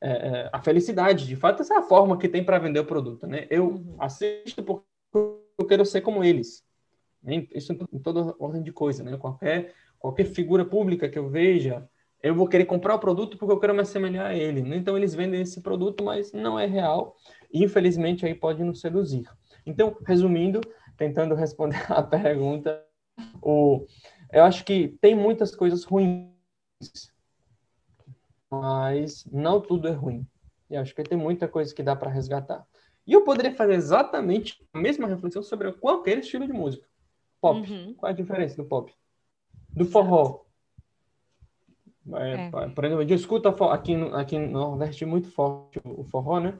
é, 0.00 0.10
é 0.10 0.50
a 0.52 0.60
felicidade. 0.60 1.26
De 1.26 1.36
fato, 1.36 1.62
essa 1.62 1.74
é 1.74 1.78
a 1.78 1.82
forma 1.82 2.18
que 2.18 2.28
tem 2.28 2.44
para 2.44 2.58
vender 2.58 2.80
o 2.80 2.84
produto. 2.84 3.26
Né? 3.26 3.46
Eu 3.48 3.68
uhum. 3.68 3.96
assisto 3.98 4.62
porque 4.62 4.84
eu 5.58 5.66
quero 5.66 5.84
ser 5.86 6.02
como 6.02 6.22
eles. 6.22 6.62
Né? 7.22 7.46
Isso 7.54 7.72
em 7.72 7.98
toda 7.98 8.34
ordem 8.38 8.62
de 8.62 8.72
coisa. 8.72 9.02
Né? 9.02 9.16
Qualquer, 9.16 9.72
qualquer 9.98 10.26
figura 10.26 10.64
pública 10.64 11.08
que 11.08 11.18
eu 11.18 11.28
veja, 11.30 11.88
eu 12.22 12.34
vou 12.34 12.46
querer 12.46 12.66
comprar 12.66 12.94
o 12.94 12.98
produto 12.98 13.38
porque 13.38 13.52
eu 13.52 13.60
quero 13.60 13.74
me 13.74 13.80
assemelhar 13.80 14.26
a 14.26 14.34
ele. 14.34 14.62
Né? 14.62 14.76
Então, 14.76 14.96
eles 14.96 15.14
vendem 15.14 15.40
esse 15.40 15.62
produto, 15.62 16.04
mas 16.04 16.32
não 16.32 16.58
é 16.58 16.66
real. 16.66 17.16
E, 17.50 17.64
infelizmente, 17.64 18.26
aí 18.26 18.34
pode 18.34 18.62
nos 18.62 18.80
seduzir. 18.80 19.24
Então, 19.64 19.96
resumindo, 20.06 20.60
tentando 20.96 21.34
responder 21.34 21.80
a 21.90 22.02
pergunta, 22.02 22.84
o, 23.42 23.86
eu 24.32 24.44
acho 24.44 24.64
que 24.64 24.88
tem 25.00 25.14
muitas 25.14 25.54
coisas 25.54 25.84
ruins, 25.84 26.28
mas 28.50 29.24
não 29.26 29.60
tudo 29.60 29.88
é 29.88 29.92
ruim. 29.92 30.26
Eu 30.70 30.80
acho 30.80 30.94
que 30.94 31.02
tem 31.02 31.18
muita 31.18 31.46
coisa 31.46 31.74
que 31.74 31.82
dá 31.82 31.94
para 31.94 32.10
resgatar. 32.10 32.66
E 33.06 33.12
eu 33.12 33.22
poderia 33.22 33.54
fazer 33.54 33.74
exatamente 33.74 34.64
a 34.72 34.78
mesma 34.78 35.06
reflexão 35.06 35.42
sobre 35.42 35.72
qualquer 35.72 36.18
estilo 36.18 36.46
de 36.46 36.52
música. 36.52 36.86
Pop. 37.40 37.60
Uhum. 37.60 37.94
Qual 37.94 38.08
é 38.08 38.12
a 38.12 38.16
diferença 38.16 38.56
do 38.56 38.64
pop? 38.64 38.92
Do 39.70 39.84
forró. 39.84 40.44
É, 42.14 42.46
é. 42.46 42.68
Por 42.70 42.84
exemplo, 42.84 43.02
a 43.02 43.06
gente 43.06 43.14
escuta 43.14 43.50
aqui 43.70 43.96
no, 43.96 44.14
aqui 44.14 44.38
no 44.38 44.52
Nordeste 44.52 45.04
muito 45.04 45.30
forte 45.30 45.80
o 45.84 46.04
forró, 46.04 46.40
né? 46.40 46.58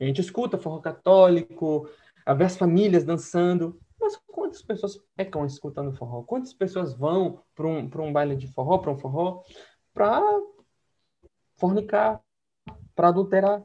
A 0.00 0.04
gente 0.04 0.20
escuta 0.20 0.58
forró 0.58 0.80
católico, 0.80 1.88
as 2.26 2.56
famílias 2.56 3.04
dançando. 3.04 3.78
Mas 4.04 4.20
quantas 4.26 4.60
pessoas 4.60 4.98
pecam 5.16 5.46
escutando 5.46 5.96
forró? 5.96 6.22
Quantas 6.24 6.52
pessoas 6.52 6.94
vão 6.94 7.40
para 7.54 7.66
um, 7.66 7.90
um 8.00 8.12
baile 8.12 8.36
de 8.36 8.46
forró, 8.46 8.76
para 8.76 8.90
um 8.90 8.98
forró, 8.98 9.42
para 9.94 10.22
fornicar, 11.56 12.20
para 12.94 13.08
adulterar, 13.08 13.62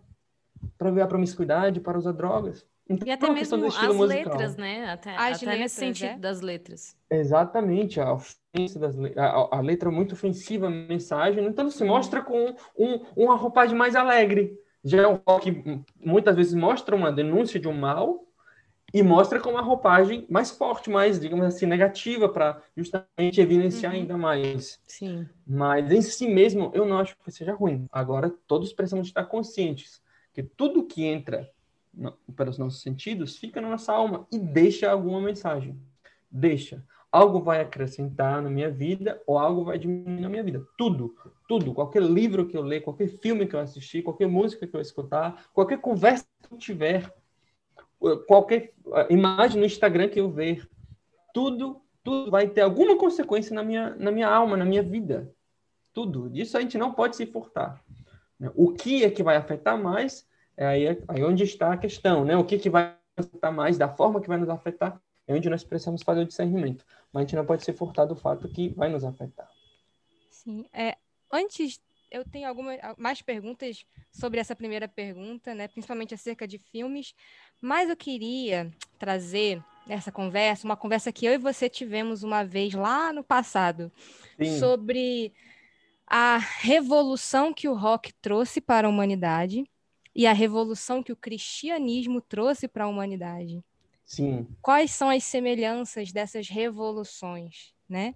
para 0.77 0.91
ver 0.91 1.01
a 1.01 1.07
promiscuidade, 1.07 1.81
para 1.81 1.97
usar 1.97 2.13
drogas? 2.13 2.65
Então, 2.87 3.05
e 3.05 3.11
até 3.11 3.29
mesmo 3.29 3.65
as 3.65 3.93
musical. 3.93 4.07
letras, 4.07 4.55
né? 4.55 4.89
Até, 4.89 5.11
as 5.11 5.19
até 5.19 5.45
letras, 5.45 5.59
nesse 5.59 5.75
sentido 5.75 6.11
é? 6.11 6.17
das 6.17 6.39
letras. 6.39 6.95
Exatamente, 7.11 7.99
a 7.99 8.13
ofensa 8.13 8.79
das 8.79 8.95
a, 9.17 9.57
a 9.57 9.59
letra 9.59 9.91
muito 9.91 10.13
ofensiva, 10.13 10.67
a 10.67 10.71
mensagem, 10.71 11.45
então 11.45 11.69
se 11.69 11.83
mostra 11.83 12.23
com 12.23 12.55
um, 12.77 13.05
uma 13.13 13.35
roupagem 13.35 13.77
mais 13.77 13.93
alegre. 13.93 14.57
Já 14.85 15.01
é 15.01 15.07
um 15.07 15.19
rock 15.27 15.83
muitas 15.99 16.37
vezes 16.37 16.53
mostra 16.53 16.95
uma 16.95 17.11
denúncia 17.11 17.59
de 17.59 17.67
um 17.67 17.77
mal, 17.77 18.28
e 18.93 19.03
mostra 19.03 19.39
com 19.39 19.51
uma 19.51 19.61
roupagem 19.61 20.25
mais 20.29 20.51
forte, 20.51 20.89
mais, 20.89 21.19
digamos 21.19 21.45
assim, 21.45 21.65
negativa, 21.65 22.27
para 22.27 22.61
justamente 22.75 23.39
evidenciar 23.39 23.93
uhum. 23.93 23.99
ainda 23.99 24.17
mais. 24.17 24.79
Sim. 24.87 25.27
Mas 25.45 25.91
em 25.91 26.01
si 26.01 26.27
mesmo, 26.27 26.71
eu 26.73 26.85
não 26.85 26.97
acho 26.97 27.15
que 27.23 27.31
seja 27.31 27.53
ruim. 27.53 27.85
Agora, 27.91 28.33
todos 28.47 28.73
precisamos 28.73 29.07
estar 29.07 29.25
conscientes 29.25 30.01
que 30.33 30.43
tudo 30.43 30.85
que 30.85 31.03
entra 31.03 31.49
no, 31.93 32.13
pelos 32.35 32.57
nossos 32.57 32.81
sentidos 32.81 33.37
fica 33.37 33.59
na 33.59 33.69
nossa 33.69 33.91
alma 33.91 34.27
e 34.31 34.37
deixa 34.37 34.89
alguma 34.89 35.21
mensagem. 35.21 35.79
Deixa. 36.29 36.83
Algo 37.11 37.41
vai 37.41 37.59
acrescentar 37.61 38.41
na 38.41 38.49
minha 38.49 38.69
vida 38.69 39.19
ou 39.25 39.37
algo 39.37 39.63
vai 39.63 39.79
diminuir 39.79 40.21
na 40.21 40.29
minha 40.29 40.43
vida. 40.43 40.63
Tudo, 40.77 41.15
tudo. 41.47 41.73
Qualquer 41.73 42.03
livro 42.03 42.47
que 42.47 42.55
eu 42.55 42.61
ler, 42.61 42.81
qualquer 42.81 43.07
filme 43.07 43.47
que 43.47 43.55
eu 43.55 43.59
assistir, 43.59 44.03
qualquer 44.03 44.27
música 44.27 44.67
que 44.67 44.75
eu 44.75 44.79
escutar, 44.79 45.45
qualquer 45.51 45.81
conversa 45.81 46.25
que 46.47 46.53
eu 46.53 46.57
tiver, 46.57 47.11
qualquer 48.27 48.73
imagem 49.09 49.59
no 49.59 49.65
Instagram 49.65 50.09
que 50.09 50.19
eu 50.19 50.29
ver, 50.29 50.67
tudo, 51.33 51.81
tudo 52.03 52.31
vai 52.31 52.47
ter 52.47 52.61
alguma 52.61 52.97
consequência 52.97 53.53
na 53.53 53.63
minha, 53.63 53.95
na 53.95 54.11
minha 54.11 54.27
alma, 54.27 54.57
na 54.57 54.65
minha 54.65 54.83
vida. 54.83 55.33
Tudo. 55.93 56.29
Disso 56.29 56.57
a 56.57 56.61
gente 56.61 56.77
não 56.77 56.93
pode 56.93 57.15
se 57.15 57.25
furtar. 57.25 57.83
Né? 58.39 58.51
O 58.55 58.73
que 58.73 59.03
é 59.03 59.09
que 59.11 59.23
vai 59.23 59.35
afetar 59.35 59.77
mais? 59.77 60.27
É 60.55 60.65
aí, 60.65 60.87
aí 61.07 61.23
onde 61.23 61.43
está 61.43 61.73
a 61.73 61.77
questão, 61.77 62.25
né? 62.25 62.35
O 62.35 62.43
que, 62.43 62.57
que 62.57 62.69
vai 62.69 62.95
afetar 63.17 63.53
mais, 63.53 63.77
da 63.77 63.89
forma 63.89 64.21
que 64.21 64.27
vai 64.27 64.37
nos 64.37 64.49
afetar, 64.49 65.01
é 65.27 65.33
onde 65.33 65.49
nós 65.49 65.63
precisamos 65.63 66.01
fazer 66.01 66.21
o 66.21 66.25
discernimento. 66.25 66.85
Mas 67.11 67.21
a 67.21 67.25
gente 67.25 67.35
não 67.35 67.45
pode 67.45 67.63
se 67.63 67.73
furtar 67.73 68.05
do 68.05 68.15
fato 68.15 68.47
que 68.49 68.69
vai 68.69 68.89
nos 68.89 69.03
afetar. 69.03 69.49
Sim. 70.29 70.65
É, 70.73 70.97
antes 71.31 71.79
eu 72.11 72.25
tenho 72.25 72.47
algumas 72.47 72.79
mais 72.97 73.21
perguntas 73.21 73.85
sobre 74.11 74.39
essa 74.39 74.55
primeira 74.55 74.87
pergunta, 74.87 75.53
né? 75.53 75.67
Principalmente 75.67 76.13
acerca 76.13 76.47
de 76.47 76.57
filmes, 76.57 77.13
mas 77.61 77.89
eu 77.89 77.95
queria 77.95 78.71
trazer 78.97 79.63
essa 79.87 80.11
conversa, 80.11 80.67
uma 80.67 80.77
conversa 80.77 81.11
que 81.11 81.25
eu 81.25 81.33
e 81.33 81.37
você 81.37 81.67
tivemos 81.67 82.23
uma 82.23 82.43
vez 82.43 82.73
lá 82.73 83.11
no 83.11 83.23
passado, 83.23 83.91
Sim. 84.37 84.59
sobre 84.59 85.33
a 86.05 86.37
revolução 86.37 87.53
que 87.53 87.67
o 87.67 87.73
rock 87.73 88.13
trouxe 88.21 88.61
para 88.61 88.87
a 88.87 88.89
humanidade 88.89 89.63
e 90.15 90.25
a 90.27 90.33
revolução 90.33 91.01
que 91.03 91.11
o 91.11 91.15
cristianismo 91.15 92.21
trouxe 92.21 92.67
para 92.67 92.85
a 92.85 92.87
humanidade. 92.87 93.63
Sim. 94.03 94.47
Quais 94.61 94.91
são 94.91 95.09
as 95.09 95.23
semelhanças 95.23 96.11
dessas 96.11 96.49
revoluções, 96.49 97.73
né? 97.87 98.15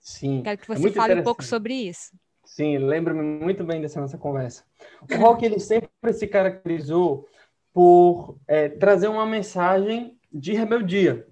Sim. 0.00 0.42
Quero 0.42 0.58
que 0.58 0.72
é 0.72 0.76
você 0.76 0.88
é 0.88 0.92
fale 0.92 1.20
um 1.20 1.22
pouco 1.22 1.44
sobre 1.44 1.74
isso. 1.74 2.10
Sim, 2.44 2.78
lembro-me 2.78 3.22
muito 3.22 3.62
bem 3.62 3.80
dessa 3.80 4.00
nossa 4.00 4.18
conversa. 4.18 4.64
O 5.08 5.16
rock 5.16 5.44
ele 5.44 5.60
sempre 5.60 5.88
se 6.12 6.26
caracterizou 6.26 7.28
por 7.72 8.38
é, 8.46 8.68
trazer 8.68 9.08
uma 9.08 9.26
mensagem 9.26 10.18
de 10.32 10.52
rebeldia, 10.52 11.26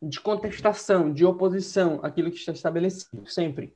de 0.00 0.20
contestação, 0.20 1.12
de 1.12 1.24
oposição 1.24 2.00
àquilo 2.02 2.30
que 2.30 2.36
está 2.36 2.52
estabelecido, 2.52 3.26
sempre. 3.26 3.74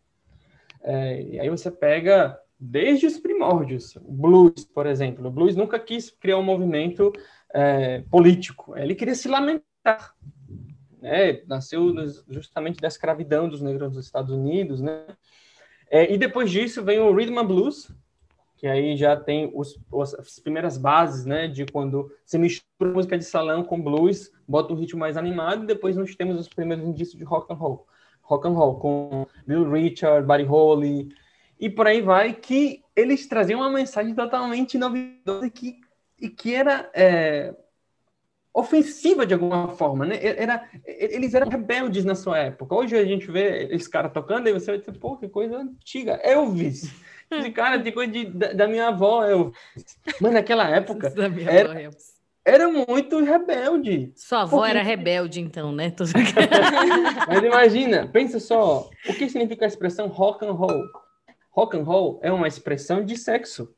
É, 0.82 1.22
e 1.22 1.40
aí 1.40 1.50
você 1.50 1.70
pega 1.70 2.38
desde 2.58 3.06
os 3.06 3.18
primórdios, 3.18 3.96
blues, 4.02 4.64
por 4.64 4.86
exemplo. 4.86 5.28
O 5.28 5.30
blues 5.30 5.56
nunca 5.56 5.78
quis 5.78 6.10
criar 6.10 6.38
um 6.38 6.42
movimento 6.42 7.12
é, 7.52 8.02
político, 8.10 8.76
ele 8.76 8.94
queria 8.94 9.14
se 9.14 9.28
lamentar. 9.28 10.14
Né? 11.00 11.42
Nasceu 11.46 11.94
justamente 12.28 12.80
da 12.80 12.88
escravidão 12.88 13.48
dos 13.48 13.62
negros 13.62 13.94
nos 13.94 14.04
Estados 14.04 14.30
Unidos, 14.30 14.82
né? 14.82 15.06
É, 15.90 16.12
e 16.12 16.16
depois 16.16 16.50
disso 16.50 16.84
vem 16.84 17.00
o 17.00 17.12
Rhythm 17.12 17.38
and 17.38 17.46
Blues, 17.46 17.90
que 18.60 18.66
aí 18.66 18.94
já 18.94 19.16
tem 19.16 19.50
os, 19.54 19.80
as 19.90 20.38
primeiras 20.38 20.76
bases, 20.76 21.24
né, 21.24 21.48
de 21.48 21.64
quando 21.64 22.12
você 22.22 22.36
mistura 22.36 22.92
música 22.92 23.16
de 23.16 23.24
salão 23.24 23.64
com 23.64 23.80
blues, 23.80 24.30
bota 24.46 24.74
um 24.74 24.76
ritmo 24.76 25.00
mais 25.00 25.16
animado, 25.16 25.64
e 25.64 25.66
depois 25.66 25.96
nós 25.96 26.14
temos 26.14 26.38
os 26.38 26.46
primeiros 26.46 26.86
indícios 26.86 27.16
de 27.16 27.24
rock 27.24 27.50
and 27.50 27.56
roll, 27.56 27.86
rock 28.20 28.46
and 28.46 28.50
roll 28.50 28.78
com 28.78 29.26
Bill 29.46 29.70
Richard, 29.72 30.26
Buddy 30.26 30.44
Holly 30.44 31.08
e 31.58 31.70
por 31.70 31.86
aí 31.86 32.02
vai, 32.02 32.34
que 32.34 32.84
eles 32.94 33.26
traziam 33.26 33.60
uma 33.60 33.70
mensagem 33.70 34.14
totalmente 34.14 34.74
inovadora 34.74 35.48
que 35.48 35.80
e 36.20 36.28
que 36.28 36.54
era 36.54 36.90
é, 36.92 37.54
ofensiva 38.52 39.24
de 39.24 39.32
alguma 39.32 39.68
forma, 39.68 40.04
né? 40.04 40.18
Era, 40.20 40.68
eles 40.84 41.32
eram 41.32 41.48
rebeldes 41.48 42.04
na 42.04 42.14
sua 42.14 42.36
época. 42.36 42.74
Hoje 42.74 42.94
a 42.94 43.06
gente 43.06 43.30
vê 43.30 43.68
esse 43.72 43.88
cara 43.88 44.10
tocando 44.10 44.46
e 44.46 44.52
você 44.52 44.72
vai 44.72 44.78
dizer, 44.78 44.98
pô, 44.98 45.16
que 45.16 45.30
coisa 45.30 45.56
antiga. 45.56 46.20
Elvis. 46.22 46.92
Esse 47.30 47.50
cara 47.50 47.76
de 47.78 47.92
coisa 47.92 48.10
de, 48.10 48.24
da, 48.24 48.52
da, 48.52 48.68
minha 48.68 48.88
avó, 48.88 49.24
Elvis. 49.24 49.56
Mas 50.20 50.32
naquela 50.32 50.68
época 50.74 51.12
era, 51.46 51.86
avó, 51.86 51.96
era 52.44 52.68
muito 52.68 53.22
rebelde. 53.22 54.12
Sua 54.16 54.42
avó 54.42 54.58
Porque... 54.58 54.70
era 54.70 54.82
rebelde, 54.84 55.40
então, 55.40 55.72
né? 55.72 55.92
Mas 57.28 57.42
imagina, 57.42 58.08
pensa 58.08 58.40
só, 58.40 58.90
o 59.08 59.14
que 59.14 59.28
significa 59.28 59.64
a 59.64 59.68
expressão 59.68 60.08
rock 60.08 60.44
and 60.44 60.52
roll? 60.52 60.82
Rock 61.50 61.76
and 61.76 61.82
roll 61.82 62.18
é 62.22 62.32
uma 62.32 62.48
expressão 62.48 63.04
de 63.04 63.16
sexo. 63.16 63.74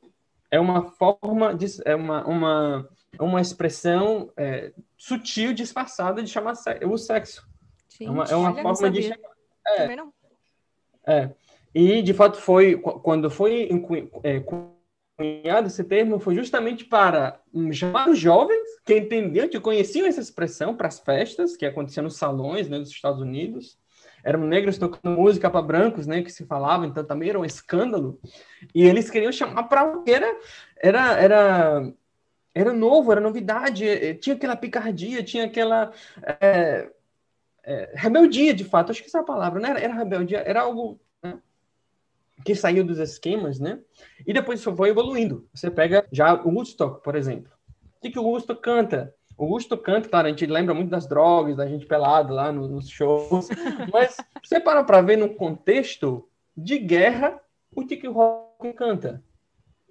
É 0.49 0.59
uma 0.59 0.83
forma 0.83 1.53
de, 1.55 1.65
é 1.85 1.95
uma, 1.95 2.23
uma 2.25 2.89
uma 3.19 3.41
expressão 3.41 4.31
é, 4.35 4.71
sutil, 4.97 5.53
disfarçada 5.53 6.23
de 6.23 6.29
chamar 6.29 6.53
o 6.85 6.97
sexo. 6.97 7.47
Gente, 7.89 8.07
é 8.07 8.09
uma, 8.09 8.23
é 8.25 8.35
uma 8.35 8.55
forma 8.55 8.89
de 8.89 9.03
chamar. 9.03 9.17
É, 9.67 9.77
Também 9.77 9.97
não. 9.97 10.13
É. 11.05 11.29
E, 11.73 12.01
de 12.01 12.13
fato, 12.13 12.37
foi 12.37 12.75
quando 12.77 13.29
foi 13.29 13.69
é, 14.23 14.39
cunhado 14.39 15.67
esse 15.67 15.83
termo, 15.83 16.19
foi 16.19 16.35
justamente 16.35 16.85
para 16.85 17.39
chamar 17.71 18.09
os 18.09 18.19
jovens 18.19 18.79
que 18.85 18.97
entendiam, 18.97 19.47
que 19.47 19.59
conheciam 19.59 20.07
essa 20.07 20.21
expressão 20.21 20.75
para 20.75 20.87
as 20.87 20.99
festas 20.99 21.55
que 21.55 21.65
aconteciam 21.65 22.03
nos 22.03 22.17
salões 22.17 22.69
né, 22.69 22.77
dos 22.77 22.89
Estados 22.89 23.21
Unidos. 23.21 23.77
Eram 24.23 24.41
negros 24.41 24.77
tocando 24.77 25.17
música 25.17 25.49
para 25.49 25.61
brancos, 25.61 26.07
né, 26.07 26.21
que 26.21 26.31
se 26.31 26.45
falava, 26.45 26.85
então 26.85 27.03
também 27.03 27.29
era 27.29 27.39
um 27.39 27.45
escândalo. 27.45 28.19
E 28.73 28.83
eles 28.83 29.09
queriam 29.09 29.31
chamar 29.31 29.63
para 29.63 29.83
o 29.83 30.03
que 30.03 30.11
era, 30.11 30.37
era, 30.77 31.19
era 31.19 31.93
era 32.55 32.71
novo, 32.71 33.11
era 33.11 33.19
novidade, 33.19 34.13
tinha 34.15 34.35
aquela 34.35 34.55
picardia, 34.55 35.23
tinha 35.23 35.45
aquela 35.45 35.91
é, 36.39 36.87
é, 37.63 37.91
rebeldia, 37.95 38.53
de 38.53 38.63
fato, 38.63 38.91
acho 38.91 39.01
que 39.01 39.07
essa 39.07 39.17
é 39.17 39.21
a 39.21 39.25
palavra, 39.25 39.59
não 39.59 39.69
era, 39.69 39.79
era 39.79 39.93
rebeldia, 39.93 40.37
era 40.45 40.61
algo 40.61 40.99
né, 41.01 41.02
que 42.43 42.55
saiu 42.55 42.83
dos 42.83 42.99
esquemas, 42.99 43.59
né? 43.59 43.79
E 44.25 44.33
depois 44.33 44.59
isso 44.59 44.75
foi 44.75 44.89
evoluindo. 44.89 45.47
Você 45.53 45.69
pega 45.69 46.05
já 46.11 46.33
o 46.33 46.49
Woodstock, 46.49 47.03
por 47.03 47.15
exemplo. 47.15 47.51
O 47.97 48.01
que, 48.01 48.11
que 48.11 48.19
o 48.19 48.23
Woodstock 48.23 48.61
canta? 48.61 49.13
O 49.37 49.47
Gusto 49.47 49.77
canta, 49.77 50.09
claro, 50.09 50.27
a 50.27 50.29
gente 50.29 50.45
lembra 50.45 50.73
muito 50.73 50.89
das 50.89 51.07
drogas, 51.07 51.57
da 51.57 51.67
gente 51.67 51.85
pelado 51.85 52.33
lá 52.33 52.51
nos 52.51 52.87
shows, 52.87 53.49
mas 53.91 54.17
você 54.43 54.59
para 54.59 54.83
para 54.83 55.01
ver 55.01 55.17
no 55.17 55.33
contexto 55.33 56.27
de 56.55 56.77
guerra, 56.77 57.41
o 57.75 57.85
que, 57.85 57.97
que 57.97 58.07
o 58.07 58.11
rock 58.11 58.73
canta? 58.73 59.23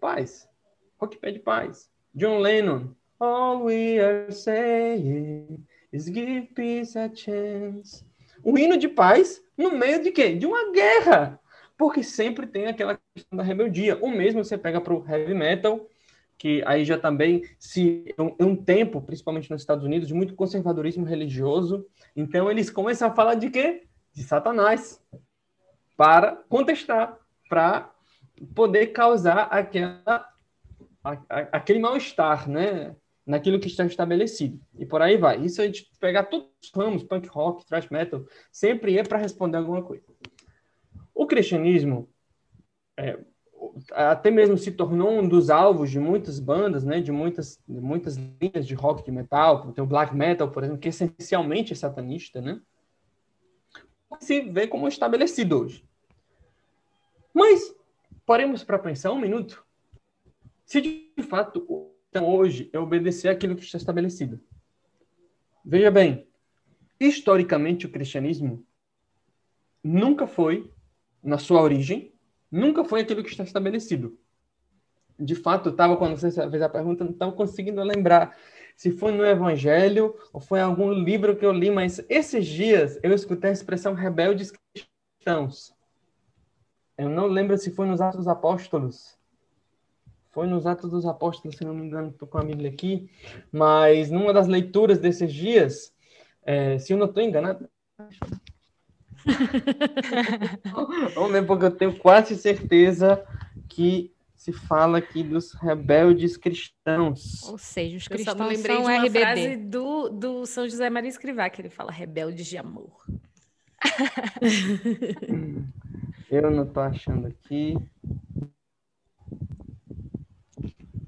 Paz. 0.01 0.49
Rock 0.99 1.19
pede 1.19 1.41
paz. 1.41 1.91
John 2.15 2.39
Lennon, 2.39 2.95
All 3.21 3.63
we 3.65 3.99
are 4.01 4.33
saying 4.33 5.65
is 5.93 6.09
give 6.09 6.55
peace 6.55 6.97
a 6.97 7.09
chance. 7.15 8.05
Um 8.45 8.57
hino 8.59 8.77
de 8.77 8.89
paz 8.89 9.41
no 9.57 9.73
meio 9.73 10.03
de 10.03 10.11
quê? 10.11 10.35
De 10.35 10.47
uma 10.47 10.73
guerra. 10.73 11.39
Porque 11.77 12.03
sempre 12.03 12.47
tem 12.47 12.67
aquela 12.67 12.99
questão 13.15 13.37
da 13.37 13.43
rebeldia. 13.43 13.99
O 14.03 14.11
mesmo 14.11 14.45
você 14.45 14.57
pega 14.57 14.81
para 14.81 14.95
o 14.95 15.05
heavy 15.09 15.35
metal, 15.35 15.89
que 16.39 16.63
aí 16.67 16.85
já 16.85 16.99
também 16.99 17.43
se 17.59 18.15
é 18.17 18.23
um, 18.23 18.35
é 18.39 18.45
um 18.45 18.57
tempo, 18.57 19.01
principalmente 19.01 19.51
nos 19.51 19.63
Estados 19.63 19.85
Unidos, 19.85 20.09
de 20.09 20.15
muito 20.15 20.35
conservadorismo 20.35 21.05
religioso. 21.05 21.87
Então 22.17 22.51
eles 22.51 22.71
começam 22.71 23.09
a 23.09 23.15
falar 23.15 23.35
de 23.35 23.51
quê? 23.51 23.85
De 24.13 24.23
Satanás. 24.23 25.01
Para 25.97 26.37
contestar, 26.49 27.19
para 27.49 27.93
poder 28.55 28.89
causar 28.89 29.43
aquela 29.45 30.33
a, 31.05 31.13
a, 31.29 31.41
aquele 31.53 31.79
mal-estar, 31.79 32.49
né? 32.49 32.95
Naquilo 33.25 33.61
que 33.61 33.69
está 33.69 33.85
estabelecido. 33.85 34.61
E 34.77 34.85
por 34.85 35.01
aí 35.01 35.17
vai. 35.17 35.41
Isso 35.45 35.63
a 35.63 35.67
gente 35.67 35.89
pegar 36.01 36.25
todos 36.25 36.49
os 36.61 36.71
ramos, 36.75 37.05
punk 37.05 37.29
rock, 37.29 37.65
thrash 37.67 37.89
metal, 37.89 38.25
sempre 38.51 38.99
é 38.99 39.05
para 39.05 39.19
responder 39.19 39.59
alguma 39.59 39.83
coisa. 39.83 40.03
O 41.15 41.27
cristianismo 41.27 42.09
é, 42.97 43.19
até 43.93 44.31
mesmo 44.31 44.57
se 44.57 44.73
tornou 44.73 45.11
um 45.11 45.27
dos 45.27 45.51
alvos 45.51 45.91
de 45.91 45.99
muitas 45.99 46.39
bandas, 46.39 46.85
né, 46.85 47.01
de 47.01 47.13
muitas, 47.13 47.61
muitas 47.67 48.17
linhas 48.17 48.67
de 48.67 48.75
rock, 48.75 49.05
de 49.05 49.11
metal, 49.11 49.73
tem 49.73 49.85
o 49.85 49.87
black 49.87 50.15
metal, 50.15 50.51
por 50.51 50.63
exemplo, 50.63 50.81
que 50.81 50.89
essencialmente 50.89 51.73
é 51.73 51.77
satanista, 51.77 52.41
né, 52.41 52.61
se 54.21 54.41
vê 54.43 54.67
como 54.67 54.89
estabelecido 54.89 55.61
hoje. 55.61 55.85
Mas, 57.33 57.75
paremos 58.27 58.63
para 58.63 58.79
pensar 58.79 59.13
um 59.13 59.21
minuto, 59.21 59.65
se 60.65 60.81
de 60.81 61.23
fato 61.23 61.93
então, 62.13 62.29
hoje 62.29 62.69
é 62.75 62.79
obedecer 62.79 63.31
aquilo 63.31 63.57
que 63.57 63.65
está 63.65 63.79
estabelecido. 63.79 64.39
Veja 65.65 65.91
bem, 65.91 66.29
historicamente 67.01 67.87
o 67.87 67.91
cristianismo 67.91 68.67
nunca 69.83 70.27
foi, 70.27 70.71
na 71.23 71.39
sua 71.39 71.63
origem, 71.63 72.13
nunca 72.51 72.85
foi 72.85 73.01
aquilo 73.01 73.23
que 73.23 73.31
está 73.31 73.45
estabelecido. 73.45 74.19
De 75.19 75.35
fato, 75.35 75.69
estava, 75.69 75.97
quando 75.97 76.17
você 76.17 76.31
fez 76.31 76.63
a 76.63 76.69
pergunta, 76.69 77.05
não 77.05 77.13
estava 77.13 77.33
conseguindo 77.33 77.83
lembrar 77.83 78.37
se 78.77 78.91
foi 78.91 79.13
no 79.13 79.25
Evangelho 79.25 80.15
ou 80.33 80.41
foi 80.41 80.59
em 80.59 80.63
algum 80.63 80.93
livro 80.93 81.37
que 81.37 81.45
eu 81.45 81.53
li, 81.53 81.71
mas 81.71 82.05
esses 82.09 82.47
dias 82.47 82.99
eu 83.03 83.13
escutei 83.13 83.51
a 83.51 83.53
expressão 83.53 83.95
rebeldes 83.95 84.53
cristãos. 84.75 85.73
Eu 86.97 87.09
não 87.09 87.27
lembro 87.27 87.57
se 87.57 87.71
foi 87.71 87.87
nos 87.87 88.01
Atos 88.01 88.19
dos 88.19 88.29
Apóstolos, 88.29 89.17
foi 90.31 90.47
nos 90.47 90.67
Atos 90.67 90.91
dos 90.91 91.07
Apóstolos, 91.07 91.57
se 91.57 91.65
não 91.65 91.75
me 91.75 91.87
engano, 91.87 92.09
estou 92.09 92.27
com 92.27 92.39
a 92.39 92.45
Bíblia 92.45 92.71
aqui, 92.71 93.11
mas 93.51 94.11
numa 94.11 94.33
das 94.33 94.49
leituras 94.49 94.99
desses 94.99 95.33
dias, 95.33 95.93
é, 96.43 96.79
se 96.79 96.93
eu 96.93 96.97
não 96.97 97.07
estou 97.07 97.23
enganado. 97.23 97.69
Vamos 101.15 101.33
ver, 101.33 101.47
porque 101.47 101.67
eu 101.67 101.71
tenho 101.71 101.97
quase 101.99 102.37
certeza 102.37 103.23
que 103.69 104.13
se 104.43 104.53
fala 104.53 104.99
aqui 104.99 105.23
dos 105.23 105.53
rebeldes 105.53 106.37
cristãos. 106.37 107.45
Ou 107.45 107.57
seja, 107.57 107.97
os 107.97 108.09
cristãos 108.09 108.37
eu 108.37 108.45
só 108.45 108.49
lembrei 108.49 108.77
são 108.77 108.85
de 108.85 108.91
uma 108.91 108.99
RBD. 108.99 109.21
frase 109.21 109.57
do, 109.57 110.09
do 110.09 110.45
São 110.47 110.69
José 110.69 110.91
Maria 110.91 111.09
Escrivá, 111.09 111.49
que 111.49 111.63
ele 111.63 111.71
fala 111.71 111.93
rebeldes 111.93 112.47
de 112.47 112.59
amor. 112.59 112.91
eu 116.31 116.51
não 116.51 116.65
estou 116.65 116.83
achando 116.83 117.29
aqui. 117.29 117.77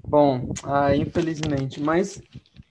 Bom, 0.07 0.53
ah, 0.63 0.95
infelizmente, 0.95 1.81
mas 1.81 2.23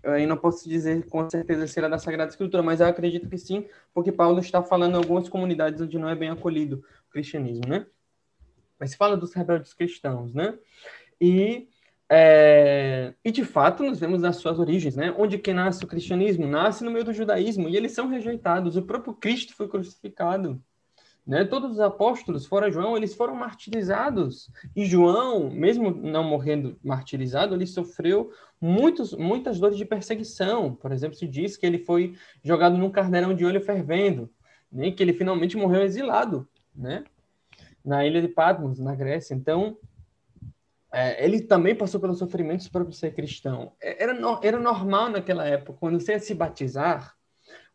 eu 0.03 0.27
não 0.27 0.37
posso 0.37 0.67
dizer 0.67 1.05
com 1.07 1.29
certeza 1.29 1.65
se 1.65 1.79
era 1.79 1.89
da 1.89 1.97
Sagrada 1.97 2.29
Escritura, 2.29 2.61
mas 2.61 2.81
eu 2.81 2.87
acredito 2.87 3.29
que 3.29 3.37
sim, 3.37 3.65
porque 3.93 4.11
Paulo 4.11 4.39
está 4.39 4.61
falando 4.61 4.95
em 4.95 4.97
algumas 4.97 5.29
comunidades 5.29 5.81
onde 5.81 5.97
não 5.97 6.09
é 6.09 6.15
bem 6.15 6.29
acolhido 6.29 6.83
o 7.07 7.11
cristianismo, 7.11 7.67
né? 7.67 7.85
Mas 8.77 8.95
fala 8.95 9.15
dos 9.15 9.33
rebeldes 9.33 9.73
cristãos, 9.73 10.33
né? 10.33 10.57
E, 11.21 11.69
é, 12.09 13.13
e 13.23 13.31
de 13.31 13.45
fato 13.45 13.81
nós 13.81 13.99
vemos 13.99 14.25
as 14.25 14.35
suas 14.35 14.59
origens, 14.59 14.95
né? 14.95 15.15
Onde 15.17 15.37
que 15.37 15.53
nasce 15.53 15.85
o 15.85 15.87
cristianismo? 15.87 16.45
Nasce 16.45 16.83
no 16.83 16.91
meio 16.91 17.05
do 17.05 17.13
judaísmo 17.13 17.69
e 17.69 17.77
eles 17.77 17.93
são 17.93 18.09
rejeitados. 18.09 18.75
O 18.75 18.81
próprio 18.81 19.13
Cristo 19.13 19.55
foi 19.55 19.69
crucificado. 19.69 20.61
Né? 21.25 21.45
Todos 21.45 21.71
os 21.71 21.79
apóstolos, 21.79 22.45
fora 22.45 22.69
João, 22.69 22.97
eles 22.97 23.15
foram 23.15 23.33
martirizados. 23.33 24.49
E 24.75 24.85
João, 24.85 25.49
mesmo 25.49 25.89
não 25.91 26.23
morrendo 26.23 26.77
martirizado, 26.83 27.55
ele 27.55 27.65
sofreu 27.65 28.31
muitos, 28.59 29.13
muitas 29.13 29.59
dores 29.59 29.77
de 29.77 29.85
perseguição. 29.85 30.75
Por 30.75 30.91
exemplo, 30.91 31.17
se 31.17 31.25
diz 31.25 31.55
que 31.55 31.65
ele 31.65 31.79
foi 31.79 32.15
jogado 32.43 32.77
num 32.77 32.91
carneirão 32.91 33.33
de 33.33 33.45
olho 33.45 33.61
fervendo, 33.61 34.29
né? 34.71 34.91
que 34.91 35.01
ele 35.01 35.13
finalmente 35.13 35.55
morreu 35.55 35.81
exilado 35.81 36.47
né? 36.75 37.05
na 37.83 38.05
ilha 38.05 38.21
de 38.21 38.27
Patmos, 38.27 38.77
na 38.79 38.93
Grécia. 38.93 39.33
Então, 39.33 39.77
é, 40.91 41.23
ele 41.23 41.41
também 41.41 41.73
passou 41.73 42.01
pelos 42.01 42.19
sofrimentos 42.19 42.67
para 42.67 42.89
ser 42.91 43.15
cristão. 43.15 43.71
É, 43.81 44.03
era, 44.03 44.13
era 44.43 44.59
normal 44.59 45.09
naquela 45.09 45.47
época, 45.47 45.77
quando 45.79 45.99
você 45.99 46.11
ia 46.11 46.19
se 46.19 46.35
batizar, 46.35 47.15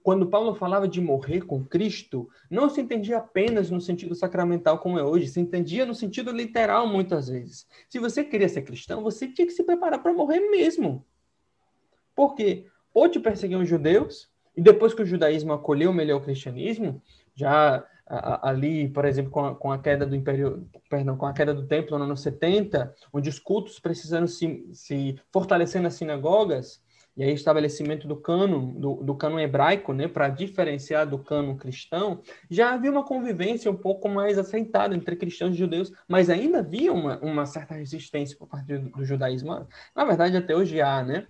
quando 0.09 0.31
Paulo 0.31 0.55
falava 0.55 0.89
de 0.89 1.03
morrer 1.03 1.43
com 1.43 1.63
Cristo, 1.63 2.31
não 2.51 2.71
se 2.71 2.81
entendia 2.81 3.19
apenas 3.19 3.71
no 3.71 3.79
sentido 3.79 4.15
sacramental 4.15 4.79
como 4.79 4.99
é 4.99 5.05
hoje, 5.05 5.29
se 5.29 5.39
entendia 5.39 5.85
no 5.85 5.95
sentido 5.95 6.33
literal 6.33 6.89
muitas 6.89 7.29
vezes. 7.29 7.69
Se 7.91 7.99
você 7.99 8.25
queria 8.25 8.49
ser 8.49 8.63
cristão, 8.63 9.03
você 9.03 9.29
tinha 9.29 9.47
que 9.47 9.53
se 9.53 9.63
preparar 9.63 10.03
para 10.03 10.15
morrer 10.15 10.41
mesmo. 10.49 11.05
Porque 12.15 12.65
ou 12.95 13.07
te 13.07 13.21
perseguiam 13.21 13.61
os 13.61 13.69
judeus, 13.69 14.31
e 14.57 14.63
depois 14.63 14.95
que 14.95 15.03
o 15.03 15.07
judaísmo 15.07 15.53
acolheu 15.53 15.93
melhor 15.93 16.23
o 16.23 16.25
cristianismo, 16.25 17.03
já 17.35 17.85
ali, 18.07 18.89
por 18.89 19.05
exemplo, 19.05 19.31
com 19.31 19.45
a, 19.45 19.55
com 19.55 19.71
a, 19.71 19.79
queda 19.79 20.07
do 20.07 20.17
Império, 20.17 20.67
perdão, 20.89 21.19
com 21.19 21.27
a 21.27 21.35
queda 21.35 21.53
do 21.53 21.67
templo 21.67 21.99
no 21.99 22.05
ano 22.05 22.17
70, 22.17 22.95
onde 23.13 23.29
os 23.29 23.39
cultos 23.39 23.79
precisaram 23.79 24.27
se, 24.27 24.71
se 24.73 25.21
fortalecer 25.31 25.83
nas 25.83 25.97
sinagogas, 25.97 26.83
e 27.19 27.25
aí 27.25 27.35
estabelecimento 27.35 28.07
do 28.07 28.15
cano, 28.15 28.73
do, 28.79 28.95
do 29.03 29.15
cano 29.17 29.41
hebraico, 29.41 29.93
né, 29.93 30.07
para 30.07 30.29
diferenciar 30.29 31.05
do 31.05 31.19
cano 31.19 31.57
cristão, 31.57 32.21
já 32.49 32.73
havia 32.73 32.93
uma 32.93 33.05
convivência 33.05 33.69
um 33.69 33.77
pouco 33.77 34.09
mais 34.09 34.39
aceitada 34.39 34.95
entre 34.95 35.17
cristãos 35.17 35.53
e 35.53 35.59
judeus, 35.59 35.93
mas 36.07 36.31
ainda 36.31 36.61
havia 36.61 36.93
uma, 36.93 37.19
uma 37.19 37.45
certa 37.45 37.75
resistência 37.75 38.37
por 38.39 38.47
parte 38.47 38.79
do, 38.79 38.91
do 38.91 39.05
judaísmo. 39.05 39.67
Na 39.97 40.05
verdade, 40.05 40.37
até 40.37 40.55
hoje 40.55 40.81
há, 40.81 41.03
né? 41.03 41.27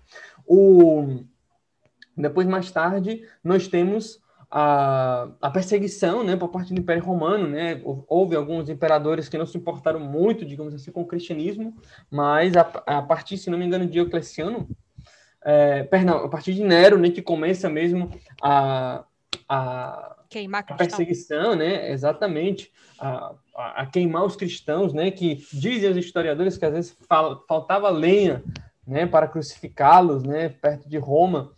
O, 0.46 1.24
depois, 2.14 2.46
mais 2.46 2.70
tarde, 2.70 3.27
nós 3.42 3.66
temos 3.66 4.20
a, 4.51 5.29
a 5.40 5.51
perseguição 5.51 6.22
né, 6.22 6.37
por 6.37 6.48
parte 6.48 6.74
do 6.74 6.81
Império 6.81 7.03
Romano. 7.03 7.48
Né? 7.48 7.81
Houve 8.07 8.37
alguns 8.37 8.68
imperadores 8.68 9.27
que 9.27 9.38
não 9.38 9.46
se 9.46 9.57
importaram 9.57 10.01
muito, 10.01 10.44
digamos 10.44 10.74
assim, 10.74 10.90
com 10.90 11.01
o 11.01 11.07
cristianismo, 11.07 11.74
mas 12.11 12.55
a, 12.57 12.61
a 12.61 13.01
partir, 13.01 13.38
se 13.38 13.48
não 13.48 13.57
me 13.57 13.64
engano, 13.64 13.87
de 13.87 13.92
Diocleciano, 13.92 14.68
é, 15.48 15.82
perdão, 15.84 16.18
a 16.18 16.28
partir 16.28 16.52
de 16.52 16.62
Nero, 16.62 16.98
né, 16.98 17.08
que 17.08 17.22
começa 17.22 17.70
mesmo 17.70 18.11
a, 18.42 19.02
a, 19.48 20.16
queimar 20.28 20.62
a 20.68 20.74
perseguição, 20.74 21.56
né, 21.56 21.90
exatamente, 21.90 22.70
a, 23.00 23.34
a, 23.56 23.87
queimar 23.87 24.26
os 24.26 24.37
cristãos, 24.37 24.92
né, 24.92 25.11
que 25.11 25.37
dizem 25.50 25.88
os 25.88 25.96
historiadores 25.96 26.58
que 26.58 26.66
às 26.66 26.72
vezes 26.74 26.96
fal, 27.08 27.46
faltava 27.48 27.88
lenha, 27.88 28.44
né, 28.87 29.06
para 29.06 29.26
crucificá-los, 29.26 30.22
né, 30.22 30.50
perto 30.50 30.87
de 30.87 30.98
Roma. 30.98 31.50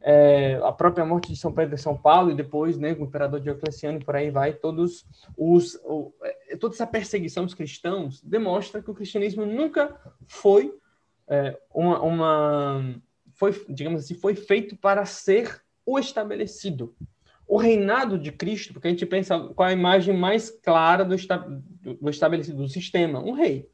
É, 0.00 0.60
a 0.62 0.70
própria 0.70 1.04
morte 1.04 1.32
de 1.32 1.36
São 1.36 1.52
Pedro 1.52 1.74
e 1.74 1.78
São 1.78 1.96
Paulo, 1.96 2.30
e 2.30 2.36
depois 2.36 2.78
né, 2.78 2.92
o 2.92 3.02
imperador 3.02 3.40
Diocleciano, 3.40 3.98
e 3.98 4.04
por 4.04 4.14
aí 4.14 4.30
vai, 4.30 4.52
todos 4.52 5.04
os, 5.36 5.74
o, 5.84 6.12
é, 6.22 6.56
toda 6.56 6.76
essa 6.76 6.86
perseguição 6.86 7.44
dos 7.44 7.54
cristãos 7.54 8.22
demonstra 8.22 8.80
que 8.80 8.90
o 8.90 8.94
cristianismo 8.94 9.44
nunca 9.44 10.00
foi 10.28 10.72
é, 11.28 11.58
uma, 11.74 12.00
uma, 12.02 12.94
foi, 13.36 13.52
digamos 13.68 14.02
assim, 14.02 14.14
foi 14.14 14.34
feito 14.34 14.76
para 14.76 15.04
ser 15.04 15.62
o 15.84 15.98
estabelecido. 15.98 16.94
O 17.46 17.56
reinado 17.56 18.18
de 18.18 18.32
Cristo, 18.32 18.72
porque 18.72 18.88
a 18.88 18.90
gente 18.90 19.06
pensa 19.06 19.38
qual 19.54 19.68
a 19.68 19.72
imagem 19.72 20.16
mais 20.16 20.50
clara 20.50 21.04
do, 21.04 21.14
do 22.00 22.10
estabelecido, 22.10 22.56
do 22.58 22.68
sistema, 22.68 23.22
um 23.22 23.32
rei. 23.32 23.70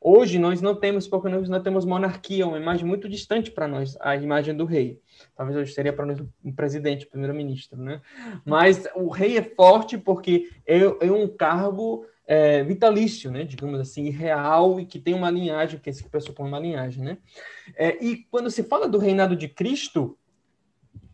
Hoje 0.00 0.38
nós 0.38 0.60
não 0.60 0.74
temos, 0.74 1.08
porque 1.08 1.28
nós 1.30 1.48
não 1.48 1.62
temos 1.62 1.84
monarquia, 1.84 2.46
uma 2.46 2.58
imagem 2.58 2.86
muito 2.86 3.08
distante 3.08 3.50
para 3.50 3.66
nós, 3.66 3.96
a 4.00 4.14
imagem 4.14 4.54
do 4.54 4.66
rei. 4.66 5.00
Talvez 5.34 5.56
hoje 5.56 5.72
seria 5.72 5.94
para 5.94 6.04
nós 6.04 6.18
um 6.44 6.52
presidente, 6.52 7.06
primeiro-ministro, 7.06 7.80
né? 7.80 8.02
Mas 8.44 8.86
o 8.94 9.08
rei 9.08 9.38
é 9.38 9.42
forte 9.42 9.96
porque 9.96 10.50
é, 10.66 10.78
é 10.78 11.10
um 11.10 11.26
cargo 11.26 12.06
é, 12.26 12.62
vitalício, 12.64 13.30
né? 13.30 13.44
Digamos 13.44 13.80
assim, 13.80 14.08
real 14.10 14.80
e 14.80 14.86
que 14.86 14.98
tem 14.98 15.14
uma 15.14 15.30
linhagem, 15.30 15.78
que 15.78 15.90
esse 15.90 16.04
pressupõe 16.04 16.48
uma 16.48 16.58
linhagem, 16.58 17.04
né? 17.04 17.18
É, 17.76 18.02
e 18.04 18.24
quando 18.30 18.50
se 18.50 18.62
fala 18.62 18.88
do 18.88 18.98
reinado 18.98 19.36
de 19.36 19.48
Cristo, 19.48 20.18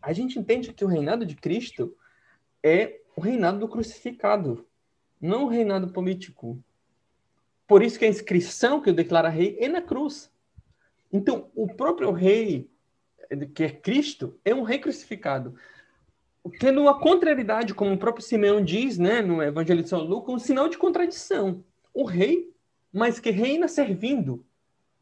a 0.01 0.13
gente 0.13 0.39
entende 0.39 0.73
que 0.73 0.83
o 0.83 0.87
reinado 0.87 1.25
de 1.25 1.35
Cristo 1.35 1.95
é 2.63 3.01
o 3.15 3.21
reinado 3.21 3.59
do 3.59 3.67
crucificado, 3.67 4.65
não 5.19 5.45
o 5.45 5.49
reinado 5.49 5.91
político. 5.91 6.63
Por 7.67 7.83
isso 7.83 7.99
que 7.99 8.05
a 8.05 8.09
inscrição 8.09 8.81
que 8.81 8.89
o 8.89 8.93
declara 8.93 9.29
rei 9.29 9.57
é 9.59 9.67
na 9.67 9.81
cruz. 9.81 10.31
Então, 11.11 11.49
o 11.53 11.67
próprio 11.67 12.11
rei, 12.11 12.69
que 13.53 13.63
é 13.63 13.69
Cristo, 13.69 14.39
é 14.43 14.55
um 14.55 14.63
rei 14.63 14.79
crucificado. 14.79 15.55
Tendo 16.59 16.81
uma 16.81 16.99
contrariedade, 16.99 17.73
como 17.73 17.93
o 17.93 17.97
próprio 17.97 18.25
Simeão 18.25 18.63
diz 18.63 18.97
né, 18.97 19.21
no 19.21 19.41
Evangelho 19.43 19.83
de 19.83 19.89
São 19.89 20.01
Lucas, 20.01 20.33
um 20.33 20.39
sinal 20.39 20.67
de 20.67 20.77
contradição. 20.77 21.63
O 21.93 22.03
rei, 22.03 22.51
mas 22.91 23.19
que 23.19 23.29
reina 23.29 23.67
servindo, 23.67 24.43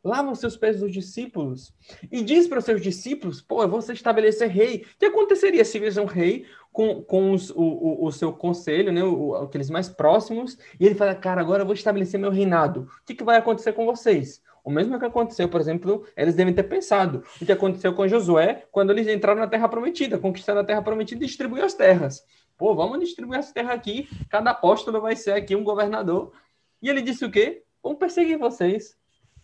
lava 0.04 0.32
os 0.32 0.40
seus 0.40 0.56
pés 0.58 0.80
dos 0.80 0.92
discípulos 0.92 1.74
e 2.12 2.22
diz 2.22 2.48
para 2.48 2.60
os 2.60 2.66
seus 2.66 2.82
discípulos: 2.82 3.42
pô, 3.42 3.62
eu 3.62 3.70
vou 3.70 3.80
estabelecer 3.80 4.50
rei. 4.50 4.86
O 4.96 5.00
que 5.00 5.06
aconteceria 5.06 5.64
se 5.64 5.80
viesse 5.80 6.00
um 6.00 6.06
rei 6.06 6.46
com, 6.72 7.02
com 7.02 7.32
os, 7.32 7.50
o, 7.52 7.62
o, 7.62 8.06
o, 8.06 8.12
seu 8.12 8.32
conselho, 8.34 8.92
né, 8.92 9.04
o, 9.04 9.36
aqueles 9.36 9.70
mais 9.70 9.90
próximos, 9.90 10.58
e 10.80 10.86
ele 10.86 10.96
fala, 10.96 11.16
cara, 11.16 11.42
agora 11.42 11.64
eu 11.64 11.66
vou 11.66 11.74
estabelecer 11.74 12.20
meu 12.20 12.32
reinado. 12.32 12.82
O 13.02 13.06
que, 13.06 13.16
que 13.16 13.24
vai 13.24 13.38
acontecer 13.38 13.74
com 13.74 13.86
vocês? 13.86 14.42
O 14.64 14.70
mesmo 14.70 15.00
que 15.00 15.06
aconteceu, 15.06 15.48
por 15.48 15.60
exemplo, 15.60 16.06
eles 16.16 16.36
devem 16.36 16.54
ter 16.54 16.64
pensado 16.64 17.24
o 17.42 17.46
que 17.46 17.52
aconteceu 17.52 17.94
com 17.94 18.08
Josué 18.08 18.66
quando 18.72 18.92
eles 18.92 19.08
entraram 19.08 19.40
na 19.40 19.48
Terra 19.48 19.68
Prometida, 19.68 20.18
conquistaram 20.18 20.62
a 20.62 20.64
Terra 20.64 20.82
Prometida 20.82 21.24
e 21.24 21.28
distribuíram 21.28 21.66
as 21.66 21.74
terras. 21.74 22.24
Pô, 22.58 22.76
vamos 22.76 23.00
distribuir 23.00 23.40
as 23.40 23.52
terras 23.52 23.72
aqui, 23.72 24.10
cada 24.30 24.52
apóstolo 24.52 25.00
vai 25.00 25.16
ser 25.16 25.32
aqui 25.32 25.56
um 25.56 25.64
governador. 25.64 26.34
E 26.82 26.90
ele 26.90 27.02
disse 27.02 27.24
o 27.26 27.32
quê? 27.32 27.64
Vamos 27.82 28.00
perseguir 28.00 28.38
vocês. 28.38 28.98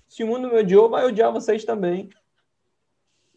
Se 0.08 0.24
o 0.24 0.28
mundo 0.28 0.50
me 0.50 0.60
odiou, 0.60 0.90
vai 0.90 1.06
odiar 1.06 1.32
vocês 1.32 1.64
também. 1.64 2.10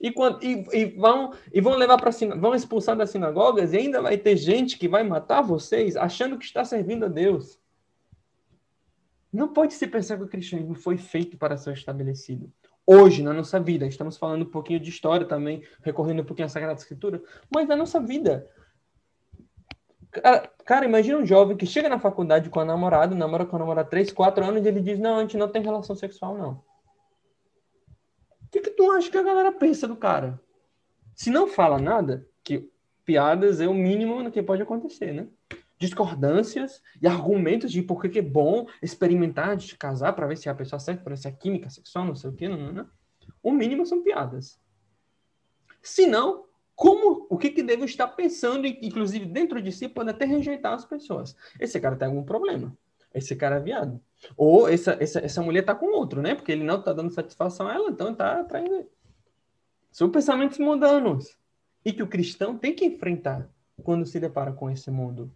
E, 0.01 0.12
quando, 0.12 0.43
e, 0.45 0.64
e, 0.73 0.85
vão, 0.85 1.33
e 1.53 1.61
vão 1.61 1.75
levar 1.75 1.97
para 1.99 2.11
vão 2.37 2.55
expulsar 2.55 2.97
das 2.97 3.11
sinagogas 3.11 3.73
e 3.73 3.79
ainda 3.79 4.01
vai 4.01 4.17
ter 4.17 4.37
gente 4.37 4.79
que 4.79 4.88
vai 4.88 5.03
matar 5.03 5.43
vocês 5.43 5.97
achando 5.97 6.38
que 6.38 6.45
está 6.45 6.64
servindo 6.64 7.07
a 7.07 7.09
Deus. 7.09 7.59
Não 9.33 9.49
pode 9.49 9.75
se 9.75 9.87
pensar 9.87 10.17
que 10.17 10.25
o 10.25 10.29
cristianismo 10.29 10.75
foi 10.75 10.97
feito 10.97 11.37
para 11.37 11.57
ser 11.57 11.75
estabelecido. 11.75 12.51
Hoje, 12.87 13.23
na 13.23 13.35
nossa 13.35 13.61
vida, 13.61 13.87
estamos 13.87 14.17
falando 14.17 14.43
um 14.43 14.51
pouquinho 14.51 14.81
de 14.81 14.88
história 14.88 15.27
também, 15.27 15.62
recorrendo 15.83 16.23
um 16.23 16.25
pouquinho 16.25 16.47
à 16.47 16.49
Sagrada 16.49 16.81
Escritura, 16.81 17.23
mas 17.55 17.69
na 17.69 17.77
nossa 17.77 18.01
vida. 18.01 18.49
Cara, 20.11 20.51
cara, 20.64 20.87
imagina 20.87 21.19
um 21.19 21.27
jovem 21.27 21.55
que 21.55 21.67
chega 21.67 21.88
na 21.88 21.99
faculdade 21.99 22.49
com 22.49 22.61
a 22.61 22.64
namorada, 22.64 23.14
namora 23.14 23.45
com 23.45 23.57
a 23.57 23.59
namorada 23.59 23.91
3, 23.91 24.11
4 24.11 24.43
anos, 24.43 24.64
e 24.64 24.69
ele 24.69 24.81
diz: 24.81 24.99
Não, 24.99 25.19
a 25.19 25.21
gente 25.21 25.37
não 25.37 25.49
tem 25.49 25.62
relação 25.62 25.95
sexual, 25.95 26.38
não. 26.38 26.64
O 28.43 28.51
que, 28.51 28.61
que 28.61 28.71
tu 28.71 28.91
acha 28.93 29.11
que 29.11 29.19
a 29.19 29.23
galera 29.23 29.53
pensa 29.53 29.87
do 29.87 29.95
cara? 29.95 30.41
Se 31.14 31.29
não 31.29 31.47
fala 31.47 31.79
nada, 31.79 32.27
que 32.43 32.71
piadas 33.05 33.61
é 33.61 33.69
o 33.69 33.75
mínimo 33.75 34.31
que 34.31 34.43
pode 34.43 34.62
acontecer, 34.62 35.12
né? 35.12 35.29
Discordâncias 35.79 36.83
e 37.01 37.07
argumentos 37.07 37.71
de 37.71 37.83
por 37.83 38.03
que 38.03 38.19
é 38.19 38.23
bom 38.23 38.67
experimentar 38.83 39.57
de 39.57 39.77
casar 39.77 40.12
para 40.12 40.27
ver 40.27 40.37
se 40.37 40.49
a 40.49 40.55
pessoa 40.55 40.81
certa, 40.81 41.03
para 41.03 41.14
ver 41.14 41.21
se 41.21 41.29
é 41.29 41.33
química 41.33 41.71
sexual, 41.71 42.05
não 42.05 42.14
sei 42.14 42.31
o 42.31 42.33
quê, 42.33 42.49
não, 42.49 42.59
não, 42.59 42.73
não. 42.73 42.88
O 43.43 43.53
mínimo 43.53 43.87
são 43.87 44.03
piadas. 44.03 44.61
Se 45.81 46.07
não, 46.07 46.45
como, 46.75 47.27
o 47.29 47.37
que, 47.37 47.51
que 47.51 47.62
devo 47.62 47.85
estar 47.85 48.07
pensando, 48.09 48.67
inclusive 48.67 49.27
dentro 49.27 49.61
de 49.61 49.73
si, 49.73 49.88
pode 49.88 50.11
até 50.11 50.25
rejeitar 50.25 50.75
as 50.75 50.85
pessoas. 50.85 51.37
Esse 51.59 51.81
cara 51.81 51.97
tem 51.97 52.07
algum 52.07 52.23
problema. 52.23 52.77
Esse 53.12 53.35
cara 53.35 53.57
é 53.57 53.61
viado. 53.61 54.01
Ou 54.37 54.69
essa, 54.69 54.97
essa, 55.01 55.19
essa 55.19 55.43
mulher 55.43 55.64
tá 55.64 55.75
com 55.75 55.97
outro, 55.97 56.23
né? 56.23 56.35
Porque 56.35 56.53
ele 56.53 56.62
não 56.62 56.81
tá 56.81 56.93
dando 56.93 57.11
satisfação 57.11 57.67
a 57.67 57.75
ela, 57.75 57.91
então 57.91 58.14
tá 58.14 58.45
traindo. 58.45 58.87
São 59.91 60.11
pensamentos 60.11 60.59
mundanos. 60.59 61.37
E 61.85 61.93
que 61.93 62.03
o 62.03 62.07
cristão 62.07 62.57
tem 62.57 62.75
que 62.75 62.85
enfrentar 62.85 63.49
quando 63.83 64.07
se 64.07 64.21
depara 64.21 64.53
com 64.53 64.71
esse 64.71 64.91
mundo. 64.91 65.33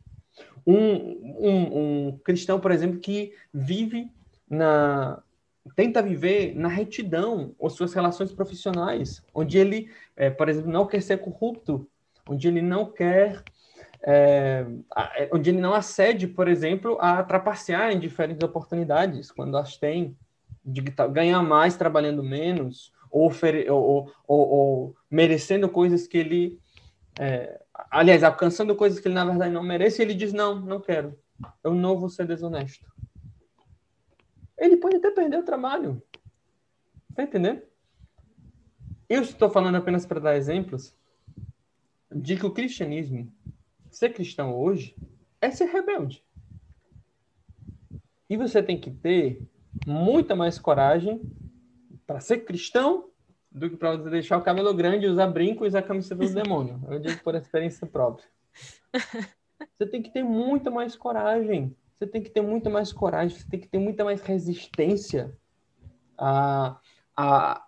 Um, 0.66 0.76
um, 0.76 2.08
um 2.08 2.18
cristão, 2.24 2.60
por 2.60 2.70
exemplo, 2.70 3.00
que 3.00 3.34
vive 3.52 4.10
na. 4.48 5.22
tenta 5.74 6.02
viver 6.02 6.54
na 6.54 6.68
retidão 6.68 7.54
ou 7.58 7.68
suas 7.68 7.92
relações 7.92 8.32
profissionais, 8.32 9.22
onde 9.34 9.58
ele, 9.58 9.90
é, 10.16 10.30
por 10.30 10.48
exemplo, 10.48 10.70
não 10.70 10.86
quer 10.86 11.02
ser 11.02 11.18
corrupto, 11.18 11.88
onde 12.28 12.46
ele 12.46 12.62
não 12.62 12.86
quer 12.86 13.42
é, 14.04 14.66
onde 15.32 15.50
ele 15.50 15.60
não 15.60 15.74
acede, 15.74 16.26
por 16.26 16.48
exemplo, 16.48 16.98
a 17.00 17.22
trapacear 17.22 17.92
em 17.92 18.00
diferentes 18.00 18.42
oportunidades, 18.42 19.30
quando 19.30 19.56
as 19.56 19.76
tem, 19.76 20.16
de 20.64 20.80
ganhar 21.12 21.42
mais 21.42 21.76
trabalhando 21.76 22.22
menos, 22.22 22.92
ou, 23.10 23.30
ou, 23.68 24.12
ou, 24.26 24.48
ou 24.48 24.96
merecendo 25.10 25.68
coisas 25.68 26.06
que 26.06 26.18
ele. 26.18 26.58
É, 27.18 27.60
aliás, 27.90 28.22
alcançando 28.22 28.74
coisas 28.74 29.00
que 29.00 29.08
ele 29.08 29.14
na 29.14 29.24
verdade 29.24 29.52
não 29.52 29.62
merece, 29.62 30.02
ele 30.02 30.14
diz: 30.14 30.32
Não, 30.32 30.60
não 30.60 30.80
quero, 30.80 31.18
eu 31.62 31.74
não 31.74 31.98
vou 31.98 32.08
ser 32.08 32.26
desonesto. 32.26 32.90
Ele 34.58 34.76
pode 34.76 34.96
até 34.96 35.10
perder 35.10 35.38
o 35.38 35.44
trabalho. 35.44 36.02
Tá 37.14 37.22
entendendo? 37.22 37.62
Eu 39.08 39.22
estou 39.22 39.50
falando 39.50 39.76
apenas 39.76 40.06
para 40.06 40.20
dar 40.20 40.36
exemplos 40.36 40.94
de 42.10 42.36
que 42.36 42.46
o 42.46 42.52
cristianismo 42.52 43.32
ser 43.90 44.12
cristão 44.12 44.54
hoje 44.54 44.96
é 45.40 45.50
ser 45.50 45.66
rebelde. 45.66 46.24
E 48.28 48.36
você 48.36 48.62
tem 48.62 48.80
que 48.80 48.90
ter 48.90 49.46
muita 49.86 50.34
mais 50.34 50.58
coragem 50.58 51.20
para 52.06 52.20
ser 52.20 52.38
cristão 52.38 53.11
do 53.54 53.68
que 53.68 53.76
para 53.76 53.96
você 53.96 54.10
deixar 54.10 54.38
o 54.38 54.42
cabelo 54.42 54.72
grande, 54.72 55.06
usar 55.06 55.26
brinco 55.26 55.64
e 55.64 55.68
usar 55.68 55.80
a 55.80 55.82
camisa 55.82 56.14
do 56.14 56.28
demônio. 56.28 56.80
Eu 56.88 56.98
digo 56.98 57.22
por 57.22 57.34
experiência 57.34 57.86
própria. 57.86 58.26
Você 59.78 59.86
tem 59.86 60.02
que 60.02 60.10
ter 60.10 60.24
muita 60.24 60.70
mais 60.70 60.96
coragem. 60.96 61.76
Você 61.94 62.06
tem 62.06 62.20
que 62.20 62.30
ter 62.30 62.40
muita 62.40 62.68
mais 62.68 62.92
coragem. 62.92 63.36
Você 63.36 63.48
tem 63.48 63.60
que 63.60 63.68
ter 63.68 63.78
muita 63.78 64.04
mais 64.04 64.20
resistência 64.20 65.36
a, 66.18 66.80
a, 67.16 67.64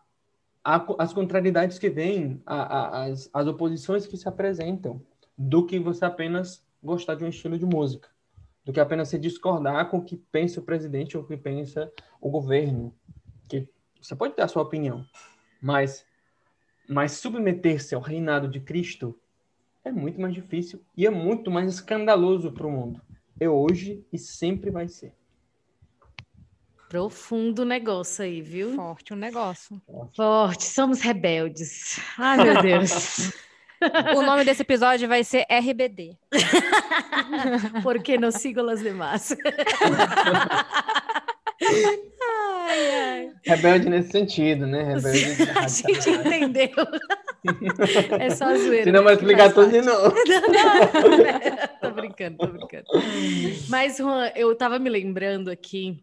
a, 0.64 0.86
as 0.98 1.12
contrariedades 1.12 1.78
que 1.78 1.88
vêm, 1.88 2.42
as, 2.46 3.30
as 3.32 3.46
oposições 3.46 4.06
que 4.06 4.16
se 4.16 4.28
apresentam 4.28 5.00
do 5.36 5.66
que 5.66 5.78
você 5.78 6.04
apenas 6.04 6.64
gostar 6.82 7.14
de 7.14 7.24
um 7.24 7.28
estilo 7.28 7.58
de 7.58 7.66
música, 7.66 8.08
do 8.64 8.72
que 8.72 8.80
apenas 8.80 9.08
se 9.08 9.18
discordar 9.18 9.88
com 9.88 9.98
o 9.98 10.04
que 10.04 10.16
pensa 10.16 10.60
o 10.60 10.64
presidente 10.64 11.16
ou 11.16 11.22
o 11.22 11.26
que 11.26 11.36
pensa 11.36 11.92
o 12.20 12.30
governo. 12.30 12.94
Que 13.48 13.68
você 14.00 14.14
pode 14.14 14.34
ter 14.34 14.42
a 14.42 14.48
sua 14.48 14.62
opinião, 14.62 15.04
mas, 15.64 16.04
mas 16.86 17.12
submeter-se 17.12 17.94
ao 17.94 18.02
reinado 18.02 18.48
de 18.48 18.60
Cristo 18.60 19.18
é 19.82 19.90
muito 19.90 20.20
mais 20.20 20.34
difícil 20.34 20.84
e 20.94 21.06
é 21.06 21.10
muito 21.10 21.50
mais 21.50 21.72
escandaloso 21.72 22.52
para 22.52 22.66
o 22.66 22.70
mundo. 22.70 23.00
É 23.40 23.48
hoje 23.48 24.04
e 24.12 24.18
sempre 24.18 24.70
vai 24.70 24.88
ser. 24.88 25.14
Profundo 26.90 27.64
negócio 27.64 28.22
aí, 28.22 28.42
viu? 28.42 28.74
Forte 28.74 29.14
o 29.14 29.16
um 29.16 29.18
negócio. 29.18 29.80
Forte. 30.14 30.64
Somos 30.64 31.00
rebeldes. 31.00 31.98
Ai, 32.18 32.44
meu 32.44 32.60
Deus. 32.60 33.32
o 34.16 34.20
nome 34.20 34.44
desse 34.44 34.60
episódio 34.60 35.08
vai 35.08 35.24
ser 35.24 35.46
RBD. 35.50 36.18
Porque 37.82 38.18
não 38.18 38.30
sigo 38.30 38.60
as 38.68 38.80
demais. 38.80 39.34
ai, 42.64 42.90
ai. 42.90 43.32
Rebelde 43.44 43.88
nesse 43.88 44.10
sentido, 44.10 44.66
né? 44.66 44.82
Rebelde. 44.94 45.50
A 45.56 45.68
gente 45.68 46.10
entendeu. 46.10 46.70
É 48.18 48.30
só 48.30 48.56
zoeira. 48.56 48.84
Se 48.84 48.90
não 48.90 49.04
vai 49.04 49.14
explicar 49.14 49.52
tudo 49.52 49.70
de 49.70 49.82
novo. 49.82 50.14
Não, 50.26 50.40
não, 50.40 51.78
tô 51.78 51.90
brincando, 51.90 52.38
tô 52.38 52.46
brincando. 52.46 52.86
Mas, 53.68 53.98
Juan, 53.98 54.32
eu 54.34 54.56
tava 54.56 54.78
me 54.78 54.88
lembrando 54.88 55.50
aqui 55.50 56.02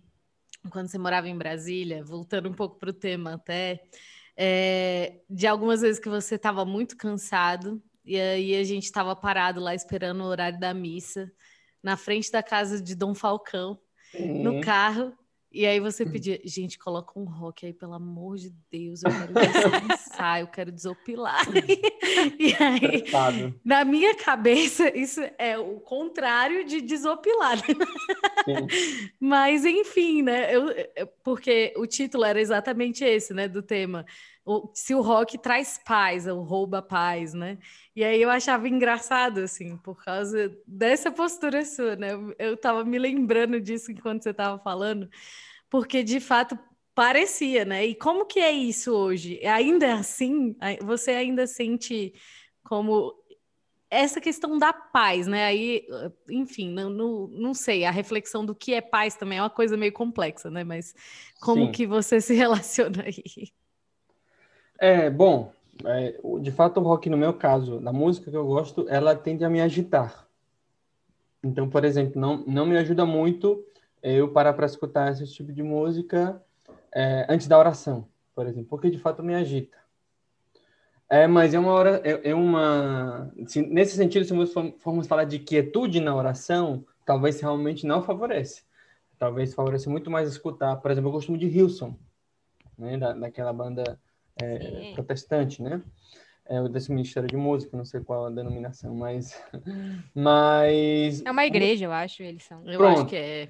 quando 0.70 0.88
você 0.88 1.00
morava 1.00 1.28
em 1.28 1.36
Brasília, 1.36 2.04
voltando 2.04 2.48
um 2.48 2.54
pouco 2.54 2.78
para 2.78 2.92
o 2.92 2.94
tema 2.94 3.34
até, 3.34 3.82
é, 4.38 5.22
de 5.28 5.48
algumas 5.48 5.82
vezes 5.82 6.00
que 6.00 6.10
você 6.10 6.36
estava 6.36 6.64
muito 6.64 6.96
cansado 6.96 7.82
e 8.06 8.20
aí 8.20 8.56
a 8.56 8.64
gente 8.64 8.84
estava 8.84 9.16
parado 9.16 9.60
lá 9.60 9.74
esperando 9.74 10.22
o 10.22 10.28
horário 10.28 10.60
da 10.60 10.74
missa, 10.74 11.32
na 11.82 11.98
frente 11.98 12.32
da 12.32 12.44
casa 12.44 12.82
de 12.82 12.96
Dom 12.96 13.14
Falcão, 13.14 13.80
no 14.20 14.62
carro, 14.62 15.14
e 15.54 15.66
aí 15.66 15.80
você 15.82 16.06
pedia, 16.06 16.40
gente, 16.46 16.80
coloca 16.80 17.20
um 17.20 17.26
rock 17.26 17.66
aí, 17.66 17.74
pelo 17.74 17.94
amor 17.94 18.38
de 18.38 18.54
Deus, 18.72 19.02
eu 19.04 19.12
quero 19.12 19.34
descansar, 19.34 20.40
eu 20.40 20.48
quero 20.48 20.72
desopilar. 20.72 21.42
e 22.40 22.56
aí, 22.64 23.04
na 23.64 23.84
minha 23.84 24.16
cabeça, 24.16 24.96
isso 24.98 25.20
é 25.38 25.58
o 25.58 25.82
contrário 25.82 26.64
de 26.64 26.80
desopilar. 26.80 27.58
Mas, 29.20 29.66
enfim, 29.66 30.22
né? 30.22 30.56
Eu, 30.56 30.74
porque 31.22 31.74
o 31.76 31.86
título 31.86 32.24
era 32.24 32.40
exatamente 32.40 33.04
esse, 33.04 33.34
né, 33.34 33.48
do 33.48 33.62
tema. 33.62 34.06
O, 34.44 34.72
se 34.74 34.96
o 34.96 35.02
rock 35.02 35.38
traz 35.38 35.80
paz, 35.86 36.26
ou 36.26 36.42
rouba 36.42 36.82
paz, 36.82 37.34
né? 37.34 37.60
E 37.96 38.04
aí 38.04 38.22
eu 38.22 38.30
achava 38.30 38.68
engraçado, 38.68 39.40
assim, 39.40 39.78
por 39.78 40.04
causa 40.04 40.52
dessa 40.66 41.12
postura 41.12 41.64
sua, 41.64 41.96
né? 41.96 42.14
Eu, 42.14 42.36
eu 42.40 42.58
tava 42.58 42.84
me 42.84 42.98
lembrando 42.98 43.62
disso 43.62 43.92
enquanto 43.92 44.24
você 44.24 44.34
tava 44.34 44.58
falando, 44.58 45.10
porque 45.70 46.04
de 46.04 46.20
fato 46.20 46.58
parecia, 46.96 47.66
né? 47.66 47.86
E 47.86 47.96
como 47.96 48.26
que 48.26 48.40
é 48.40 48.52
isso 48.52 48.92
hoje? 48.94 49.40
Ainda 49.46 49.86
é 49.86 49.92
assim? 49.92 50.56
Você 50.82 51.12
ainda 51.12 51.46
sente 51.46 52.14
como 52.64 53.14
essa 53.92 54.22
questão 54.22 54.58
da 54.58 54.72
paz, 54.72 55.28
né? 55.28 55.46
Aí, 55.46 55.86
enfim, 56.30 56.70
não, 56.72 56.90
não, 56.90 57.28
não 57.28 57.54
sei, 57.54 57.84
a 57.84 57.92
reflexão 57.92 58.46
do 58.46 58.56
que 58.56 58.74
é 58.74 58.80
paz 58.80 59.16
também 59.16 59.38
é 59.38 59.42
uma 59.42 59.50
coisa 59.50 59.76
meio 59.76 59.92
complexa, 59.92 60.50
né? 60.50 60.64
Mas 60.64 60.96
como 61.42 61.66
Sim. 61.66 61.72
que 61.74 61.86
você 61.86 62.20
se 62.22 62.34
relaciona 62.34 63.04
aí? 63.04 63.52
É, 64.84 65.12
bom, 65.12 65.54
é, 65.86 66.20
de 66.42 66.52
fato 66.52 66.80
o 66.80 66.84
rock, 66.84 67.08
no 67.08 67.16
meu 67.16 67.36
caso, 67.36 67.80
da 67.80 67.94
música 67.94 68.32
que 68.32 68.36
eu 68.36 68.48
gosto, 68.48 68.90
ela 68.90 69.16
tende 69.16 69.46
a 69.46 69.50
me 69.50 69.62
agitar. 69.62 70.28
Então, 71.44 71.70
por 71.70 71.86
exemplo, 71.86 72.20
não, 72.20 72.44
não 72.48 72.66
me 72.66 72.76
ajuda 72.76 73.06
muito 73.06 73.64
eu 74.02 74.32
parar 74.32 74.54
para 74.54 74.66
escutar 74.66 75.12
esse 75.12 75.28
tipo 75.28 75.54
de 75.54 75.62
música 75.62 76.44
é, 76.92 77.28
antes 77.30 77.48
da 77.48 77.60
oração, 77.60 78.08
por 78.34 78.48
exemplo, 78.48 78.70
porque 78.70 78.90
de 78.90 78.98
fato 78.98 79.22
me 79.22 79.36
agita. 79.36 79.78
É, 81.08 81.28
mas 81.28 81.54
é 81.54 81.60
uma 81.60 81.74
hora, 81.74 82.02
é, 82.04 82.32
é 82.32 82.34
uma, 82.34 83.32
se, 83.46 83.62
nesse 83.62 83.96
sentido, 83.96 84.26
se 84.26 84.34
formos 84.80 85.06
falar 85.06 85.26
de 85.26 85.38
quietude 85.38 86.00
na 86.00 86.16
oração, 86.16 86.84
talvez 87.06 87.40
realmente 87.40 87.86
não 87.86 88.02
favorece. 88.02 88.64
Talvez 89.20 89.54
favoreça 89.54 89.92
muito 89.92 90.10
mais 90.10 90.28
escutar. 90.28 90.76
Por 90.78 90.90
exemplo, 90.90 91.10
eu 91.10 91.14
gosto 91.14 91.30
muito 91.30 91.48
de 91.48 91.56
Hilson, 91.56 91.96
né, 92.76 92.98
da, 92.98 93.14
daquela 93.14 93.54
banda 93.54 94.00
é, 94.42 94.92
protestante, 94.94 95.62
né? 95.62 95.82
É, 96.46 96.68
desse 96.70 96.92
Ministério 96.92 97.30
de 97.30 97.38
Música, 97.38 97.78
não 97.78 97.86
sei 97.86 98.02
qual 98.02 98.26
a 98.26 98.30
denominação, 98.30 98.94
mas. 98.94 99.42
mas... 100.14 101.24
É 101.26 101.32
uma 101.32 101.46
igreja, 101.46 101.86
eu 101.86 101.92
acho, 101.92 102.24
eles 102.24 102.44
são. 102.44 102.62
Eu 102.66 102.78
Pronto. 102.78 103.02
acho 103.02 103.06
que 103.08 103.16
é. 103.16 103.50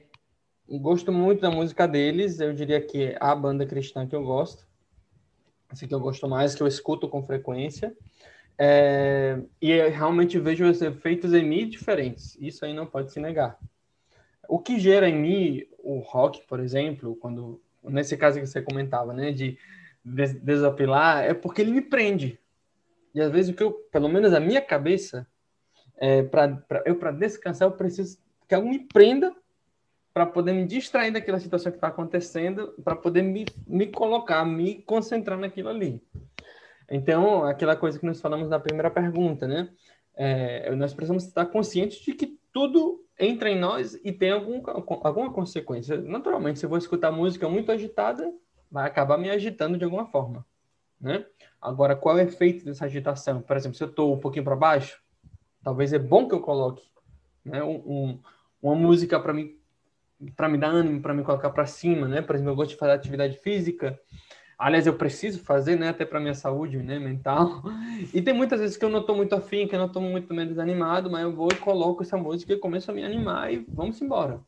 Gosto 0.69 1.11
muito 1.11 1.41
da 1.41 1.51
música 1.51 1.87
deles, 1.87 2.39
eu 2.39 2.53
diria 2.53 2.79
que 2.79 3.03
é 3.03 3.17
a 3.19 3.35
banda 3.35 3.65
cristã 3.65 4.07
que 4.07 4.15
eu 4.15 4.23
gosto. 4.23 4.65
Assim 5.69 5.87
que 5.87 5.93
eu 5.93 5.99
gosto 5.99 6.27
mais, 6.27 6.55
que 6.55 6.61
eu 6.61 6.67
escuto 6.67 7.09
com 7.09 7.23
frequência. 7.23 7.95
É, 8.57 9.41
e 9.61 9.75
realmente 9.89 10.37
vejo 10.39 10.69
os 10.69 10.81
efeitos 10.81 11.33
em 11.33 11.43
mim 11.43 11.67
diferentes. 11.67 12.37
Isso 12.39 12.63
aí 12.63 12.73
não 12.73 12.85
pode 12.85 13.11
se 13.11 13.19
negar. 13.19 13.57
O 14.47 14.59
que 14.59 14.79
gera 14.79 15.09
em 15.09 15.15
mim 15.15 15.63
o 15.79 15.99
rock, 15.99 16.45
por 16.47 16.59
exemplo, 16.59 17.15
quando 17.15 17.59
nesse 17.83 18.15
caso 18.15 18.39
que 18.39 18.45
você 18.45 18.61
comentava, 18.61 19.13
né, 19.13 19.31
de 19.31 19.57
desapilar, 20.03 21.23
é 21.23 21.33
porque 21.33 21.61
ele 21.61 21.71
me 21.71 21.81
prende. 21.81 22.39
E 23.13 23.21
às 23.21 23.31
vezes 23.31 23.51
o 23.51 23.55
que 23.55 23.63
eu, 23.63 23.73
pelo 23.91 24.09
menos 24.09 24.33
a 24.33 24.39
minha 24.39 24.61
cabeça, 24.61 25.27
é, 25.97 26.23
para 26.23 26.63
eu 26.85 26.95
para 26.95 27.11
descansar 27.11 27.67
eu 27.67 27.73
preciso 27.73 28.17
que 28.47 28.55
algo 28.55 28.67
me 28.67 28.79
prenda 28.79 29.35
para 30.13 30.25
poder 30.25 30.53
me 30.53 30.65
distrair 30.65 31.11
daquela 31.11 31.39
situação 31.39 31.71
que 31.71 31.77
está 31.77 31.87
acontecendo, 31.87 32.73
para 32.83 32.95
poder 32.95 33.21
me, 33.21 33.45
me 33.65 33.87
colocar, 33.87 34.43
me 34.43 34.81
concentrar 34.81 35.37
naquilo 35.37 35.69
ali. 35.69 36.03
Então, 36.89 37.45
aquela 37.45 37.77
coisa 37.77 37.97
que 37.97 38.05
nós 38.05 38.19
falamos 38.19 38.49
na 38.49 38.59
primeira 38.59 38.91
pergunta, 38.91 39.47
né? 39.47 39.69
É, 40.13 40.75
nós 40.75 40.93
precisamos 40.93 41.23
estar 41.23 41.45
conscientes 41.45 41.99
de 41.99 42.13
que 42.13 42.37
tudo 42.51 43.05
entra 43.17 43.49
em 43.49 43.57
nós 43.57 43.97
e 44.03 44.11
tem 44.11 44.31
algum, 44.31 44.61
alguma 44.65 45.31
consequência. 45.31 45.95
Naturalmente, 46.01 46.59
se 46.59 46.65
eu 46.65 46.69
vou 46.69 46.77
escutar 46.77 47.11
música 47.11 47.47
muito 47.47 47.71
agitada, 47.71 48.29
vai 48.71 48.87
acabar 48.87 49.17
me 49.17 49.29
agitando 49.29 49.77
de 49.77 49.83
alguma 49.83 50.05
forma, 50.05 50.45
né? 50.99 51.25
Agora, 51.61 51.95
qual 51.95 52.17
é 52.17 52.23
o 52.23 52.27
efeito 52.27 52.63
dessa 52.63 52.85
agitação? 52.85 53.41
Por 53.41 53.55
exemplo, 53.57 53.77
se 53.77 53.83
eu 53.83 53.89
estou 53.89 54.15
um 54.15 54.19
pouquinho 54.19 54.45
para 54.45 54.55
baixo, 54.55 54.99
talvez 55.63 55.93
é 55.93 55.99
bom 55.99 56.27
que 56.27 56.33
eu 56.33 56.39
coloque 56.39 56.83
né, 57.43 57.61
um, 57.63 57.75
um, 57.75 58.19
uma 58.61 58.75
música 58.75 59.19
para 59.19 59.33
me 59.33 59.59
para 60.35 60.47
me 60.47 60.55
dar 60.55 60.67
ânimo, 60.67 61.01
para 61.01 61.15
me 61.15 61.23
colocar 61.23 61.49
para 61.49 61.65
cima, 61.65 62.07
né? 62.07 62.21
Por 62.21 62.35
exemplo, 62.35 62.51
eu 62.51 62.55
gosto 62.55 62.69
de 62.69 62.77
fazer 62.77 62.91
atividade 62.91 63.39
física. 63.39 63.99
Aliás, 64.55 64.85
eu 64.85 64.93
preciso 64.93 65.39
fazer, 65.39 65.75
né? 65.75 65.89
Até 65.89 66.05
para 66.05 66.19
minha 66.19 66.35
saúde, 66.35 66.77
né? 66.77 66.99
Mental. 66.99 67.63
E 68.13 68.21
tem 68.21 68.31
muitas 68.31 68.59
vezes 68.59 68.77
que 68.77 68.85
eu 68.85 68.89
não 68.89 68.99
estou 68.99 69.15
muito 69.15 69.33
afim, 69.33 69.67
que 69.67 69.73
eu 69.73 69.79
não 69.79 69.87
estou 69.87 70.01
muito 70.01 70.31
menos 70.31 70.59
animado, 70.59 71.09
mas 71.09 71.23
eu 71.23 71.33
vou 71.33 71.49
e 71.51 71.55
coloco 71.55 72.03
essa 72.03 72.17
música 72.17 72.53
e 72.53 72.57
começo 72.59 72.91
a 72.91 72.93
me 72.93 73.03
animar 73.03 73.51
e 73.51 73.65
vamos 73.67 73.99
embora. 73.99 74.39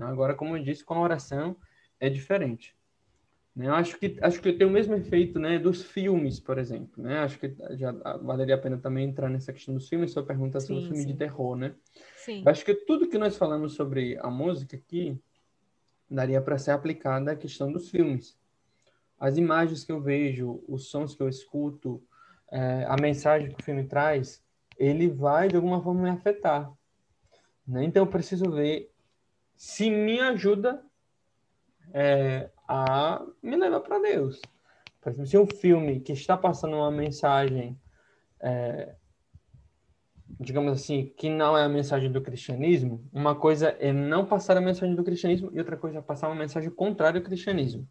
Agora, 0.00 0.34
como 0.34 0.56
eu 0.56 0.62
disse, 0.62 0.84
com 0.84 0.94
a 0.94 1.00
oração 1.00 1.56
é 2.00 2.08
diferente. 2.08 2.74
Né? 3.54 3.66
Eu 3.66 3.74
acho 3.74 3.98
que 3.98 4.16
acho 4.22 4.40
que 4.40 4.52
tem 4.52 4.66
o 4.66 4.70
mesmo 4.70 4.94
efeito, 4.94 5.38
né, 5.38 5.58
dos 5.58 5.82
filmes, 5.82 6.38
por 6.38 6.58
exemplo, 6.58 7.02
né? 7.02 7.18
Acho 7.18 7.38
que 7.38 7.54
já 7.72 7.92
valeria 7.92 8.54
a 8.54 8.58
pena 8.58 8.78
também 8.78 9.08
entrar 9.08 9.28
nessa 9.28 9.52
questão 9.52 9.74
dos 9.74 9.88
filmes, 9.88 10.12
sua 10.12 10.24
pergunta 10.24 10.60
sobre 10.60 10.82
o 10.82 10.86
filme 10.86 11.02
sim. 11.02 11.06
de 11.06 11.14
terror, 11.14 11.56
né? 11.56 11.74
Sim. 12.16 12.42
Eu 12.44 12.50
acho 12.50 12.64
que 12.64 12.74
tudo 12.74 13.08
que 13.08 13.18
nós 13.18 13.36
falamos 13.36 13.74
sobre 13.74 14.16
a 14.20 14.30
música 14.30 14.76
aqui 14.76 15.18
daria 16.08 16.40
para 16.40 16.58
ser 16.58 16.72
aplicada 16.72 17.32
à 17.32 17.36
questão 17.36 17.72
dos 17.72 17.90
filmes. 17.90 18.38
As 19.18 19.36
imagens 19.36 19.84
que 19.84 19.92
eu 19.92 20.00
vejo, 20.00 20.62
os 20.66 20.88
sons 20.88 21.14
que 21.14 21.22
eu 21.22 21.28
escuto, 21.28 22.02
é, 22.50 22.84
a 22.88 22.96
mensagem 23.00 23.50
que 23.50 23.60
o 23.60 23.64
filme 23.64 23.84
traz, 23.84 24.42
ele 24.78 25.08
vai 25.08 25.48
de 25.48 25.56
alguma 25.56 25.82
forma 25.82 26.02
me 26.02 26.10
afetar. 26.10 26.72
Né? 27.66 27.84
Então 27.84 28.02
eu 28.02 28.10
preciso 28.10 28.50
ver 28.50 28.90
se 29.54 29.90
me 29.90 30.18
ajuda 30.20 30.82
é, 31.92 32.48
a 32.72 33.26
me 33.42 33.56
levar 33.56 33.80
para 33.80 33.98
Deus. 33.98 34.40
Por 35.00 35.10
exemplo, 35.10 35.26
se 35.26 35.36
um 35.36 35.46
filme 35.46 35.98
que 35.98 36.12
está 36.12 36.36
passando 36.36 36.76
uma 36.76 36.90
mensagem, 36.90 37.76
é, 38.38 38.94
digamos 40.38 40.74
assim, 40.74 41.12
que 41.16 41.28
não 41.28 41.58
é 41.58 41.64
a 41.64 41.68
mensagem 41.68 42.12
do 42.12 42.22
cristianismo, 42.22 43.04
uma 43.12 43.34
coisa 43.34 43.70
é 43.80 43.92
não 43.92 44.24
passar 44.24 44.56
a 44.56 44.60
mensagem 44.60 44.94
do 44.94 45.02
cristianismo 45.02 45.50
e 45.52 45.58
outra 45.58 45.76
coisa 45.76 45.98
é 45.98 46.00
passar 46.00 46.28
uma 46.28 46.36
mensagem 46.36 46.70
contrária 46.70 47.18
ao 47.18 47.24
cristianismo. 47.24 47.88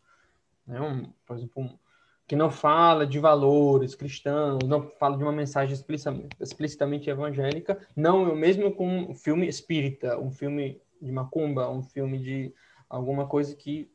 Né? 0.65 0.79
Um, 0.79 1.11
por 1.25 1.35
exemplo, 1.35 1.61
um, 1.61 1.77
que 2.25 2.37
não 2.37 2.49
fala 2.49 3.05
de 3.05 3.19
valores 3.19 3.95
cristãos, 3.95 4.63
não 4.65 4.83
fala 4.97 5.17
de 5.17 5.23
uma 5.23 5.33
mensagem 5.33 5.73
explicitamente, 5.73 6.37
explicitamente 6.39 7.09
evangélica, 7.09 7.77
não 7.93 8.31
o 8.31 8.35
mesmo 8.35 8.71
com 8.71 8.87
um 8.87 9.13
filme 9.13 9.45
espírita, 9.45 10.17
um 10.17 10.31
filme 10.31 10.81
de 11.01 11.11
macumba, 11.11 11.69
um 11.69 11.83
filme 11.83 12.17
de 12.17 12.53
alguma 12.89 13.27
coisa 13.27 13.53
que 13.57 13.91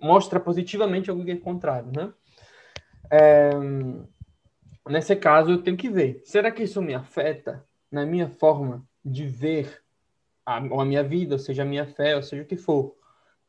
mostra 0.00 0.38
positivamente 0.40 1.10
algo 1.10 1.24
que 1.24 1.32
é 1.32 1.36
contrário, 1.36 1.90
né? 1.94 2.12
É, 3.10 3.50
nesse 4.88 5.14
caso, 5.16 5.50
eu 5.50 5.62
tenho 5.62 5.76
que 5.76 5.88
ver, 5.88 6.22
será 6.24 6.50
que 6.50 6.62
isso 6.62 6.82
me 6.82 6.94
afeta 6.94 7.64
na 7.90 8.04
minha 8.04 8.28
forma 8.28 8.84
de 9.04 9.26
ver 9.26 9.82
a, 10.44 10.60
ou 10.70 10.80
a 10.80 10.84
minha 10.84 11.02
vida, 11.02 11.34
ou 11.34 11.38
seja, 11.38 11.62
a 11.62 11.66
minha 11.66 11.86
fé, 11.86 12.16
ou 12.16 12.22
seja 12.22 12.42
o 12.42 12.46
que 12.46 12.56
for. 12.56 12.94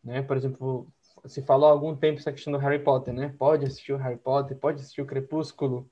Né? 0.04 0.22
Por 0.22 0.38
exemplo, 0.38 0.92
se 1.26 1.42
falou 1.44 1.68
há 1.68 1.72
algum 1.72 1.96
tempo 1.96 2.20
essa 2.20 2.32
questão 2.32 2.54
do 2.54 2.60
Harry 2.60 2.80
Potter, 2.80 3.14
né? 3.14 3.34
Pode 3.38 3.66
assistir 3.66 3.94
o 3.94 3.98
Harry 3.98 4.18
Potter, 4.18 4.58
pode 4.58 4.82
assistir 4.82 5.02
o 5.02 5.06
Crepúsculo. 5.06 5.90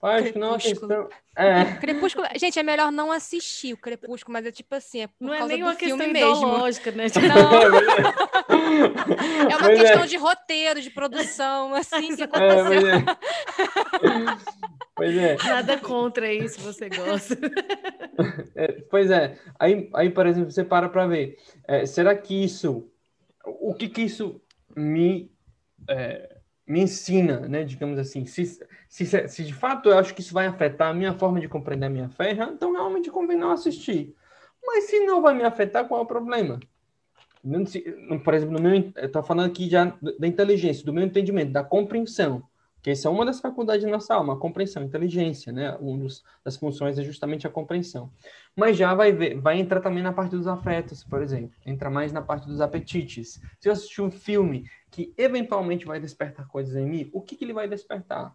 Acho 0.00 0.32
que 0.32 0.38
não 0.38 0.54
é 0.54 0.58
questão. 0.58 1.08
É. 1.36 1.64
Crepúsculo, 1.80 2.26
gente, 2.36 2.56
é 2.58 2.62
melhor 2.62 2.92
não 2.92 3.10
assistir 3.10 3.72
o 3.72 3.76
Crepúsculo, 3.76 4.32
mas 4.32 4.46
é 4.46 4.52
tipo 4.52 4.72
assim, 4.74 5.00
é 5.02 5.06
por 5.08 5.14
não 5.20 5.34
é 5.34 5.44
nem 5.44 5.62
uma 5.62 5.74
questão 5.74 5.98
mesmo. 5.98 6.12
ideológica, 6.16 6.92
né? 6.92 7.06
Não, 7.28 7.64
é 9.50 9.56
uma 9.56 9.58
Pois 9.58 9.78
é. 9.78 9.82
questão 9.82 10.06
de 10.06 10.16
roteiro, 10.16 10.80
de 10.80 10.90
produção, 10.90 11.74
assim 11.78 12.14
que 12.14 12.22
É, 12.22 12.24
aconteceu. 12.24 12.64
pois 12.64 12.84
é. 12.84 13.04
pois 14.94 15.16
é. 15.16 15.36
Nada 15.44 15.78
contra 15.78 16.26
se 16.48 16.60
você 16.60 16.88
gosta. 16.88 17.36
É, 18.54 18.72
pois 18.90 19.10
é. 19.10 19.38
Aí, 19.58 19.90
aí, 19.94 20.10
por 20.10 20.26
exemplo, 20.26 20.50
você 20.50 20.64
para 20.64 20.88
para 20.88 21.06
ver. 21.06 21.36
É, 21.66 21.86
será 21.86 22.14
que 22.16 22.44
isso. 22.44 22.88
O 23.44 23.74
que 23.74 23.88
que 23.88 24.02
isso 24.02 24.40
me, 24.76 25.30
é, 25.88 26.36
me 26.68 26.82
ensina, 26.82 27.40
né? 27.48 27.64
Digamos 27.64 27.98
assim. 27.98 28.24
Se, 28.26 28.44
se, 28.88 29.28
se 29.28 29.44
de 29.44 29.54
fato 29.54 29.88
eu 29.88 29.98
acho 29.98 30.14
que 30.14 30.20
isso 30.20 30.34
vai 30.34 30.46
afetar 30.46 30.90
a 30.90 30.94
minha 30.94 31.14
forma 31.14 31.40
de 31.40 31.48
compreender 31.48 31.86
a 31.86 31.90
minha 31.90 32.08
fé, 32.08 32.32
então 32.32 32.72
realmente 32.72 33.10
convém 33.10 33.38
não 33.38 33.50
assistir. 33.50 34.14
Mas 34.64 34.84
se 34.84 35.00
não 35.06 35.22
vai 35.22 35.34
me 35.34 35.44
afetar, 35.44 35.88
qual 35.88 36.00
é 36.00 36.04
o 36.04 36.06
problema? 36.06 36.60
Por 38.22 38.34
exemplo, 38.34 38.54
no 38.54 38.60
meu, 38.60 38.92
eu 38.96 39.06
estou 39.06 39.22
falando 39.22 39.46
aqui 39.46 39.70
já 39.70 39.96
da 40.18 40.26
inteligência, 40.26 40.84
do 40.84 40.92
meu 40.92 41.04
entendimento, 41.04 41.52
da 41.52 41.64
compreensão. 41.64 42.42
Que 42.82 42.90
essa 42.90 43.08
é 43.08 43.10
uma 43.10 43.24
das 43.24 43.40
faculdades 43.40 43.84
da 43.84 43.90
nossa 43.90 44.14
alma, 44.14 44.34
a 44.34 44.36
compreensão, 44.36 44.82
a 44.82 44.86
inteligência, 44.86 45.52
né? 45.52 45.76
Uma 45.80 46.06
das 46.44 46.56
funções 46.56 46.98
é 46.98 47.02
justamente 47.02 47.46
a 47.46 47.50
compreensão. 47.50 48.10
Mas 48.54 48.76
já 48.76 48.94
vai 48.94 49.12
ver, 49.12 49.40
vai 49.40 49.58
entrar 49.58 49.80
também 49.80 50.02
na 50.02 50.12
parte 50.12 50.36
dos 50.36 50.46
afetos, 50.46 51.02
por 51.02 51.22
exemplo. 51.22 51.56
Entra 51.66 51.90
mais 51.90 52.12
na 52.12 52.22
parte 52.22 52.46
dos 52.46 52.60
apetites. 52.60 53.40
Se 53.58 53.68
eu 53.68 53.72
assistir 53.72 54.00
um 54.00 54.10
filme 54.10 54.64
que 54.90 55.12
eventualmente 55.16 55.84
vai 55.84 55.98
despertar 56.00 56.46
coisas 56.46 56.76
em 56.76 56.86
mim, 56.86 57.10
o 57.12 57.20
que, 57.20 57.36
que 57.36 57.44
ele 57.44 57.52
vai 57.52 57.68
despertar? 57.68 58.34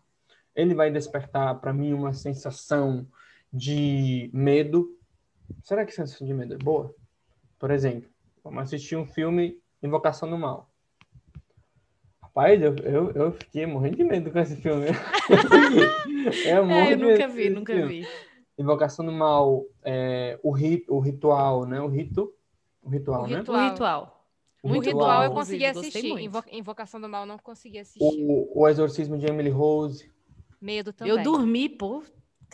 Ele 0.55 0.73
vai 0.73 0.91
despertar 0.91 1.59
para 1.59 1.73
mim 1.73 1.93
uma 1.93 2.13
sensação 2.13 3.07
de 3.51 4.29
medo. 4.33 4.97
Será 5.63 5.85
que 5.85 5.91
a 5.91 5.95
sensação 5.95 6.27
de 6.27 6.33
medo 6.33 6.53
é 6.53 6.57
boa? 6.57 6.93
Por 7.57 7.71
exemplo, 7.71 8.09
vamos 8.43 8.63
assistir 8.63 8.95
um 8.95 9.05
filme 9.05 9.61
Invocação 9.81 10.29
do 10.29 10.37
Mal. 10.37 10.72
Rapaz, 12.35 12.59
eu, 12.63 12.75
eu, 12.77 13.11
eu 13.11 13.31
fiquei 13.33 13.63
morrendo 13.67 13.97
de 13.97 14.03
medo 14.03 14.31
com 14.31 14.39
esse 14.39 14.55
filme. 14.55 14.87
eu, 16.45 16.65
morro 16.65 16.79
É, 16.89 16.93
eu 16.93 16.97
nunca 16.97 17.27
vi, 17.27 17.41
esse 17.43 17.49
nunca 17.51 17.73
filme. 17.73 18.01
vi. 18.01 18.07
Invocação 18.57 19.05
do 19.05 19.11
Mal, 19.11 19.63
é, 19.83 20.39
o, 20.41 20.51
ri, 20.51 20.83
o 20.89 20.99
ritual, 20.99 21.65
né? 21.67 21.79
O 21.79 21.87
rito. 21.87 22.33
O 22.81 22.89
ritual, 22.89 23.23
O 23.23 23.27
né? 23.27 23.37
ritual. 23.37 23.59
O 23.67 23.69
ritual. 23.69 24.25
O 24.63 24.67
Muito 24.69 24.85
ritual 24.85 25.19
bom, 25.19 25.23
eu 25.25 25.31
consegui 25.31 25.65
assistir. 25.65 26.07
muito. 26.09 26.25
Invo- 26.25 26.43
Invocação 26.51 26.99
do 26.99 27.07
Mal 27.07 27.21
eu 27.23 27.27
não 27.27 27.37
consegui 27.37 27.77
assistir. 27.79 27.99
O, 28.03 28.61
o 28.61 28.67
Exorcismo 28.67 29.15
de 29.17 29.27
Emily 29.27 29.49
Rose. 29.49 30.09
Medo 30.59 30.91
também. 30.91 31.13
Eu 31.15 31.21
dormi, 31.21 31.69
pô, 31.69 32.01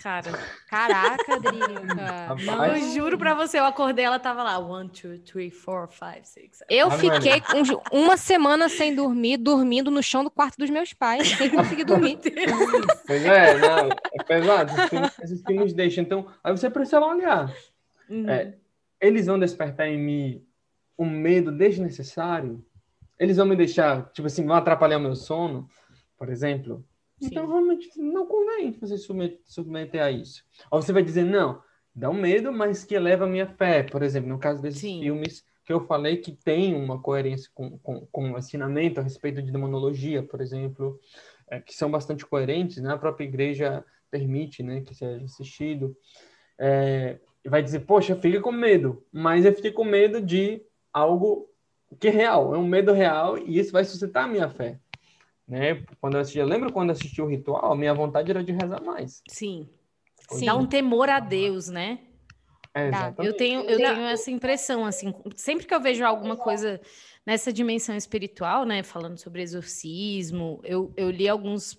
cara. 0.02 0.32
Caraca, 0.70 1.40
Drica. 1.40 2.36
Não, 2.46 2.66
eu 2.66 2.94
juro 2.94 3.18
pra 3.18 3.34
você, 3.34 3.60
eu 3.60 3.66
acordei, 3.66 4.06
ela 4.06 4.20
tava 4.20 4.44
lá. 4.44 4.58
One, 4.60 4.90
two, 4.90 5.20
three, 5.20 5.50
four, 5.52 5.88
five, 5.88 6.22
six. 6.24 6.58
seven. 6.60 6.78
Eu 6.78 6.88
Ah, 6.88 6.92
fiquei 6.92 7.42
uns- 7.56 7.70
uma 7.92 8.18
semana 8.18 8.70
sem 8.70 8.94
dormir, 8.96 9.38
dormindo 9.38 9.90
no 9.92 10.02
chão 10.02 10.24
do 10.24 10.30
quarto 10.32 10.58
dos 10.58 10.70
meus 10.70 10.94
pais, 10.94 11.28
sem 11.30 11.50
conseguir 11.50 11.84
dormir. 11.84 12.18
Pois 13.08 13.24
é, 13.26 13.58
não, 13.58 13.90
é 13.90 14.24
pesado. 14.26 14.72
Esses 15.24 15.42
filmes 15.44 15.74
deixam. 15.74 16.04
Então, 16.04 16.28
aí 16.44 16.52
você 16.56 16.70
precisa 16.70 17.00
olhar. 17.02 17.54
Uhum. 18.10 18.30
É, 18.30 18.56
eles 19.00 19.26
vão 19.28 19.38
despertar 19.40 19.88
em 19.88 19.98
mim 19.98 20.44
um 20.98 21.10
medo 21.10 21.52
desnecessário? 21.52 22.64
Eles 23.18 23.38
vão 23.38 23.46
me 23.46 23.56
deixar, 23.56 24.10
tipo 24.12 24.28
assim, 24.28 24.46
vão 24.46 24.56
atrapalhar 24.56 24.98
o 24.98 25.02
meu 25.02 25.16
sono, 25.16 25.68
por 26.18 26.30
exemplo? 26.30 26.86
Então, 27.22 27.46
Sim. 27.46 27.52
realmente, 27.52 28.00
não 28.00 28.26
convém 28.26 28.72
você 28.72 28.98
submet- 28.98 29.42
submeter 29.46 30.02
a 30.02 30.12
isso. 30.12 30.44
Ou 30.72 30.82
você 30.82 30.94
vai 30.94 31.04
dizer, 31.04 31.26
não, 31.26 31.62
dá 31.94 32.10
um 32.10 32.14
medo, 32.14 32.52
mas 32.52 32.84
que 32.84 32.96
eleva 32.96 33.26
a 33.26 33.28
minha 33.28 33.48
fé. 33.48 33.84
Por 33.84 34.02
exemplo, 34.02 34.30
no 34.30 34.40
caso 34.40 34.62
desses 34.62 34.82
Sim. 34.82 35.02
filmes 35.02 35.46
que 35.66 35.74
eu 35.74 35.86
falei 35.86 36.18
que 36.18 36.32
tem 36.32 36.74
uma 36.74 37.00
coerência 37.00 37.50
com, 37.54 37.78
com, 37.80 38.08
com 38.12 38.32
o 38.32 38.38
ensinamento 38.38 39.00
a 39.00 39.04
respeito 39.04 39.42
de 39.42 39.52
demonologia, 39.52 40.24
por 40.24 40.42
exemplo, 40.42 41.00
é, 41.48 41.60
que 41.60 41.76
são 41.76 41.92
bastante 41.92 42.26
coerentes, 42.26 42.78
né? 42.78 42.92
A 42.92 42.98
própria 42.98 43.26
igreja 43.26 43.86
permite, 44.10 44.64
né, 44.64 44.82
que 44.82 44.96
seja 44.96 45.24
assistido. 45.24 45.96
É, 46.58 47.20
vai 47.46 47.62
dizer, 47.62 47.82
poxa, 47.82 48.16
fica 48.16 48.42
com 48.42 48.52
medo, 48.52 49.06
mas 49.12 49.46
eu 49.46 49.54
fiquei 49.54 49.72
com 49.72 49.84
medo 49.84 50.20
de 50.22 50.62
algo 50.92 51.48
que 52.00 52.08
é 52.08 52.12
real, 52.12 52.54
é 52.54 52.58
um 52.58 52.68
medo 52.68 52.92
real 52.92 53.38
e 53.38 53.60
isso 53.60 53.72
vai 53.72 53.84
suscitar 53.84 54.26
a 54.26 54.28
minha 54.28 54.50
fé. 54.50 54.80
Né? 55.50 55.84
Quando 56.00 56.14
eu 56.16 56.22
assisti, 56.22 56.38
eu 56.38 56.46
lembro 56.46 56.72
quando 56.72 56.92
assisti 56.92 57.22
o 57.22 57.26
ritual, 57.26 57.72
a 57.72 57.76
minha 57.76 57.94
vontade 57.94 58.30
era 58.30 58.44
de 58.44 58.52
rezar 58.52 58.82
mais. 58.84 59.24
Sim. 59.28 59.68
Sim. 60.30 60.46
Dá 60.46 60.56
um 60.56 60.68
temor 60.68 61.10
a 61.10 61.20
Deus, 61.20 61.70
né? 61.70 62.00
É. 62.74 62.92
Eu 63.18 63.34
tenho, 63.36 63.62
eu 63.62 63.78
tenho 63.78 64.02
essa 64.06 64.30
impressão, 64.30 64.86
assim, 64.86 65.12
sempre 65.36 65.66
que 65.66 65.74
eu 65.74 65.82
vejo 65.82 66.06
alguma 66.06 66.38
coisa 66.38 66.80
nessa 67.26 67.52
dimensão 67.52 67.96
espiritual, 67.96 68.64
né, 68.64 68.84
falando 68.84 69.18
sobre 69.18 69.42
exorcismo, 69.42 70.62
eu, 70.64 70.94
eu 70.96 71.10
li 71.10 71.28
alguns, 71.28 71.78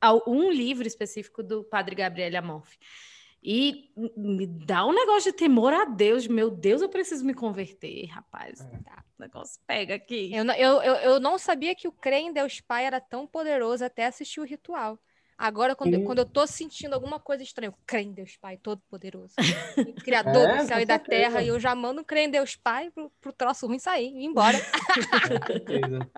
al- 0.00 0.22
um 0.26 0.50
livro 0.50 0.86
específico 0.86 1.42
do 1.42 1.64
Padre 1.64 1.96
Gabriel 1.96 2.38
Amalfi, 2.38 2.78
e 3.42 3.90
me 4.16 4.46
dá 4.46 4.86
um 4.86 4.92
negócio 4.92 5.32
de 5.32 5.38
temor 5.38 5.72
a 5.72 5.84
Deus, 5.84 6.24
de, 6.24 6.28
meu 6.30 6.50
Deus, 6.50 6.82
eu 6.82 6.88
preciso 6.88 7.24
me 7.24 7.32
converter, 7.32 8.06
rapaz, 8.06 8.60
É. 8.60 8.78
tá, 8.84 9.02
o 9.18 9.22
negócio 9.22 9.58
pega 9.66 9.94
aqui. 9.94 10.30
Eu, 10.34 10.44
não- 10.44 10.54
eu, 10.54 10.82
eu, 10.82 10.94
eu 10.96 11.20
não 11.20 11.38
sabia 11.38 11.74
que 11.74 11.88
o 11.88 11.92
crer 11.92 12.20
em 12.20 12.32
Deus 12.32 12.60
Pai 12.60 12.84
era 12.84 13.00
tão 13.00 13.26
poderoso 13.26 13.84
até 13.84 14.06
assistir 14.06 14.40
o 14.40 14.44
ritual. 14.44 14.98
Agora, 15.38 15.74
quando, 15.74 16.02
quando 16.04 16.18
eu 16.18 16.26
tô 16.26 16.46
sentindo 16.46 16.92
alguma 16.92 17.18
coisa 17.18 17.42
estranha, 17.42 17.70
eu 17.70 17.74
creio 17.86 18.08
em 18.08 18.12
Deus 18.12 18.36
Pai 18.36 18.58
Todo-Poderoso, 18.58 19.34
Criador 20.04 20.36
É, 20.50 20.56
do 20.58 20.66
céu 20.68 20.80
e 20.80 20.84
da 20.84 20.98
terra, 20.98 21.42
e 21.42 21.48
eu 21.48 21.58
já 21.58 21.74
mando 21.74 22.04
crer 22.04 22.24
em 22.28 22.30
Deus 22.30 22.56
Pai 22.56 22.90
pro, 22.90 23.10
pro 23.22 23.32
troço 23.32 23.66
ruim 23.66 23.78
sair, 23.78 24.14
ir 24.14 24.24
embora. 24.26 24.58
Com 25.40 25.46
certeza. 25.46 26.10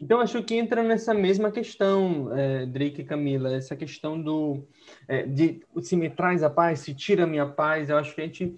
Então, 0.00 0.20
acho 0.20 0.42
que 0.42 0.54
entra 0.54 0.82
nessa 0.82 1.14
mesma 1.14 1.50
questão, 1.50 2.36
é, 2.36 2.66
Drake 2.66 3.00
e 3.00 3.04
Camila, 3.04 3.54
essa 3.54 3.74
questão 3.74 4.20
do 4.20 4.66
é, 5.08 5.22
de 5.22 5.60
se 5.82 5.96
me 5.96 6.10
traz 6.10 6.42
a 6.42 6.50
paz, 6.50 6.80
se 6.80 6.94
tira 6.94 7.24
a 7.24 7.26
minha 7.26 7.46
paz. 7.46 7.88
Eu 7.88 7.96
acho 7.96 8.14
que 8.14 8.20
a 8.20 8.24
gente 8.24 8.56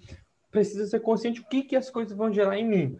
precisa 0.51 0.85
ser 0.87 0.99
consciente 0.99 1.41
do 1.41 1.47
que, 1.47 1.61
que 1.63 1.75
as 1.75 1.89
coisas 1.89 2.15
vão 2.17 2.31
gerar 2.33 2.57
em 2.57 2.65
mim. 2.67 2.99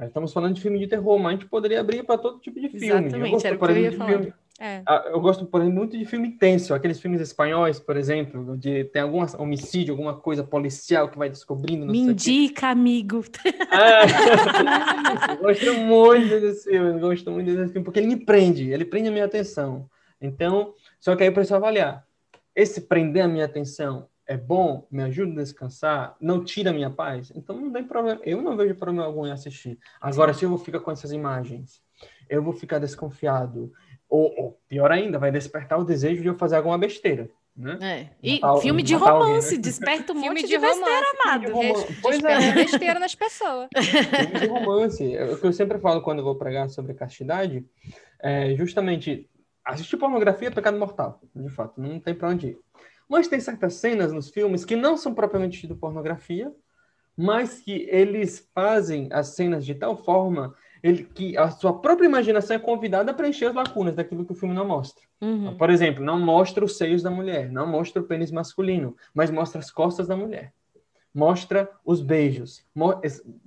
Estamos 0.00 0.32
falando 0.32 0.54
de 0.54 0.62
filme 0.62 0.78
de 0.78 0.86
terror, 0.86 1.18
mas 1.18 1.26
a 1.34 1.36
gente 1.36 1.48
poderia 1.48 1.80
abrir 1.80 2.04
para 2.04 2.16
todo 2.16 2.38
tipo 2.40 2.58
de 2.60 2.68
filme. 2.68 2.86
Exatamente, 2.86 3.30
gosto, 3.30 3.44
era 3.46 3.56
o 3.56 3.58
que 3.58 3.64
eu 3.64 3.76
ia 3.76 3.92
falar. 3.92 4.10
filme- 4.10 4.32
É. 4.60 4.82
Ah, 4.86 5.04
Eu 5.06 5.18
gosto, 5.20 5.46
por 5.46 5.62
exemplo, 5.62 5.78
muito 5.78 5.96
de 5.96 6.04
filme 6.04 6.32
tenso, 6.32 6.74
aqueles 6.74 7.00
filmes 7.00 7.18
espanhóis, 7.22 7.80
por 7.80 7.96
exemplo, 7.96 8.58
de 8.58 8.84
tem 8.84 9.00
algum 9.00 9.24
homicídio, 9.38 9.94
alguma 9.94 10.14
coisa 10.14 10.44
policial 10.44 11.08
que 11.08 11.16
vai 11.16 11.30
descobrindo. 11.30 11.86
Me 11.86 12.00
indica, 12.00 12.68
amigo. 12.68 13.24
Eu 13.42 15.36
gosto 15.40 15.74
muito 15.74 16.40
desse 16.40 16.68
filme, 16.70 17.00
gosto 17.00 17.30
muito 17.30 17.46
desse 17.46 17.72
filme, 17.72 17.84
porque 17.84 18.00
ele 18.00 18.08
me 18.08 18.22
prende, 18.22 18.70
ele 18.70 18.84
prende 18.84 19.08
a 19.08 19.12
minha 19.12 19.24
atenção. 19.24 19.88
Então, 20.20 20.74
só 21.00 21.16
que 21.16 21.22
aí 21.22 21.30
eu 21.30 21.32
preciso 21.32 21.56
avaliar. 21.56 22.04
Esse 22.54 22.82
prender 22.82 23.24
a 23.24 23.28
minha 23.28 23.46
atenção 23.46 24.08
é 24.26 24.36
bom? 24.36 24.86
Me 24.90 25.02
ajuda 25.02 25.40
a 25.40 25.42
descansar? 25.42 26.16
Não 26.20 26.44
tira 26.44 26.68
a 26.68 26.74
minha 26.74 26.90
paz? 26.90 27.32
Então 27.34 27.58
não 27.58 27.72
tem 27.72 27.82
problema. 27.82 28.20
Eu 28.24 28.42
não 28.42 28.56
vejo 28.58 28.74
problema 28.74 29.06
algum 29.06 29.26
em 29.26 29.32
assistir. 29.32 29.78
Agora, 30.00 30.34
se 30.34 30.44
eu 30.44 30.50
vou 30.50 30.58
ficar 30.58 30.80
com 30.80 30.90
essas 30.90 31.12
imagens, 31.12 31.80
eu 32.28 32.42
vou 32.42 32.52
ficar 32.52 32.78
desconfiado. 32.78 33.72
Ou, 34.10 34.34
ou, 34.36 34.60
pior 34.68 34.90
ainda, 34.90 35.18
vai 35.18 35.30
despertar 35.30 35.78
o 35.78 35.84
desejo 35.84 36.20
de 36.20 36.28
eu 36.28 36.34
fazer 36.34 36.56
alguma 36.56 36.76
besteira. 36.76 37.30
Né? 37.56 37.78
É. 37.80 38.08
E 38.22 38.40
Matar- 38.40 38.60
filme 38.60 38.82
de 38.82 38.94
matar 38.94 39.10
alguém, 39.12 39.28
romance, 39.28 39.54
né? 39.56 39.60
desperta 39.62 40.12
um 40.12 40.16
Filme 40.16 40.28
monte 40.28 40.40
de 40.42 40.48
de 40.48 40.58
besteira, 40.58 40.84
romance, 40.86 41.16
amado. 41.22 41.52
romance. 41.52 41.96
Pois 42.02 42.14
Desperta 42.18 42.44
é. 42.44 42.52
besteira 42.52 42.98
nas 43.00 43.14
pessoas. 43.14 43.68
Filme 43.76 44.40
de 44.40 44.46
romance. 44.46 45.14
É 45.16 45.24
O 45.32 45.38
que 45.38 45.46
eu 45.46 45.52
sempre 45.52 45.78
falo 45.78 46.00
quando 46.02 46.18
eu 46.20 46.24
vou 46.24 46.34
pregar 46.36 46.68
sobre 46.70 46.94
castidade 46.94 47.64
é 48.22 48.54
justamente 48.56 49.28
assistir 49.64 49.96
pornografia 49.96 50.48
é 50.48 50.50
pecado 50.50 50.78
mortal, 50.78 51.20
de 51.34 51.48
fato, 51.50 51.80
não 51.80 52.00
tem 52.00 52.14
para 52.14 52.28
onde 52.30 52.48
ir. 52.48 52.58
Mas 53.08 53.28
tem 53.28 53.38
certas 53.40 53.74
cenas 53.74 54.12
nos 54.12 54.30
filmes 54.30 54.64
que 54.64 54.74
não 54.76 54.96
são 54.96 55.12
propriamente 55.14 55.66
de 55.66 55.74
pornografia, 55.74 56.50
mas 57.16 57.60
que 57.60 57.86
eles 57.90 58.48
fazem 58.54 59.08
as 59.12 59.28
cenas 59.28 59.66
de 59.66 59.74
tal 59.74 59.96
forma 59.96 60.54
ele, 60.82 61.04
que 61.04 61.36
a 61.36 61.50
sua 61.50 61.78
própria 61.78 62.06
imaginação 62.06 62.56
é 62.56 62.58
convidada 62.58 63.10
a 63.10 63.14
preencher 63.14 63.46
as 63.46 63.54
lacunas 63.54 63.94
daquilo 63.94 64.24
que 64.24 64.32
o 64.32 64.34
filme 64.34 64.54
não 64.54 64.66
mostra. 64.66 65.04
Uhum. 65.20 65.56
Por 65.56 65.70
exemplo, 65.70 66.04
não 66.04 66.18
mostra 66.18 66.64
os 66.64 66.76
seios 66.76 67.02
da 67.02 67.10
mulher, 67.10 67.50
não 67.50 67.66
mostra 67.66 68.00
o 68.00 68.04
pênis 68.04 68.30
masculino, 68.30 68.96
mas 69.14 69.30
mostra 69.30 69.60
as 69.60 69.70
costas 69.70 70.06
da 70.08 70.16
mulher. 70.16 70.52
Mostra 71.12 71.68
os 71.84 72.00
beijos, 72.00 72.64
mo- 72.74 73.00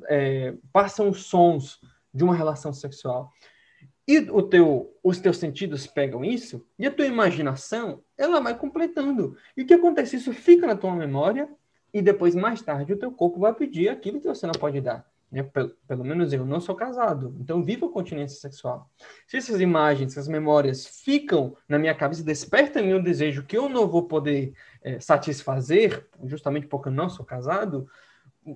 é, 0.08 0.54
passam 0.72 1.10
os 1.10 1.26
sons 1.26 1.80
de 2.14 2.24
uma 2.24 2.36
relação 2.36 2.74
sexual. 2.74 3.32
E 4.08 4.20
o 4.20 4.42
teu, 4.42 4.94
os 5.02 5.18
teus 5.20 5.38
sentidos 5.38 5.88
pegam 5.88 6.26
isso 6.26 6.66
e 6.78 6.86
a 6.86 6.92
tua 6.92 7.06
imaginação 7.06 8.04
ela 8.18 8.42
vai 8.42 8.58
completando. 8.58 9.38
E 9.56 9.64
o 9.64 9.66
que 9.66 9.74
acontece? 9.74 10.18
Isso 10.18 10.34
fica 10.34 10.68
na 10.68 10.76
tua 10.76 10.94
memória 10.94 11.50
e 11.94 12.02
depois, 12.02 12.36
mais 12.36 12.62
tarde, 12.62 12.92
o 12.92 12.98
teu 12.98 13.12
corpo 13.12 13.40
vai 13.40 13.54
pedir 13.54 13.88
aquilo 13.88 14.20
que 14.20 14.28
você 14.28 14.46
não 14.46 14.54
pode 14.54 14.82
dar. 14.82 15.06
Né? 15.34 15.42
Pelo, 15.42 15.70
pelo 15.88 16.06
menos 16.06 16.32
eu 16.32 16.46
não 16.46 16.62
sou 16.62 16.76
casado, 16.76 17.36
então 17.40 17.64
vivo 17.64 17.88
a 17.88 17.92
continência 17.92 18.40
sexual. 18.40 18.88
Se 19.26 19.38
essas 19.38 19.60
imagens, 19.60 20.12
essas 20.12 20.28
memórias 20.28 20.86
ficam 20.86 21.58
na 21.68 21.80
minha 21.80 21.96
cabeça, 21.96 22.24
despertam 22.24 22.84
em 22.84 22.88
mim 22.88 22.94
um 22.94 23.04
desejo 23.04 23.44
que 23.44 23.58
eu 23.58 23.68
não 23.68 23.88
vou 23.88 24.04
poder 24.04 24.54
é, 24.84 25.00
satisfazer, 25.00 26.08
justamente 26.24 26.68
porque 26.68 26.90
eu 26.90 26.94
não 26.94 27.10
sou 27.10 27.26
casado, 27.26 27.90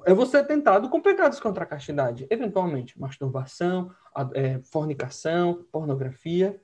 eu 0.05 0.15
vou 0.15 0.27
ser 0.27 0.45
tentado 0.45 0.87
com 0.87 1.01
pecados 1.01 1.39
contra 1.39 1.63
a 1.63 1.67
castidade, 1.67 2.27
eventualmente 2.29 2.99
masturbação, 2.99 3.89
é, 4.35 4.59
fornicação, 4.59 5.65
pornografia. 5.71 6.61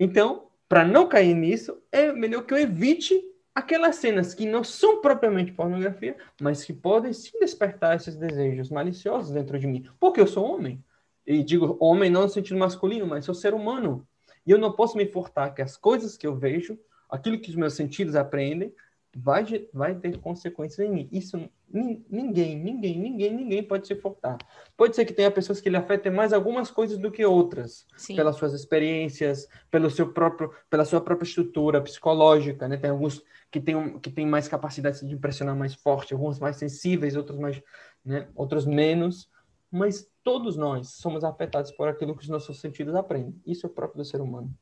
Então, 0.00 0.48
para 0.68 0.84
não 0.84 1.08
cair 1.08 1.34
nisso, 1.34 1.80
é 1.92 2.12
melhor 2.12 2.42
que 2.42 2.52
eu 2.52 2.58
evite 2.58 3.22
aquelas 3.54 3.96
cenas 3.96 4.34
que 4.34 4.46
não 4.46 4.64
são 4.64 5.00
propriamente 5.00 5.52
pornografia, 5.52 6.16
mas 6.40 6.64
que 6.64 6.72
podem 6.72 7.12
sim 7.12 7.38
despertar 7.38 7.96
esses 7.96 8.16
desejos 8.16 8.70
maliciosos 8.70 9.30
dentro 9.30 9.58
de 9.58 9.66
mim, 9.66 9.86
porque 10.00 10.20
eu 10.20 10.26
sou 10.26 10.44
homem. 10.44 10.82
E 11.26 11.42
digo 11.42 11.76
homem 11.78 12.10
não 12.10 12.22
no 12.22 12.28
sentido 12.28 12.58
masculino, 12.58 13.06
mas 13.06 13.24
sou 13.24 13.34
ser 13.34 13.54
humano. 13.54 14.06
E 14.46 14.50
eu 14.50 14.58
não 14.58 14.72
posso 14.72 14.96
me 14.96 15.06
furtar 15.06 15.50
que 15.50 15.62
as 15.62 15.76
coisas 15.76 16.16
que 16.16 16.26
eu 16.26 16.34
vejo, 16.34 16.78
aquilo 17.08 17.38
que 17.38 17.50
os 17.50 17.56
meus 17.56 17.74
sentidos 17.74 18.16
aprendem, 18.16 18.74
vai, 19.14 19.44
vai 19.72 19.94
ter 19.94 20.18
consequências 20.18 20.86
em 20.86 20.90
mim. 20.90 21.08
Isso 21.12 21.48
ninguém, 21.72 22.58
ninguém, 22.58 22.98
ninguém, 22.98 23.34
ninguém 23.34 23.62
pode 23.62 23.86
se 23.86 23.94
furtar. 23.94 24.36
Pode 24.76 24.94
ser 24.94 25.04
que 25.04 25.12
tenha 25.12 25.30
pessoas 25.30 25.60
que 25.60 25.70
lhe 25.70 25.76
afetem 25.76 26.12
mais 26.12 26.32
algumas 26.32 26.70
coisas 26.70 26.98
do 26.98 27.10
que 27.10 27.24
outras, 27.24 27.86
Sim. 27.96 28.14
pelas 28.14 28.36
suas 28.36 28.52
experiências, 28.52 29.48
pelo 29.70 29.90
seu 29.90 30.12
próprio, 30.12 30.52
pela 30.68 30.84
sua 30.84 31.00
própria 31.00 31.26
estrutura 31.26 31.80
psicológica, 31.80 32.68
né? 32.68 32.76
Tem 32.76 32.90
alguns 32.90 33.22
que 33.50 33.60
têm 33.60 33.98
que 33.98 34.10
tem 34.10 34.26
mais 34.26 34.48
capacidade 34.48 35.06
de 35.06 35.14
impressionar 35.14 35.56
mais 35.56 35.74
forte, 35.74 36.12
alguns 36.12 36.38
mais 36.38 36.56
sensíveis, 36.56 37.16
outros 37.16 37.38
mais, 37.38 37.62
né? 38.04 38.28
Outros 38.34 38.66
menos, 38.66 39.30
mas 39.70 40.06
todos 40.22 40.56
nós 40.56 40.90
somos 40.90 41.24
afetados 41.24 41.72
por 41.72 41.88
aquilo 41.88 42.14
que 42.14 42.22
os 42.22 42.28
nossos 42.28 42.60
sentidos 42.60 42.94
aprendem. 42.94 43.40
Isso 43.46 43.66
é 43.66 43.68
próprio 43.68 44.02
do 44.02 44.04
ser 44.04 44.20
humano. 44.20 44.54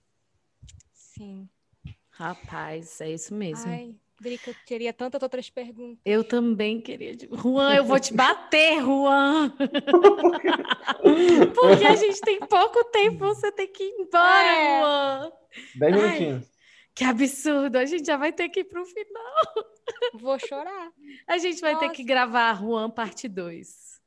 Sim. 0.92 1.48
Rapaz, 2.11 3.00
é 3.00 3.11
isso 3.11 3.34
mesmo. 3.34 3.70
Ai. 3.70 3.96
Drica, 4.21 4.51
eu 4.51 4.55
queria 4.66 4.93
tantas 4.93 5.23
outras 5.23 5.49
perguntas. 5.49 5.99
Eu 6.05 6.23
também 6.23 6.79
queria. 6.79 7.16
Juan, 7.33 7.75
eu 7.75 7.85
vou 7.85 7.99
te 7.99 8.12
bater, 8.12 8.79
Juan. 8.83 9.51
Porque 11.55 11.85
a 11.87 11.97
gente 11.97 12.21
tem 12.21 12.39
pouco 12.39 12.85
tempo, 12.85 13.25
você 13.25 13.51
tem 13.51 13.66
que 13.66 13.83
ir 13.83 13.95
embora, 13.99 14.47
é. 14.47 14.81
Juan. 14.81 15.33
Dez 15.75 15.97
minutinhos. 15.97 16.51
Que 16.95 17.05
absurdo, 17.05 17.77
a 17.77 17.87
gente 17.87 18.05
já 18.05 18.18
vai 18.18 18.31
ter 18.31 18.51
que 18.51 18.61
ir 18.61 18.64
para 18.64 18.83
o 18.83 18.85
final. 18.85 19.35
Vou 20.21 20.39
chorar. 20.39 20.93
A 21.27 21.39
gente 21.39 21.62
vai 21.62 21.73
Nossa. 21.73 21.89
ter 21.89 21.95
que 21.95 22.05
gravar 22.05 22.61
Juan 22.61 22.91
parte 22.91 23.27
2. 23.27 24.01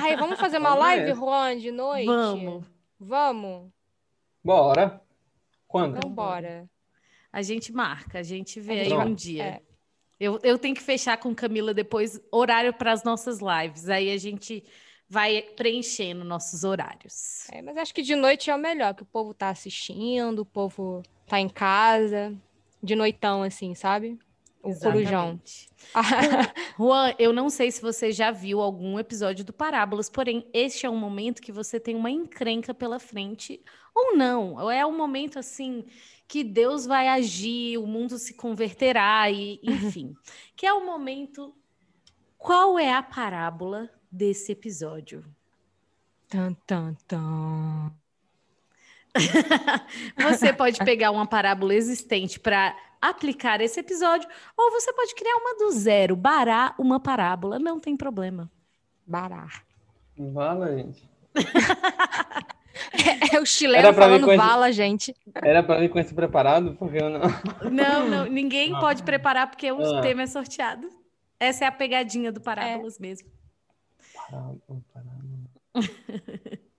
Ai, 0.00 0.16
vamos 0.16 0.40
fazer 0.40 0.56
uma 0.56 0.74
live, 0.74 1.12
Juan, 1.12 1.58
de 1.58 1.70
noite? 1.70 2.06
Vamos. 2.06 2.64
Vamos? 2.98 3.70
Bora. 4.42 5.02
Quando? 5.68 5.98
Então, 5.98 6.10
bora. 6.10 6.66
A 7.32 7.42
gente 7.42 7.72
marca, 7.72 8.18
a 8.18 8.22
gente 8.22 8.60
vê 8.60 8.80
aí 8.80 8.92
um 8.92 9.14
dia. 9.14 9.44
É. 9.44 9.62
Eu, 10.18 10.38
eu 10.42 10.58
tenho 10.58 10.74
que 10.74 10.82
fechar 10.82 11.16
com 11.16 11.34
Camila 11.34 11.72
depois 11.72 12.20
horário 12.30 12.74
para 12.74 12.92
as 12.92 13.02
nossas 13.02 13.38
lives. 13.40 13.88
Aí 13.88 14.12
a 14.12 14.18
gente 14.18 14.62
vai 15.08 15.42
preenchendo 15.42 16.24
nossos 16.24 16.62
horários. 16.62 17.48
É, 17.50 17.60
mas 17.62 17.76
acho 17.76 17.94
que 17.94 18.02
de 18.02 18.14
noite 18.14 18.50
é 18.50 18.54
o 18.54 18.58
melhor, 18.58 18.94
que 18.94 19.02
o 19.02 19.06
povo 19.06 19.34
tá 19.34 19.48
assistindo, 19.48 20.40
o 20.40 20.46
povo 20.46 21.02
tá 21.26 21.40
em 21.40 21.48
casa, 21.48 22.32
de 22.82 22.94
noitão, 22.94 23.42
assim, 23.42 23.74
sabe? 23.74 24.18
O 24.62 24.78
corujão. 24.78 25.40
Juan, 26.78 27.14
eu 27.18 27.32
não 27.32 27.48
sei 27.48 27.70
se 27.70 27.80
você 27.80 28.12
já 28.12 28.30
viu 28.30 28.60
algum 28.60 28.98
episódio 28.98 29.44
do 29.44 29.52
Parábolas, 29.52 30.10
porém, 30.10 30.46
este 30.52 30.84
é 30.84 30.90
um 30.90 30.98
momento 30.98 31.40
que 31.40 31.50
você 31.50 31.80
tem 31.80 31.96
uma 31.96 32.10
encrenca 32.10 32.74
pela 32.74 32.98
frente, 32.98 33.62
ou 33.94 34.16
não. 34.16 34.70
É 34.70 34.84
um 34.84 34.96
momento, 34.96 35.38
assim, 35.38 35.84
que 36.28 36.44
Deus 36.44 36.84
vai 36.84 37.08
agir, 37.08 37.78
o 37.78 37.86
mundo 37.86 38.18
se 38.18 38.34
converterá, 38.34 39.30
e 39.30 39.60
enfim. 39.62 40.14
que 40.54 40.66
é 40.66 40.72
o 40.72 40.84
momento. 40.84 41.54
Qual 42.36 42.78
é 42.78 42.92
a 42.92 43.02
parábola 43.02 43.90
desse 44.10 44.52
episódio? 44.52 45.24
Tan, 46.28 46.54
tan, 46.66 46.94
tan. 47.08 47.92
você 50.16 50.52
pode 50.52 50.78
pegar 50.84 51.10
uma 51.10 51.26
parábola 51.26 51.74
existente 51.74 52.38
para 52.38 52.76
aplicar 53.00 53.60
esse 53.60 53.80
episódio, 53.80 54.28
ou 54.56 54.70
você 54.70 54.92
pode 54.92 55.14
criar 55.14 55.36
uma 55.36 55.56
do 55.56 55.70
zero, 55.72 56.14
barar 56.16 56.74
uma 56.78 57.00
parábola, 57.00 57.58
não 57.58 57.80
tem 57.80 57.96
problema. 57.96 58.50
Barar. 59.06 59.64
Vala, 60.16 60.76
gente. 60.76 61.08
É, 62.92 63.36
é 63.36 63.40
o 63.40 63.44
chileno 63.44 63.92
falando 63.92 64.28
esse... 64.28 64.36
vala, 64.36 64.72
gente. 64.72 65.14
Era 65.34 65.62
para 65.62 65.80
vir 65.80 65.90
com 65.90 65.98
esse 65.98 66.14
preparado, 66.14 66.76
porque 66.76 66.96
eu 66.96 67.10
não. 67.10 67.20
Não, 67.70 68.08
não 68.08 68.24
ninguém 68.26 68.74
ah. 68.74 68.80
pode 68.80 69.02
preparar 69.02 69.50
porque 69.50 69.70
o 69.70 69.96
ah. 69.96 70.00
tema 70.00 70.22
é 70.22 70.26
sorteado. 70.26 70.88
Essa 71.38 71.64
é 71.64 71.68
a 71.68 71.72
pegadinha 71.72 72.32
do 72.32 72.40
Parábolas 72.40 72.98
é. 72.98 73.02
mesmo. 73.02 73.28
Parábola, 74.14 74.82
parábola. 74.94 75.40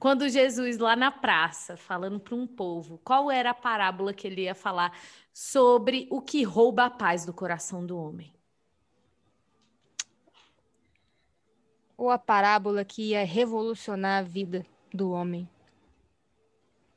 Quando 0.00 0.28
Jesus, 0.30 0.78
lá 0.78 0.96
na 0.96 1.10
praça, 1.10 1.76
falando 1.76 2.18
para 2.18 2.34
um 2.34 2.46
povo, 2.46 2.98
qual 3.04 3.30
era 3.30 3.50
a 3.50 3.54
parábola 3.54 4.14
que 4.14 4.26
ele 4.26 4.44
ia 4.44 4.54
falar 4.54 4.98
sobre 5.30 6.08
o 6.10 6.22
que 6.22 6.42
rouba 6.42 6.86
a 6.86 6.90
paz 6.90 7.26
do 7.26 7.34
coração 7.34 7.84
do 7.84 7.98
homem? 7.98 8.32
Ou 11.98 12.08
a 12.08 12.16
parábola 12.16 12.82
que 12.82 13.10
ia 13.10 13.26
revolucionar 13.26 14.20
a 14.20 14.22
vida 14.22 14.64
do 14.90 15.10
homem? 15.10 15.46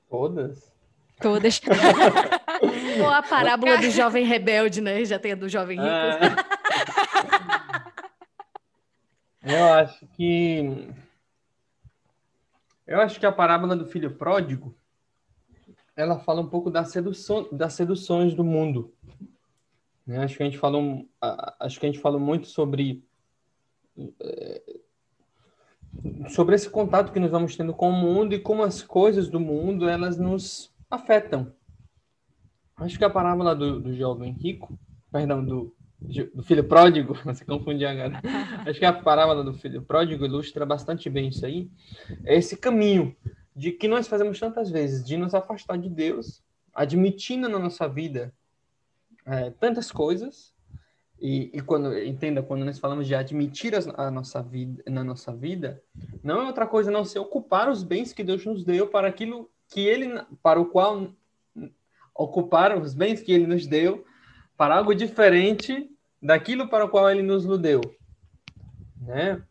Todas? 0.09 0.71
Todas. 1.19 1.59
Ou 3.03 3.09
a 3.09 3.21
parábola 3.21 3.79
do 3.79 3.89
jovem 3.91 4.23
rebelde, 4.23 4.79
né? 4.79 5.03
Já 5.03 5.19
tem 5.19 5.33
a 5.33 5.35
do 5.35 5.49
jovem 5.49 5.77
rico. 5.77 5.89
Ah. 5.91 6.53
Eu 9.43 9.73
acho 9.73 10.07
que. 10.15 10.87
Eu 12.93 13.01
acho 13.01 13.19
que 13.19 13.25
a 13.25 13.31
parábola 13.31 13.75
do 13.75 13.87
filho 13.87 14.11
pródigo 14.11 14.77
ela 15.95 16.19
fala 16.19 16.41
um 16.41 16.47
pouco 16.47 16.69
da 16.69 16.85
sedução, 16.85 17.49
das 17.51 17.73
seduções 17.73 18.35
do 18.35 18.43
mundo. 18.43 18.93
Né? 20.05 20.23
Acho 20.23 20.37
que 20.37 20.43
a 20.43 20.45
gente 20.45 20.59
falou, 20.59 21.03
acho 21.59 21.79
que 21.79 21.87
a 21.87 21.89
gente 21.89 21.99
falou 21.99 22.19
muito 22.19 22.47
sobre 22.47 23.03
eh, 23.97 24.79
sobre 26.29 26.53
esse 26.53 26.69
contato 26.69 27.11
que 27.11 27.19
nós 27.19 27.31
vamos 27.31 27.55
tendo 27.55 27.73
com 27.73 27.89
o 27.89 27.99
mundo 27.99 28.35
e 28.35 28.39
como 28.39 28.61
as 28.61 28.83
coisas 28.83 29.27
do 29.27 29.39
mundo 29.39 29.89
elas 29.89 30.19
nos 30.19 30.71
afetam. 30.87 31.51
Acho 32.75 32.99
que 32.99 33.05
a 33.05 33.09
parábola 33.09 33.55
do, 33.55 33.79
do 33.79 33.95
jovem 33.95 34.33
rico, 34.33 34.77
perdão, 35.11 35.43
do, 35.43 35.75
do 36.33 36.43
filho 36.43 36.63
pródigo, 36.63 37.13
você 37.23 37.45
confundiu 37.45 37.87
agora. 37.87 38.21
Acho 38.67 38.79
que 38.79 38.85
a 38.85 38.93
parábola 38.93 39.43
do 39.43 39.53
filho 39.53 39.81
pródigo 39.81 40.25
ilustra 40.25 40.65
bastante 40.65 41.09
bem 41.09 41.29
isso 41.29 41.45
aí. 41.45 41.69
É 42.25 42.35
esse 42.35 42.57
caminho 42.57 43.15
de 43.55 43.71
que 43.71 43.87
nós 43.87 44.07
fazemos 44.07 44.39
tantas 44.39 44.69
vezes, 44.69 45.03
de 45.03 45.15
nos 45.15 45.33
afastar 45.33 45.77
de 45.77 45.89
Deus, 45.89 46.43
admitindo 46.73 47.47
na 47.47 47.59
nossa 47.59 47.87
vida 47.87 48.33
é, 49.25 49.51
tantas 49.51 49.91
coisas 49.91 50.53
e, 51.21 51.51
e, 51.53 51.61
quando 51.61 51.97
entenda 51.97 52.43
quando 52.43 52.65
nós 52.65 52.79
falamos 52.79 53.07
de 53.07 53.15
admitir 53.15 53.75
as, 53.75 53.87
a 53.87 54.11
nossa 54.11 54.41
vida 54.41 54.83
na 54.87 55.03
nossa 55.03 55.33
vida 55.33 55.81
não 56.21 56.41
é 56.41 56.47
outra 56.47 56.67
coisa 56.67 56.91
não 56.91 57.05
ser 57.05 57.19
ocupar 57.19 57.69
os 57.69 57.83
bens 57.83 58.11
que 58.11 58.23
Deus 58.23 58.43
nos 58.45 58.65
deu 58.65 58.87
para 58.87 59.07
aquilo 59.07 59.49
que 59.69 59.81
ele 59.81 60.21
para 60.41 60.59
o 60.59 60.65
qual 60.65 61.07
ocupar 62.13 62.77
os 62.77 62.93
bens 62.93 63.21
que 63.21 63.31
ele 63.31 63.47
nos 63.47 63.65
deu 63.65 64.03
para 64.57 64.75
algo 64.75 64.93
diferente 64.93 65.89
daquilo 66.23 66.67
para 66.67 66.85
o 66.85 66.89
qual 66.89 67.09
ele 67.09 67.21
nos 67.21 67.45
deu 67.59 67.81
né 68.99 69.41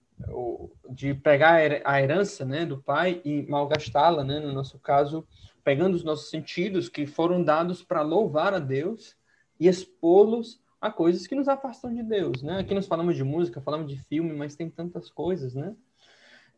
de 0.91 1.15
pegar 1.15 1.61
a 1.85 2.03
herança 2.03 2.45
né 2.45 2.65
do 2.65 2.79
pai 2.79 3.21
e 3.25 3.43
malgastá-la 3.43 4.25
né 4.25 4.41
no 4.41 4.53
nosso 4.53 4.79
caso 4.79 5.27
pegando 5.65 5.95
os 5.95 6.05
nossos 6.05 6.31
sentidos 6.31 6.89
que 6.89 7.07
foram 7.07 7.43
dados 7.43 7.83
para 7.83 8.03
louvar 8.03 8.55
a 8.55 8.59
Deus 8.59 9.17
e 9.59 9.69
expô-los 9.69 10.61
há 10.81 10.91
coisas 10.91 11.27
que 11.27 11.35
nos 11.37 11.49
afastam 11.49 11.95
de 11.95 12.03
Deus, 12.03 12.43
né? 12.43 12.59
Aqui 12.59 12.75
nós 12.75 12.89
falamos 12.89 13.15
de 13.15 13.23
música, 13.23 13.61
falamos 13.61 13.89
de 13.89 13.97
filme, 13.97 14.33
mas 14.33 14.57
tem 14.57 14.69
tantas 14.69 15.09
coisas, 15.09 15.55
né? 15.55 15.77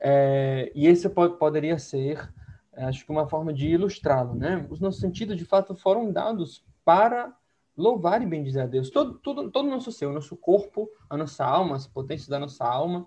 É, 0.01 0.73
e 0.75 0.87
esse 0.87 1.09
pode, 1.11 1.37
poderia 1.37 1.79
ser, 1.79 2.33
é, 2.73 2.85
acho 2.85 3.05
que 3.05 3.13
uma 3.13 3.29
forma 3.29 3.53
de 3.53 3.69
ilustrá-lo, 3.69 4.35
né? 4.35 4.67
Os 4.71 4.81
nossos 4.81 5.01
sentidos, 5.01 5.37
de 5.37 5.45
fato, 5.45 5.75
foram 5.75 6.11
dados 6.11 6.65
para 6.85 7.31
louvar 7.77 8.23
e 8.23 8.27
bendizer 8.27 8.63
a 8.63 8.67
Deus. 8.67 8.91
Todo, 8.91 9.15
todo, 9.15 9.51
todo 9.51 9.67
o 9.67 9.71
nosso 9.71 9.91
ser, 9.91 10.07
o 10.07 10.13
nosso 10.13 10.37
corpo, 10.37 10.89
a 11.09 11.17
nossa 11.17 11.45
alma, 11.45 11.77
as 11.77 11.87
potências 11.87 12.29
da 12.29 12.39
nossa 12.39 12.65
alma, 12.65 13.07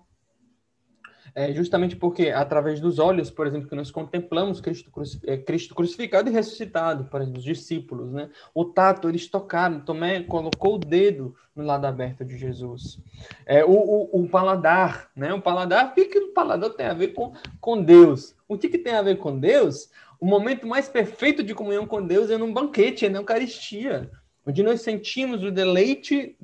É 1.34 1.52
justamente 1.52 1.94
porque, 1.94 2.30
através 2.30 2.80
dos 2.80 2.98
olhos, 2.98 3.30
por 3.30 3.46
exemplo, 3.46 3.68
que 3.68 3.76
nós 3.76 3.90
contemplamos 3.90 4.60
Cristo, 4.60 4.90
é, 5.26 5.36
Cristo 5.36 5.74
crucificado 5.74 6.28
e 6.28 6.32
ressuscitado, 6.32 7.04
para 7.04 7.24
os 7.24 7.44
discípulos, 7.44 8.10
né? 8.12 8.30
O 8.54 8.64
tato, 8.64 9.08
eles 9.08 9.26
tocaram, 9.26 9.80
Tomé 9.80 10.22
colocou 10.22 10.76
o 10.76 10.78
dedo 10.78 11.34
no 11.54 11.64
lado 11.64 11.84
aberto 11.86 12.24
de 12.24 12.36
Jesus. 12.36 12.98
É, 13.44 13.64
o, 13.64 13.70
o, 13.70 14.22
o 14.22 14.28
paladar, 14.28 15.10
né? 15.14 15.32
O 15.32 15.40
paladar, 15.40 15.92
o 15.92 15.94
que 15.94 16.18
o 16.18 16.32
paladar 16.32 16.70
tem 16.70 16.86
a 16.86 16.94
ver 16.94 17.08
com, 17.08 17.32
com 17.60 17.82
Deus? 17.82 18.34
O 18.48 18.56
que, 18.56 18.68
que 18.68 18.78
tem 18.78 18.94
a 18.94 19.02
ver 19.02 19.18
com 19.18 19.38
Deus? 19.38 19.90
O 20.20 20.26
momento 20.26 20.66
mais 20.66 20.88
perfeito 20.88 21.42
de 21.42 21.54
comunhão 21.54 21.86
com 21.86 22.04
Deus 22.04 22.30
é 22.30 22.38
num 22.38 22.52
banquete, 22.52 23.06
é 23.06 23.08
na 23.08 23.18
Eucaristia, 23.18 24.10
onde 24.48 24.62
nós 24.62 24.80
sentimos 24.80 25.44
o 25.44 25.50
deleite 25.50 26.34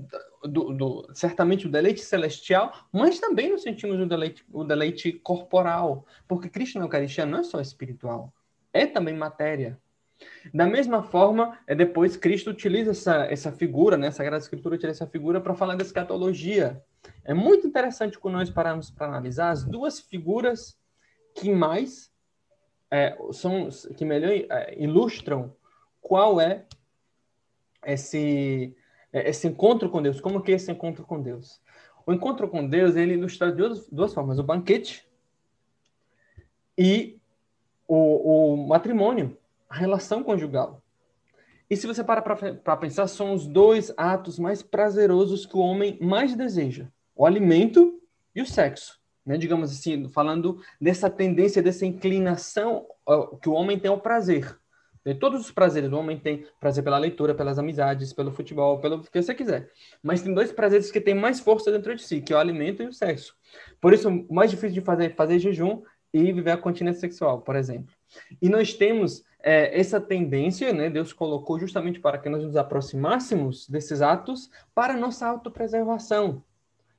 do, 0.42 0.74
do, 0.74 1.10
certamente 1.14 1.66
o 1.66 1.70
deleite 1.70 2.02
celestial, 2.02 2.70
mas 2.92 3.18
também 3.18 3.50
nos 3.50 3.62
sentimos 3.62 3.98
o 3.98 4.04
deleite, 4.04 4.44
o 4.52 4.62
deleite 4.62 5.10
corporal, 5.12 6.04
porque 6.28 6.50
Cristo 6.50 6.78
na 6.78 6.84
Eucaristia 6.84 7.24
não 7.24 7.38
é 7.38 7.42
só 7.42 7.62
espiritual, 7.62 8.30
é 8.74 8.84
também 8.84 9.14
matéria. 9.14 9.80
Da 10.52 10.66
mesma 10.66 11.02
forma, 11.02 11.58
é 11.66 11.74
depois 11.74 12.14
Cristo 12.14 12.50
utiliza 12.50 12.90
essa, 12.90 13.24
essa 13.24 13.50
figura, 13.50 13.96
né? 13.96 14.08
a 14.08 14.12
Sagrada 14.12 14.42
Escritura 14.42 14.74
utiliza 14.74 15.02
essa 15.02 15.10
figura 15.10 15.40
para 15.40 15.54
falar 15.54 15.74
da 15.74 15.82
escatologia. 15.82 16.82
É 17.24 17.32
muito 17.32 17.66
interessante 17.66 18.18
quando 18.18 18.34
nós 18.34 18.50
pararmos 18.50 18.90
para 18.90 19.06
analisar 19.06 19.50
as 19.50 19.64
duas 19.64 19.98
figuras 19.98 20.76
que 21.34 21.50
mais 21.50 22.12
é, 22.90 23.16
são, 23.32 23.70
que 23.96 24.04
melhor 24.04 24.30
é, 24.30 24.74
ilustram 24.78 25.56
qual 26.02 26.38
é 26.38 26.66
esse 27.86 28.74
esse 29.12 29.46
encontro 29.46 29.88
com 29.88 30.02
Deus. 30.02 30.20
Como 30.20 30.42
que 30.42 30.50
é 30.50 30.56
esse 30.56 30.70
encontro 30.72 31.04
com 31.04 31.22
Deus? 31.22 31.60
O 32.04 32.12
encontro 32.12 32.48
com 32.48 32.68
Deus, 32.68 32.96
ele 32.96 33.14
ilustra 33.14 33.50
de 33.50 33.56
duas, 33.56 33.88
duas 33.88 34.12
formas. 34.12 34.38
O 34.38 34.42
banquete 34.42 35.08
e 36.76 37.18
o, 37.86 38.54
o 38.54 38.66
matrimônio, 38.66 39.38
a 39.68 39.76
relação 39.76 40.22
conjugal. 40.22 40.82
E 41.70 41.76
se 41.76 41.86
você 41.86 42.04
para 42.04 42.20
para 42.22 42.76
pensar, 42.76 43.06
são 43.06 43.32
os 43.32 43.46
dois 43.46 43.92
atos 43.96 44.38
mais 44.38 44.62
prazerosos 44.62 45.46
que 45.46 45.56
o 45.56 45.60
homem 45.60 45.98
mais 46.00 46.34
deseja: 46.34 46.88
o 47.16 47.24
alimento 47.24 48.00
e 48.34 48.42
o 48.42 48.46
sexo. 48.46 49.00
Né? 49.24 49.38
Digamos 49.38 49.70
assim, 49.70 50.08
falando 50.10 50.60
dessa 50.80 51.08
tendência, 51.08 51.62
dessa 51.62 51.86
inclinação 51.86 52.86
que 53.40 53.48
o 53.48 53.54
homem 53.54 53.78
tem 53.78 53.90
ao 53.90 54.00
prazer. 54.00 54.58
Tem 55.04 55.14
todos 55.14 55.38
os 55.42 55.50
prazeres. 55.50 55.92
O 55.92 55.96
homem 55.96 56.18
tem 56.18 56.46
prazer 56.58 56.82
pela 56.82 56.96
leitura, 56.96 57.34
pelas 57.34 57.58
amizades, 57.58 58.14
pelo 58.14 58.32
futebol, 58.32 58.80
pelo 58.80 59.02
que 59.02 59.22
você 59.22 59.34
quiser. 59.34 59.70
Mas 60.02 60.22
tem 60.22 60.32
dois 60.32 60.50
prazeres 60.50 60.90
que 60.90 61.00
têm 61.00 61.14
mais 61.14 61.38
força 61.40 61.70
dentro 61.70 61.94
de 61.94 62.02
si, 62.02 62.22
que 62.22 62.32
é 62.32 62.36
o 62.36 62.38
alimento 62.38 62.82
e 62.82 62.86
o 62.86 62.92
sexo. 62.92 63.36
Por 63.80 63.92
isso, 63.92 64.08
o 64.08 64.34
mais 64.34 64.50
difícil 64.50 64.72
de 64.72 64.80
fazer 64.80 65.04
é 65.04 65.10
fazer 65.10 65.38
jejum 65.38 65.82
e 66.12 66.32
viver 66.32 66.52
a 66.52 66.56
continência 66.56 67.00
sexual, 67.00 67.42
por 67.42 67.54
exemplo. 67.54 67.94
E 68.40 68.48
nós 68.48 68.72
temos 68.72 69.22
é, 69.42 69.78
essa 69.78 70.00
tendência, 70.00 70.72
né? 70.72 70.88
Deus 70.88 71.12
colocou 71.12 71.58
justamente 71.58 72.00
para 72.00 72.16
que 72.16 72.30
nós 72.30 72.42
nos 72.42 72.56
aproximássemos 72.56 73.68
desses 73.68 74.00
atos 74.00 74.50
para 74.74 74.96
nossa 74.96 75.26
autopreservação. 75.26 76.42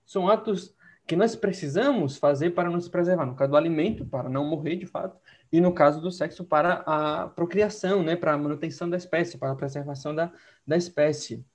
São 0.06 0.30
atos 0.30 0.76
que 1.08 1.16
nós 1.16 1.36
precisamos 1.36 2.18
fazer 2.18 2.52
para 2.52 2.70
nos 2.70 2.88
preservar. 2.88 3.26
No 3.26 3.36
caso 3.36 3.52
do 3.52 3.58
alimento, 3.58 4.06
para 4.06 4.30
não 4.30 4.46
morrer 4.46 4.76
de 4.76 4.86
fato, 4.86 5.18
e 5.56 5.62
no 5.62 5.74
caso 5.74 6.02
do 6.02 6.12
sexo 6.12 6.44
para 6.44 6.84
a 6.86 7.30
procriação, 7.30 8.04
né, 8.04 8.18
para 8.18 8.34
a 8.34 8.38
manutenção 8.38 8.90
da 8.90 8.98
espécie, 8.98 9.38
para 9.38 9.52
a 9.52 9.56
preservação 9.56 10.14
da, 10.14 10.30
da 10.68 10.76
espécie. 10.76 11.46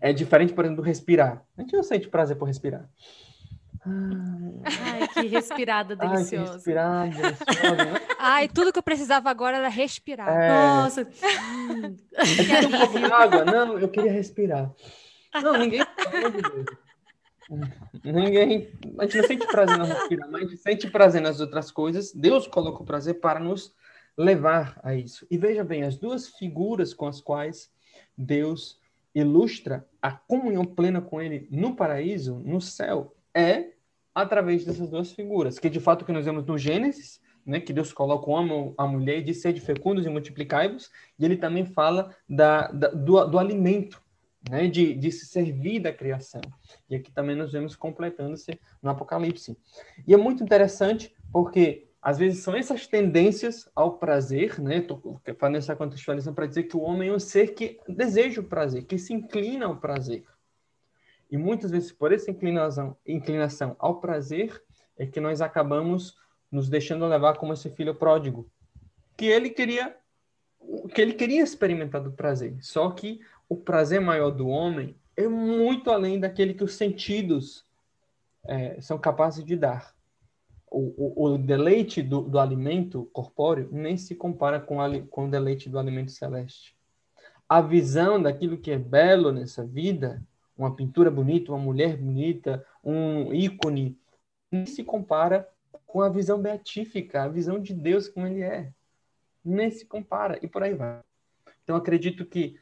É 0.00 0.14
diferente, 0.14 0.54
por 0.54 0.64
exemplo, 0.64 0.82
do 0.82 0.86
respirar. 0.86 1.44
A 1.58 1.60
gente 1.60 1.74
não 1.74 1.82
sente 1.82 2.08
prazer 2.08 2.38
por 2.38 2.46
respirar. 2.46 2.88
Ai, 3.84 5.08
que 5.08 5.26
respirada 5.26 5.94
deliciosa. 5.94 6.44
Ai, 6.44 6.50
que 6.50 6.54
respirada 6.54 7.10
deliciosa. 7.10 7.84
Né? 7.84 8.00
Ai, 8.18 8.48
tudo 8.48 8.72
que 8.72 8.78
eu 8.78 8.82
precisava 8.82 9.28
agora 9.28 9.58
era 9.58 9.68
respirar. 9.68 10.28
É... 10.28 10.48
Nossa. 10.48 11.02
É 11.02 12.66
um 12.66 12.78
pouco 12.78 12.98
de 12.98 13.12
água? 13.12 13.44
Não, 13.44 13.78
eu 13.78 13.88
queria 13.90 14.12
respirar. 14.12 14.70
Não, 15.42 15.58
ninguém. 15.58 15.80
Ninguém. 18.04 18.70
A 18.98 19.04
gente 19.04 19.16
não 19.18 19.26
sente 19.26 19.46
prazer 19.46 19.78
na 19.78 19.84
respirar, 19.84 20.30
mas 20.30 20.42
a 20.42 20.46
gente 20.46 20.56
sente 20.58 20.90
prazer 20.90 21.20
nas 21.20 21.40
outras 21.40 21.70
coisas. 21.70 22.12
Deus 22.12 22.46
coloca 22.46 22.82
o 22.82 22.86
prazer 22.86 23.20
para 23.20 23.40
nos 23.40 23.74
levar 24.16 24.78
a 24.82 24.94
isso. 24.94 25.26
E 25.30 25.36
veja 25.36 25.64
bem, 25.64 25.82
as 25.82 25.96
duas 25.96 26.28
figuras 26.28 26.94
com 26.94 27.06
as 27.06 27.20
quais 27.20 27.70
Deus 28.16 28.78
ilustra 29.14 29.86
a 30.00 30.12
comunhão 30.12 30.64
plena 30.64 31.00
com 31.00 31.20
Ele 31.20 31.48
no 31.50 31.74
paraíso, 31.74 32.38
no 32.44 32.60
céu, 32.60 33.14
é 33.34 33.72
através 34.14 34.64
dessas 34.64 34.88
duas 34.88 35.12
figuras, 35.12 35.58
que 35.58 35.70
de 35.70 35.80
fato 35.80 36.04
que 36.04 36.12
nós 36.12 36.24
vemos 36.24 36.44
no 36.44 36.58
Gênesis, 36.58 37.20
né, 37.44 37.60
que 37.60 37.72
Deus 37.72 37.92
coloca 37.92 38.28
o 38.28 38.32
homem, 38.32 38.74
a 38.76 38.86
mulher 38.86 39.18
e 39.18 39.22
diz 39.22 39.42
de 39.42 39.60
fecundos 39.60 40.04
e 40.04 40.08
multiplicai-vos, 40.08 40.90
e 41.18 41.24
ele 41.24 41.36
também 41.36 41.64
fala 41.64 42.14
da, 42.28 42.68
da 42.68 42.88
do, 42.88 43.24
do 43.26 43.38
alimento, 43.38 44.02
né, 44.48 44.68
de, 44.68 44.94
de 44.94 45.10
se 45.10 45.26
servir 45.26 45.80
da 45.80 45.92
criação. 45.92 46.40
E 46.88 46.96
aqui 46.96 47.12
também 47.12 47.36
nós 47.36 47.52
vemos 47.52 47.76
completando-se 47.76 48.58
no 48.82 48.90
Apocalipse. 48.90 49.58
E 50.06 50.14
é 50.14 50.16
muito 50.16 50.42
interessante 50.42 51.14
porque 51.32 51.88
às 52.02 52.16
vezes 52.16 52.42
são 52.42 52.56
essas 52.56 52.86
tendências 52.86 53.68
ao 53.74 53.98
prazer, 53.98 54.58
né? 54.58 54.78
Estou 54.78 55.20
fazendo 55.38 55.58
essa 55.58 55.76
contextualização 55.76 56.32
para 56.32 56.46
dizer 56.46 56.62
que 56.62 56.76
o 56.76 56.80
homem 56.80 57.10
é 57.10 57.12
um 57.12 57.18
ser 57.18 57.54
que 57.54 57.78
deseja 57.86 58.40
o 58.40 58.44
prazer, 58.44 58.84
que 58.84 58.96
se 58.96 59.12
inclina 59.12 59.66
ao 59.66 59.76
prazer. 59.76 60.24
E 61.30 61.36
muitas 61.36 61.70
vezes, 61.70 61.92
por 61.92 62.10
essa 62.10 62.30
inclinação, 62.30 62.96
inclinação 63.06 63.76
ao 63.78 64.00
prazer, 64.00 64.60
é 64.98 65.06
que 65.06 65.20
nós 65.20 65.42
acabamos 65.42 66.16
nos 66.50 66.68
deixando 66.68 67.06
levar 67.06 67.36
como 67.36 67.52
esse 67.52 67.68
filho 67.70 67.94
pródigo, 67.94 68.50
que 69.16 69.26
ele 69.26 69.50
queria 69.50 69.96
que 70.94 71.00
ele 71.00 71.14
queria 71.14 71.42
experimentar 71.42 72.02
do 72.02 72.12
prazer, 72.12 72.56
só 72.60 72.90
que 72.90 73.20
o 73.50 73.56
prazer 73.56 74.00
maior 74.00 74.30
do 74.30 74.46
homem 74.46 74.96
é 75.16 75.26
muito 75.26 75.90
além 75.90 76.20
daquele 76.20 76.54
que 76.54 76.62
os 76.62 76.74
sentidos 76.74 77.66
é, 78.46 78.80
são 78.80 78.96
capazes 78.96 79.44
de 79.44 79.56
dar. 79.56 79.92
O, 80.70 81.24
o, 81.24 81.24
o 81.24 81.38
deleite 81.38 82.00
do, 82.00 82.20
do, 82.22 82.38
alimento 82.38 83.10
corpóreo 83.12 83.68
nem 83.72 83.96
se 83.96 84.14
compara 84.14 84.60
com, 84.60 84.80
a, 84.80 84.88
com 85.02 85.26
o 85.26 85.30
deleite 85.30 85.68
do 85.68 85.80
alimento 85.80 86.12
celeste. 86.12 86.76
A 87.48 87.60
visão 87.60 88.22
daquilo 88.22 88.56
que 88.56 88.70
é 88.70 88.78
belo 88.78 89.32
nessa 89.32 89.66
vida, 89.66 90.22
uma 90.56 90.76
pintura 90.76 91.10
bonita, 91.10 91.50
uma 91.50 91.58
mulher 91.58 91.96
bonita, 91.96 92.64
um 92.84 93.34
ícone, 93.34 93.98
nem 94.52 94.64
se 94.64 94.84
compara 94.84 95.48
com 95.88 96.02
a 96.02 96.08
visão 96.08 96.40
beatífica, 96.40 97.24
a 97.24 97.28
visão 97.28 97.58
de 97.58 97.74
Deus 97.74 98.06
como 98.06 98.28
ele 98.28 98.42
é. 98.42 98.72
Nem 99.44 99.72
se 99.72 99.84
compara, 99.84 100.38
e 100.40 100.46
por 100.46 100.62
aí 100.62 100.72
vai. 100.72 101.00
Então, 101.64 101.74
acredito 101.74 102.24
que 102.24 102.59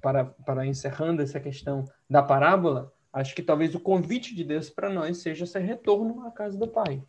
para, 0.00 0.24
para 0.24 0.66
encerrando 0.66 1.22
essa 1.22 1.40
questão 1.40 1.84
da 2.08 2.22
parábola, 2.22 2.92
acho 3.12 3.34
que 3.34 3.42
talvez 3.42 3.74
o 3.74 3.80
convite 3.80 4.34
de 4.34 4.44
Deus 4.44 4.70
para 4.70 4.90
nós 4.90 5.18
seja 5.18 5.44
esse 5.44 5.58
retorno 5.58 6.26
à 6.26 6.30
casa 6.30 6.58
do 6.58 6.68
Pai. 6.68 7.02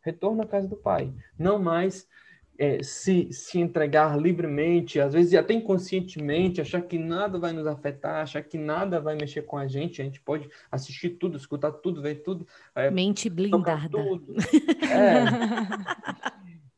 Retorno 0.00 0.42
à 0.42 0.46
casa 0.46 0.68
do 0.68 0.76
Pai. 0.76 1.12
Não 1.38 1.58
mais 1.58 2.06
é, 2.58 2.82
se, 2.82 3.32
se 3.32 3.58
entregar 3.58 4.16
livremente, 4.18 5.00
às 5.00 5.12
vezes 5.12 5.34
até 5.34 5.54
inconscientemente, 5.54 6.60
achar 6.60 6.82
que 6.82 6.98
nada 6.98 7.38
vai 7.38 7.52
nos 7.52 7.66
afetar, 7.66 8.22
achar 8.22 8.42
que 8.42 8.56
nada 8.56 9.00
vai 9.00 9.16
mexer 9.16 9.42
com 9.42 9.56
a 9.56 9.66
gente, 9.66 10.00
a 10.00 10.04
gente 10.04 10.20
pode 10.20 10.48
assistir 10.70 11.10
tudo, 11.10 11.36
escutar 11.36 11.72
tudo, 11.72 12.00
ver 12.00 12.16
tudo. 12.16 12.46
É, 12.74 12.90
Mente 12.90 13.28
blindada. 13.28 13.88
Tudo. 13.88 14.34
É. 14.82 15.24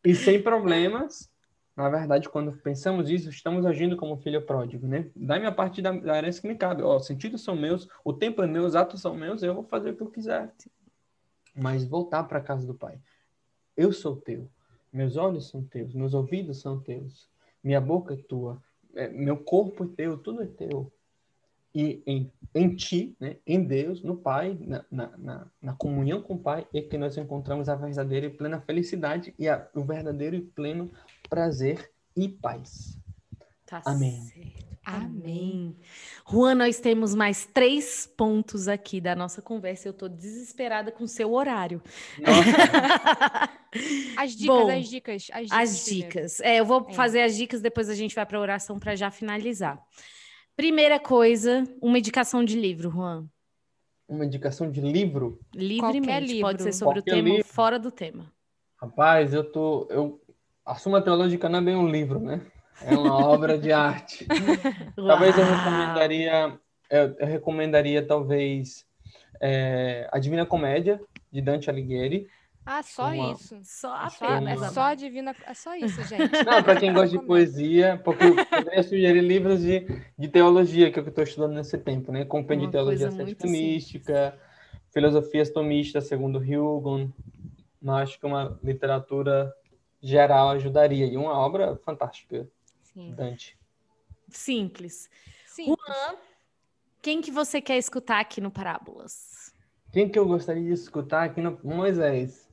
e 0.10 0.14
sem 0.14 0.40
problemas, 0.42 1.30
na 1.76 1.90
verdade, 1.90 2.28
quando 2.28 2.52
pensamos 2.52 3.10
isso, 3.10 3.28
estamos 3.28 3.66
agindo 3.66 3.96
como 3.96 4.16
filho 4.16 4.40
pródigo, 4.40 4.86
né? 4.86 5.10
Dá-me 5.14 5.44
a 5.44 5.52
parte 5.52 5.82
da, 5.82 5.92
da 5.92 6.16
herança 6.16 6.40
que 6.40 6.48
me 6.48 6.54
cabe. 6.54 6.82
Ó, 6.82 6.96
os 6.96 7.06
sentidos 7.06 7.42
são 7.42 7.54
meus, 7.54 7.86
o 8.02 8.14
tempo 8.14 8.42
é 8.42 8.46
meu, 8.46 8.64
os 8.64 8.74
atos 8.74 9.02
são 9.02 9.14
meus, 9.14 9.42
eu 9.42 9.54
vou 9.54 9.64
fazer 9.64 9.90
o 9.90 9.96
que 9.96 10.02
eu 10.02 10.10
quiser. 10.10 10.50
Mas 11.54 11.84
voltar 11.84 12.24
para 12.24 12.38
a 12.38 12.42
casa 12.42 12.66
do 12.66 12.74
Pai. 12.74 12.98
Eu 13.76 13.92
sou 13.92 14.16
teu. 14.16 14.48
Meus 14.90 15.18
olhos 15.18 15.50
são 15.50 15.62
teus, 15.62 15.92
meus 15.92 16.14
ouvidos 16.14 16.62
são 16.62 16.80
teus. 16.80 17.28
Minha 17.62 17.80
boca 17.80 18.14
é 18.14 18.16
tua, 18.16 18.62
é, 18.94 19.08
meu 19.08 19.36
corpo 19.36 19.84
é 19.84 19.88
teu, 19.88 20.16
tudo 20.16 20.42
é 20.42 20.46
teu. 20.46 20.90
E 21.74 22.02
em, 22.06 22.32
em 22.54 22.74
ti, 22.74 23.14
né, 23.20 23.36
em 23.46 23.62
Deus, 23.62 24.02
no 24.02 24.16
Pai, 24.16 24.56
na, 24.58 24.82
na, 24.90 25.16
na, 25.18 25.46
na 25.60 25.72
comunhão 25.74 26.22
com 26.22 26.32
o 26.32 26.38
Pai, 26.38 26.66
é 26.72 26.80
que 26.80 26.96
nós 26.96 27.18
encontramos 27.18 27.68
a 27.68 27.74
verdadeira 27.74 28.24
e 28.24 28.30
plena 28.30 28.62
felicidade 28.62 29.34
e 29.38 29.46
a, 29.46 29.68
o 29.74 29.84
verdadeiro 29.84 30.36
e 30.36 30.40
pleno 30.40 30.90
prazer 31.28 31.90
e 32.16 32.28
paz. 32.28 32.98
Tá 33.66 33.82
Amém. 33.84 34.22
Certo. 34.22 34.66
Amém. 34.86 35.76
Juan, 36.30 36.54
nós 36.54 36.78
temos 36.78 37.12
mais 37.12 37.44
três 37.44 38.06
pontos 38.06 38.68
aqui 38.68 39.00
da 39.00 39.16
nossa 39.16 39.42
conversa. 39.42 39.88
Eu 39.88 39.90
estou 39.90 40.08
desesperada 40.08 40.92
com 40.92 41.02
o 41.02 41.08
seu 41.08 41.32
horário. 41.32 41.82
as 44.16 44.30
dicas, 44.36 44.46
Bom, 44.46 44.70
as 44.70 44.88
dicas, 44.88 45.26
as 45.32 45.46
dicas. 45.46 45.58
As 45.58 45.84
dicas. 45.84 46.40
É, 46.40 46.60
eu 46.60 46.64
vou 46.64 46.86
é. 46.88 46.92
fazer 46.92 47.22
as 47.22 47.36
dicas, 47.36 47.60
depois 47.60 47.88
a 47.88 47.96
gente 47.96 48.14
vai 48.14 48.24
para 48.24 48.38
a 48.38 48.40
oração 48.40 48.78
para 48.78 48.94
já 48.94 49.10
finalizar. 49.10 49.76
Primeira 50.56 51.00
coisa, 51.00 51.64
uma 51.82 51.98
indicação 51.98 52.44
de 52.44 52.58
livro, 52.58 52.88
Juan. 52.88 53.26
uma 54.08 54.24
indicação 54.24 54.70
de 54.70 54.80
livro? 54.80 55.40
Livremente, 55.52 56.26
livro. 56.28 56.42
pode 56.42 56.62
ser 56.62 56.72
sobre 56.72 57.00
Qualquer 57.02 57.10
o 57.10 57.14
tema 57.16 57.28
ou 57.28 57.36
livro. 57.38 57.52
fora 57.52 57.76
do 57.76 57.90
tema. 57.90 58.32
Rapaz, 58.80 59.34
eu 59.34 59.42
tô. 59.50 59.88
Eu, 59.90 60.22
a 60.66 60.74
Suma 60.74 61.00
Teológica 61.00 61.48
não 61.48 61.60
é 61.60 61.62
bem 61.62 61.76
um 61.76 61.88
livro, 61.88 62.18
né? 62.18 62.40
É 62.82 62.94
uma 62.96 63.16
obra 63.26 63.56
de 63.56 63.72
arte. 63.72 64.26
Talvez 64.96 65.38
eu 65.38 65.44
recomendaria. 65.44 66.58
Eu, 66.90 67.16
eu 67.18 67.26
recomendaria, 67.26 68.06
talvez, 68.06 68.84
é, 69.40 70.08
A 70.12 70.18
Divina 70.18 70.44
Comédia, 70.46 71.00
de 71.32 71.40
Dante 71.40 71.70
Alighieri. 71.70 72.28
Ah, 72.64 72.82
só 72.82 73.06
Uma- 73.12 73.32
isso. 73.32 73.56
Só 73.62 74.08
Só, 74.10 74.24
apenas. 74.26 74.54
é 74.54 74.56
uma- 74.64 74.68
só 74.70 74.80
a 74.82 74.94
divina. 74.96 75.34
É 75.46 75.54
só 75.54 75.74
isso, 75.76 76.02
gente. 76.02 76.32
Não, 76.44 76.62
para 76.64 76.80
quem 76.80 76.92
gosta 76.92 77.16
de 77.16 77.24
poesia, 77.24 78.00
porque 78.04 78.24
eu 78.24 78.34
poderia 78.44 78.82
sugerir 78.82 79.20
livros 79.20 79.62
de, 79.62 79.86
de 80.18 80.28
teologia, 80.28 80.90
que 80.90 80.98
é 80.98 81.00
o 81.00 81.04
que 81.04 81.08
eu 81.08 81.12
estou 81.12 81.24
estudando 81.24 81.54
nesse 81.54 81.78
tempo, 81.78 82.10
né? 82.10 82.24
Compêndio 82.24 82.64
Uma 82.64 82.70
de 82.70 82.72
Teologia 82.72 83.10
Cética 83.12 83.46
Mística, 83.46 84.36
Filosofias 84.92 85.50
Tomistas, 85.50 86.08
segundo 86.08 86.38
Hugon. 86.40 87.08
Mas 87.80 88.08
acho 88.10 88.18
que 88.20 88.26
uma 88.26 88.58
literatura 88.64 89.52
geral 90.06 90.50
ajudaria. 90.50 91.06
E 91.06 91.16
uma 91.16 91.32
obra 91.32 91.76
fantástica, 91.84 92.48
Sim. 92.82 93.12
Dante. 93.14 93.56
Simples. 94.28 95.08
Sim. 95.46 95.66
Juan, 95.66 96.16
quem 97.02 97.20
que 97.20 97.30
você 97.30 97.60
quer 97.60 97.78
escutar 97.78 98.20
aqui 98.20 98.40
no 98.40 98.50
Parábolas? 98.50 99.52
Quem 99.92 100.08
que 100.08 100.18
eu 100.18 100.26
gostaria 100.26 100.62
de 100.62 100.72
escutar 100.72 101.24
aqui 101.24 101.40
no 101.40 101.58
Moisés? 101.62 102.46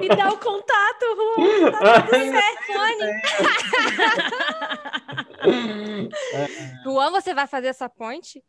Me 0.00 0.08
dá 0.08 0.28
o 0.32 0.38
contato, 0.38 1.04
Juan. 1.16 1.72
Juan, 6.84 7.10
você 7.10 7.34
vai 7.34 7.46
fazer 7.46 7.68
essa 7.68 7.88
ponte? 7.88 8.42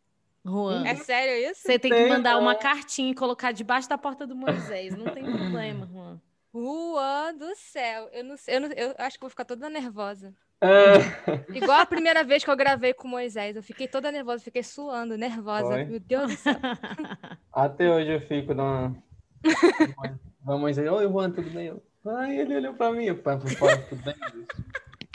Juan, 0.46 0.86
É 0.86 0.96
sério 0.96 1.52
isso? 1.52 1.62
você 1.62 1.80
tem 1.80 1.92
que 1.92 1.98
Tem, 1.98 2.10
mandar 2.10 2.38
uma 2.38 2.54
não. 2.54 2.60
cartinha 2.60 3.12
e 3.12 3.16
colocar 3.16 3.52
debaixo 3.52 3.90
da 3.90 3.98
porta 3.98 4.28
do 4.28 4.36
Moisés. 4.36 4.96
Não 4.96 5.06
tem 5.12 5.24
problema, 5.32 5.88
Juan. 5.92 6.22
Juan 6.64 7.36
do 7.36 7.54
céu. 7.56 8.10
Eu 8.14 8.24
não 8.24 8.38
sei, 8.38 8.56
eu, 8.56 8.62
não- 8.62 8.72
eu 8.72 8.96
acho 8.98 9.18
que 9.18 9.22
vou 9.22 9.30
ficar 9.30 9.46
toda 9.46 9.70
nervosa. 9.70 10.34
Ah, 10.62 11.44
Igual 11.54 11.80
a 11.82 11.86
primeira 11.86 12.24
vez 12.24 12.44
que 12.44 12.50
eu 12.50 12.56
gravei 12.56 12.94
com 12.94 13.08
o 13.08 13.12
Moisés. 13.12 13.56
Eu 13.56 13.64
fiquei 13.64 13.88
toda 13.88 14.12
nervosa, 14.12 14.44
fiquei 14.44 14.64
suando, 14.64 15.18
nervosa. 15.18 15.68
Foi? 15.68 15.84
Meu 15.86 16.00
Deus 16.00 16.32
do 16.32 16.38
céu. 16.38 16.56
até 17.52 17.90
hoje 17.94 18.12
eu 18.14 18.22
fico 18.22 18.54
numa... 18.54 18.96
Vamos 20.44 20.70
dizer, 20.70 20.90
oi 20.90 21.08
Juan, 21.08 21.32
tudo 21.32 21.50
bem? 21.50 21.68
Eu, 21.68 21.84
Ai, 22.08 22.38
ele 22.40 22.56
olhou 22.56 22.74
para 22.76 22.92
mim, 22.94 23.14
"Pô, 23.16 23.32
tudo 23.90 24.04
bem? 24.04 24.14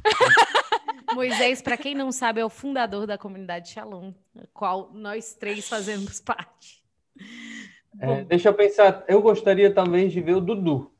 Moisés, 1.14 1.62
para 1.62 1.76
quem 1.76 1.94
não 1.94 2.12
sabe, 2.12 2.40
é 2.40 2.44
o 2.44 2.48
fundador 2.50 3.06
da 3.06 3.16
comunidade 3.18 3.70
Shalom, 3.70 4.12
qual 4.52 4.90
nós 4.92 5.34
três 5.34 5.68
fazemos 5.68 6.18
parte. 6.20 6.82
É, 8.00 8.24
deixa 8.24 8.48
eu 8.48 8.54
pensar, 8.54 9.04
eu 9.08 9.20
gostaria 9.22 9.72
talvez 9.72 10.12
de 10.12 10.20
ver 10.20 10.34
o 10.36 10.40
Dudu. 10.40 10.92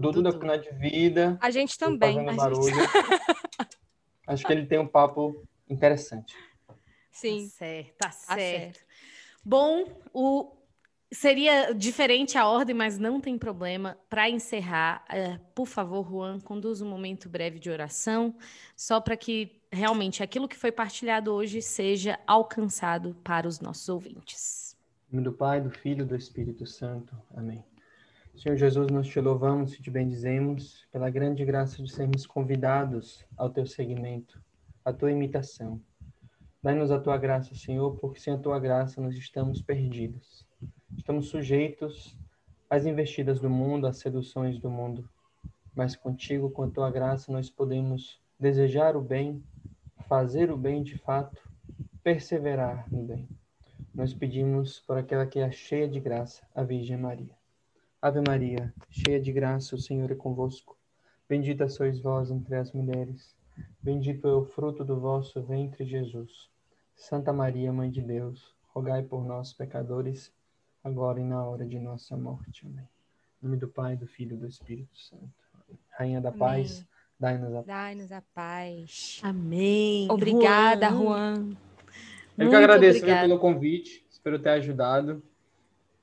Dudu, 0.00 0.22
da. 0.22 0.32
Comunidade 0.32 0.70
de 0.70 0.76
Vida. 0.78 1.36
A 1.40 1.50
gente 1.50 1.76
também. 1.78 2.18
a 2.18 2.22
gente- 2.22 2.36
barulho. 2.36 2.74
Acho 4.26 4.44
que 4.46 4.52
ele 4.52 4.66
tem 4.66 4.78
um 4.78 4.86
papo 4.86 5.42
interessante. 5.68 6.34
Tá 6.66 6.74
Sim. 7.10 7.48
certo, 7.48 7.94
tá 7.96 8.08
Tá 8.08 8.34
certo. 8.36 8.80
Bom, 9.44 9.86
o... 10.12 10.52
seria 11.10 11.72
diferente 11.72 12.36
a 12.36 12.46
ordem, 12.46 12.74
mas 12.76 12.98
não 12.98 13.20
tem 13.20 13.36
problema. 13.38 13.98
Para 14.08 14.28
encerrar, 14.28 15.04
eh, 15.10 15.40
por 15.54 15.66
favor, 15.66 16.06
Juan, 16.08 16.38
conduz 16.40 16.80
um 16.82 16.88
momento 16.88 17.28
breve 17.28 17.58
de 17.58 17.70
oração, 17.70 18.36
só 18.76 19.00
para 19.00 19.16
que 19.16 19.60
realmente 19.72 20.22
aquilo 20.22 20.46
que 20.46 20.56
foi 20.56 20.70
partilhado 20.70 21.32
hoje 21.32 21.60
seja 21.62 22.18
alcançado 22.26 23.16
para 23.24 23.48
os 23.48 23.58
nossos 23.60 23.88
ouvintes. 23.88 24.76
Em 25.10 25.16
nome 25.16 25.24
do 25.24 25.32
Pai, 25.32 25.60
do 25.60 25.70
Filho 25.70 26.02
e 26.02 26.06
do 26.06 26.14
Espírito 26.14 26.66
Santo. 26.66 27.16
Amém. 27.34 27.64
Senhor 28.38 28.56
Jesus, 28.56 28.86
nós 28.92 29.08
te 29.08 29.20
louvamos 29.20 29.74
e 29.74 29.82
te 29.82 29.90
bendizemos 29.90 30.86
pela 30.92 31.10
grande 31.10 31.44
graça 31.44 31.82
de 31.82 31.90
sermos 31.90 32.24
convidados 32.24 33.26
ao 33.36 33.50
teu 33.50 33.66
seguimento, 33.66 34.40
à 34.84 34.92
tua 34.92 35.10
imitação. 35.10 35.82
Dai-nos 36.62 36.92
a 36.92 37.00
tua 37.00 37.16
graça, 37.16 37.52
Senhor, 37.56 37.96
porque 37.96 38.20
sem 38.20 38.32
a 38.32 38.38
tua 38.38 38.60
graça 38.60 39.00
nós 39.00 39.16
estamos 39.16 39.60
perdidos. 39.60 40.46
Estamos 40.96 41.26
sujeitos 41.26 42.16
às 42.70 42.86
investidas 42.86 43.40
do 43.40 43.50
mundo, 43.50 43.88
às 43.88 43.98
seduções 43.98 44.60
do 44.60 44.70
mundo. 44.70 45.10
Mas 45.74 45.96
contigo, 45.96 46.48
com 46.48 46.62
a 46.62 46.70
tua 46.70 46.92
graça, 46.92 47.32
nós 47.32 47.50
podemos 47.50 48.20
desejar 48.38 48.96
o 48.96 49.02
bem, 49.02 49.42
fazer 50.08 50.48
o 50.52 50.56
bem 50.56 50.84
de 50.84 50.96
fato, 50.96 51.42
perseverar 52.04 52.86
no 52.88 53.02
bem. 53.02 53.28
Nós 53.92 54.14
pedimos 54.14 54.78
por 54.86 54.96
aquela 54.96 55.26
que 55.26 55.40
é 55.40 55.50
cheia 55.50 55.88
de 55.88 55.98
graça, 55.98 56.46
a 56.54 56.62
Virgem 56.62 56.96
Maria. 56.96 57.37
Ave 58.00 58.20
Maria, 58.20 58.72
cheia 58.90 59.20
de 59.20 59.32
graça, 59.32 59.74
o 59.74 59.78
Senhor 59.78 60.08
é 60.12 60.14
convosco. 60.14 60.76
Bendita 61.28 61.68
sois 61.68 61.98
vós 62.00 62.30
entre 62.30 62.54
as 62.54 62.72
mulheres. 62.72 63.34
Bendito 63.82 64.28
é 64.28 64.32
o 64.32 64.44
fruto 64.44 64.84
do 64.84 65.00
vosso 65.00 65.42
ventre, 65.42 65.84
Jesus. 65.84 66.48
Santa 66.94 67.32
Maria, 67.32 67.72
Mãe 67.72 67.90
de 67.90 68.00
Deus, 68.00 68.54
rogai 68.72 69.02
por 69.02 69.24
nós, 69.24 69.52
pecadores, 69.52 70.32
agora 70.82 71.20
e 71.20 71.24
na 71.24 71.44
hora 71.44 71.66
de 71.66 71.76
nossa 71.80 72.16
morte. 72.16 72.64
Amém. 72.64 72.88
Em 73.42 73.46
nome 73.46 73.56
do 73.56 73.66
Pai, 73.66 73.96
do 73.96 74.06
Filho 74.06 74.36
e 74.36 74.38
do 74.38 74.46
Espírito 74.46 74.96
Santo. 74.96 75.28
Rainha 75.90 76.20
da 76.20 76.28
Amém. 76.28 76.38
paz, 76.38 76.86
dai-nos 77.18 77.50
a 77.52 77.56
paz. 77.56 77.66
Dai-nos 77.66 78.12
a 78.12 78.22
paz. 78.32 79.20
Amém. 79.24 80.06
Obrigada, 80.08 80.88
Juan. 80.88 81.00
Juan. 81.02 81.34
Eu 82.38 82.44
Muito 82.44 82.50
que 82.50 82.56
agradeço 82.56 82.98
obrigada. 82.98 83.26
pelo 83.26 83.40
convite, 83.40 84.06
espero 84.08 84.38
ter 84.38 84.50
ajudado. 84.50 85.20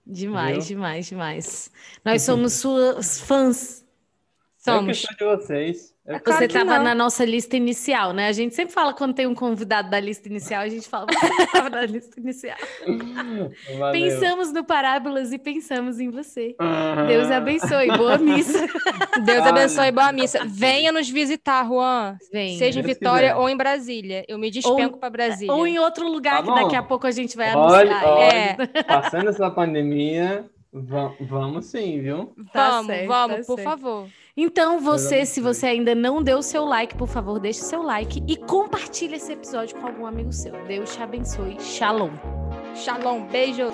Demais, 0.06 0.68
Viu? 0.68 0.78
demais, 0.78 1.08
demais. 1.08 1.72
Nós 2.04 2.22
somos 2.22 2.54
suas 2.54 3.20
fãs. 3.20 3.82
Eu 4.68 4.74
Somos. 4.74 5.00
que 5.02 5.08
sou 5.08 5.16
de 5.18 5.38
vocês. 5.44 5.95
Que 6.06 6.20
Claro 6.20 6.38
Você 6.40 6.46
estava 6.46 6.78
na 6.78 6.94
nossa 6.94 7.26
lista 7.26 7.58
inicial, 7.58 8.14
né? 8.14 8.28
A 8.28 8.32
gente 8.32 8.54
sempre 8.54 8.72
fala 8.74 8.94
quando 8.94 9.16
tem 9.16 9.26
um 9.26 9.34
convidado 9.34 9.90
da 9.90 10.00
lista 10.00 10.28
inicial, 10.30 10.62
a 10.62 10.70
gente 10.70 10.88
fala, 10.88 11.08
você 11.12 11.26
estava 11.44 11.70
na 11.72 11.82
lista 11.84 12.20
inicial. 12.20 12.56
Valeu. 13.80 13.92
Pensamos 13.92 14.54
no 14.54 14.64
Parábolas 14.64 15.32
e 15.34 15.40
pensamos 15.40 16.00
em 16.00 16.10
você. 16.12 16.56
Deus 17.08 17.32
abençoe. 17.32 17.88
Boa 17.98 18.18
missa. 18.20 18.68
Deus 19.26 19.40
Ai. 19.44 19.50
abençoe, 19.50 19.92
boa 19.92 20.12
missa. 20.12 20.40
Venha 20.46 20.92
nos 20.92 21.10
visitar, 21.10 21.66
Juan. 21.68 22.18
Vem. 22.32 22.58
Seja 22.58 22.80
em 22.82 22.84
Vitória 22.84 23.30
quiser. 23.30 23.40
ou 23.42 23.50
em 23.50 23.58
Brasília. 23.58 24.24
Eu 24.28 24.38
me 24.38 24.52
despenco 24.52 25.00
para 25.00 25.10
Brasília. 25.10 25.54
Ou 25.54 25.66
em 25.66 25.80
outro 25.80 26.08
lugar 26.08 26.44
Tá 26.44 26.54
que 26.54 26.62
daqui 26.64 26.76
a 26.76 26.84
pouco 26.84 27.08
a 27.08 27.12
gente 27.12 27.36
vai 27.36 27.54
Olha, 27.56 27.92
anunciar. 27.96 28.06
olha, 28.06 28.24
É. 28.76 28.84
passando 28.84 29.30
essa 29.30 29.50
pandemia, 29.50 30.46
va- 30.72 31.14
vamos 31.22 31.66
sim, 31.66 32.00
viu? 32.02 32.34
Tá 32.54 32.70
Vamos, 32.70 32.86
certo, 32.88 33.08
vamos, 33.08 33.38
tá 33.38 33.44
por 33.48 33.56
certo. 33.56 33.64
favor. 33.70 34.08
Então, 34.38 34.82
você, 34.82 35.26
se 35.26 35.40
você 35.40 35.68
ainda 35.68 35.96
não 35.96 36.22
deu 36.22 36.40
o 36.40 36.44
seu 36.44 36.66
like, 36.66 36.96
por 36.96 37.08
favor, 37.08 37.40
deixe 37.40 37.62
seu 37.62 37.82
like 37.82 38.22
e 38.28 38.36
compartilhe 38.36 39.16
esse 39.16 39.32
episódio 39.32 39.80
com 39.80 39.88
algum 39.88 40.06
amigo 40.06 40.34
seu. 40.34 40.52
Deus 40.66 40.94
te 40.94 41.02
abençoe. 41.02 41.56
Shalom. 41.62 42.12
Shalom, 42.76 43.28
beijo. 43.28 43.72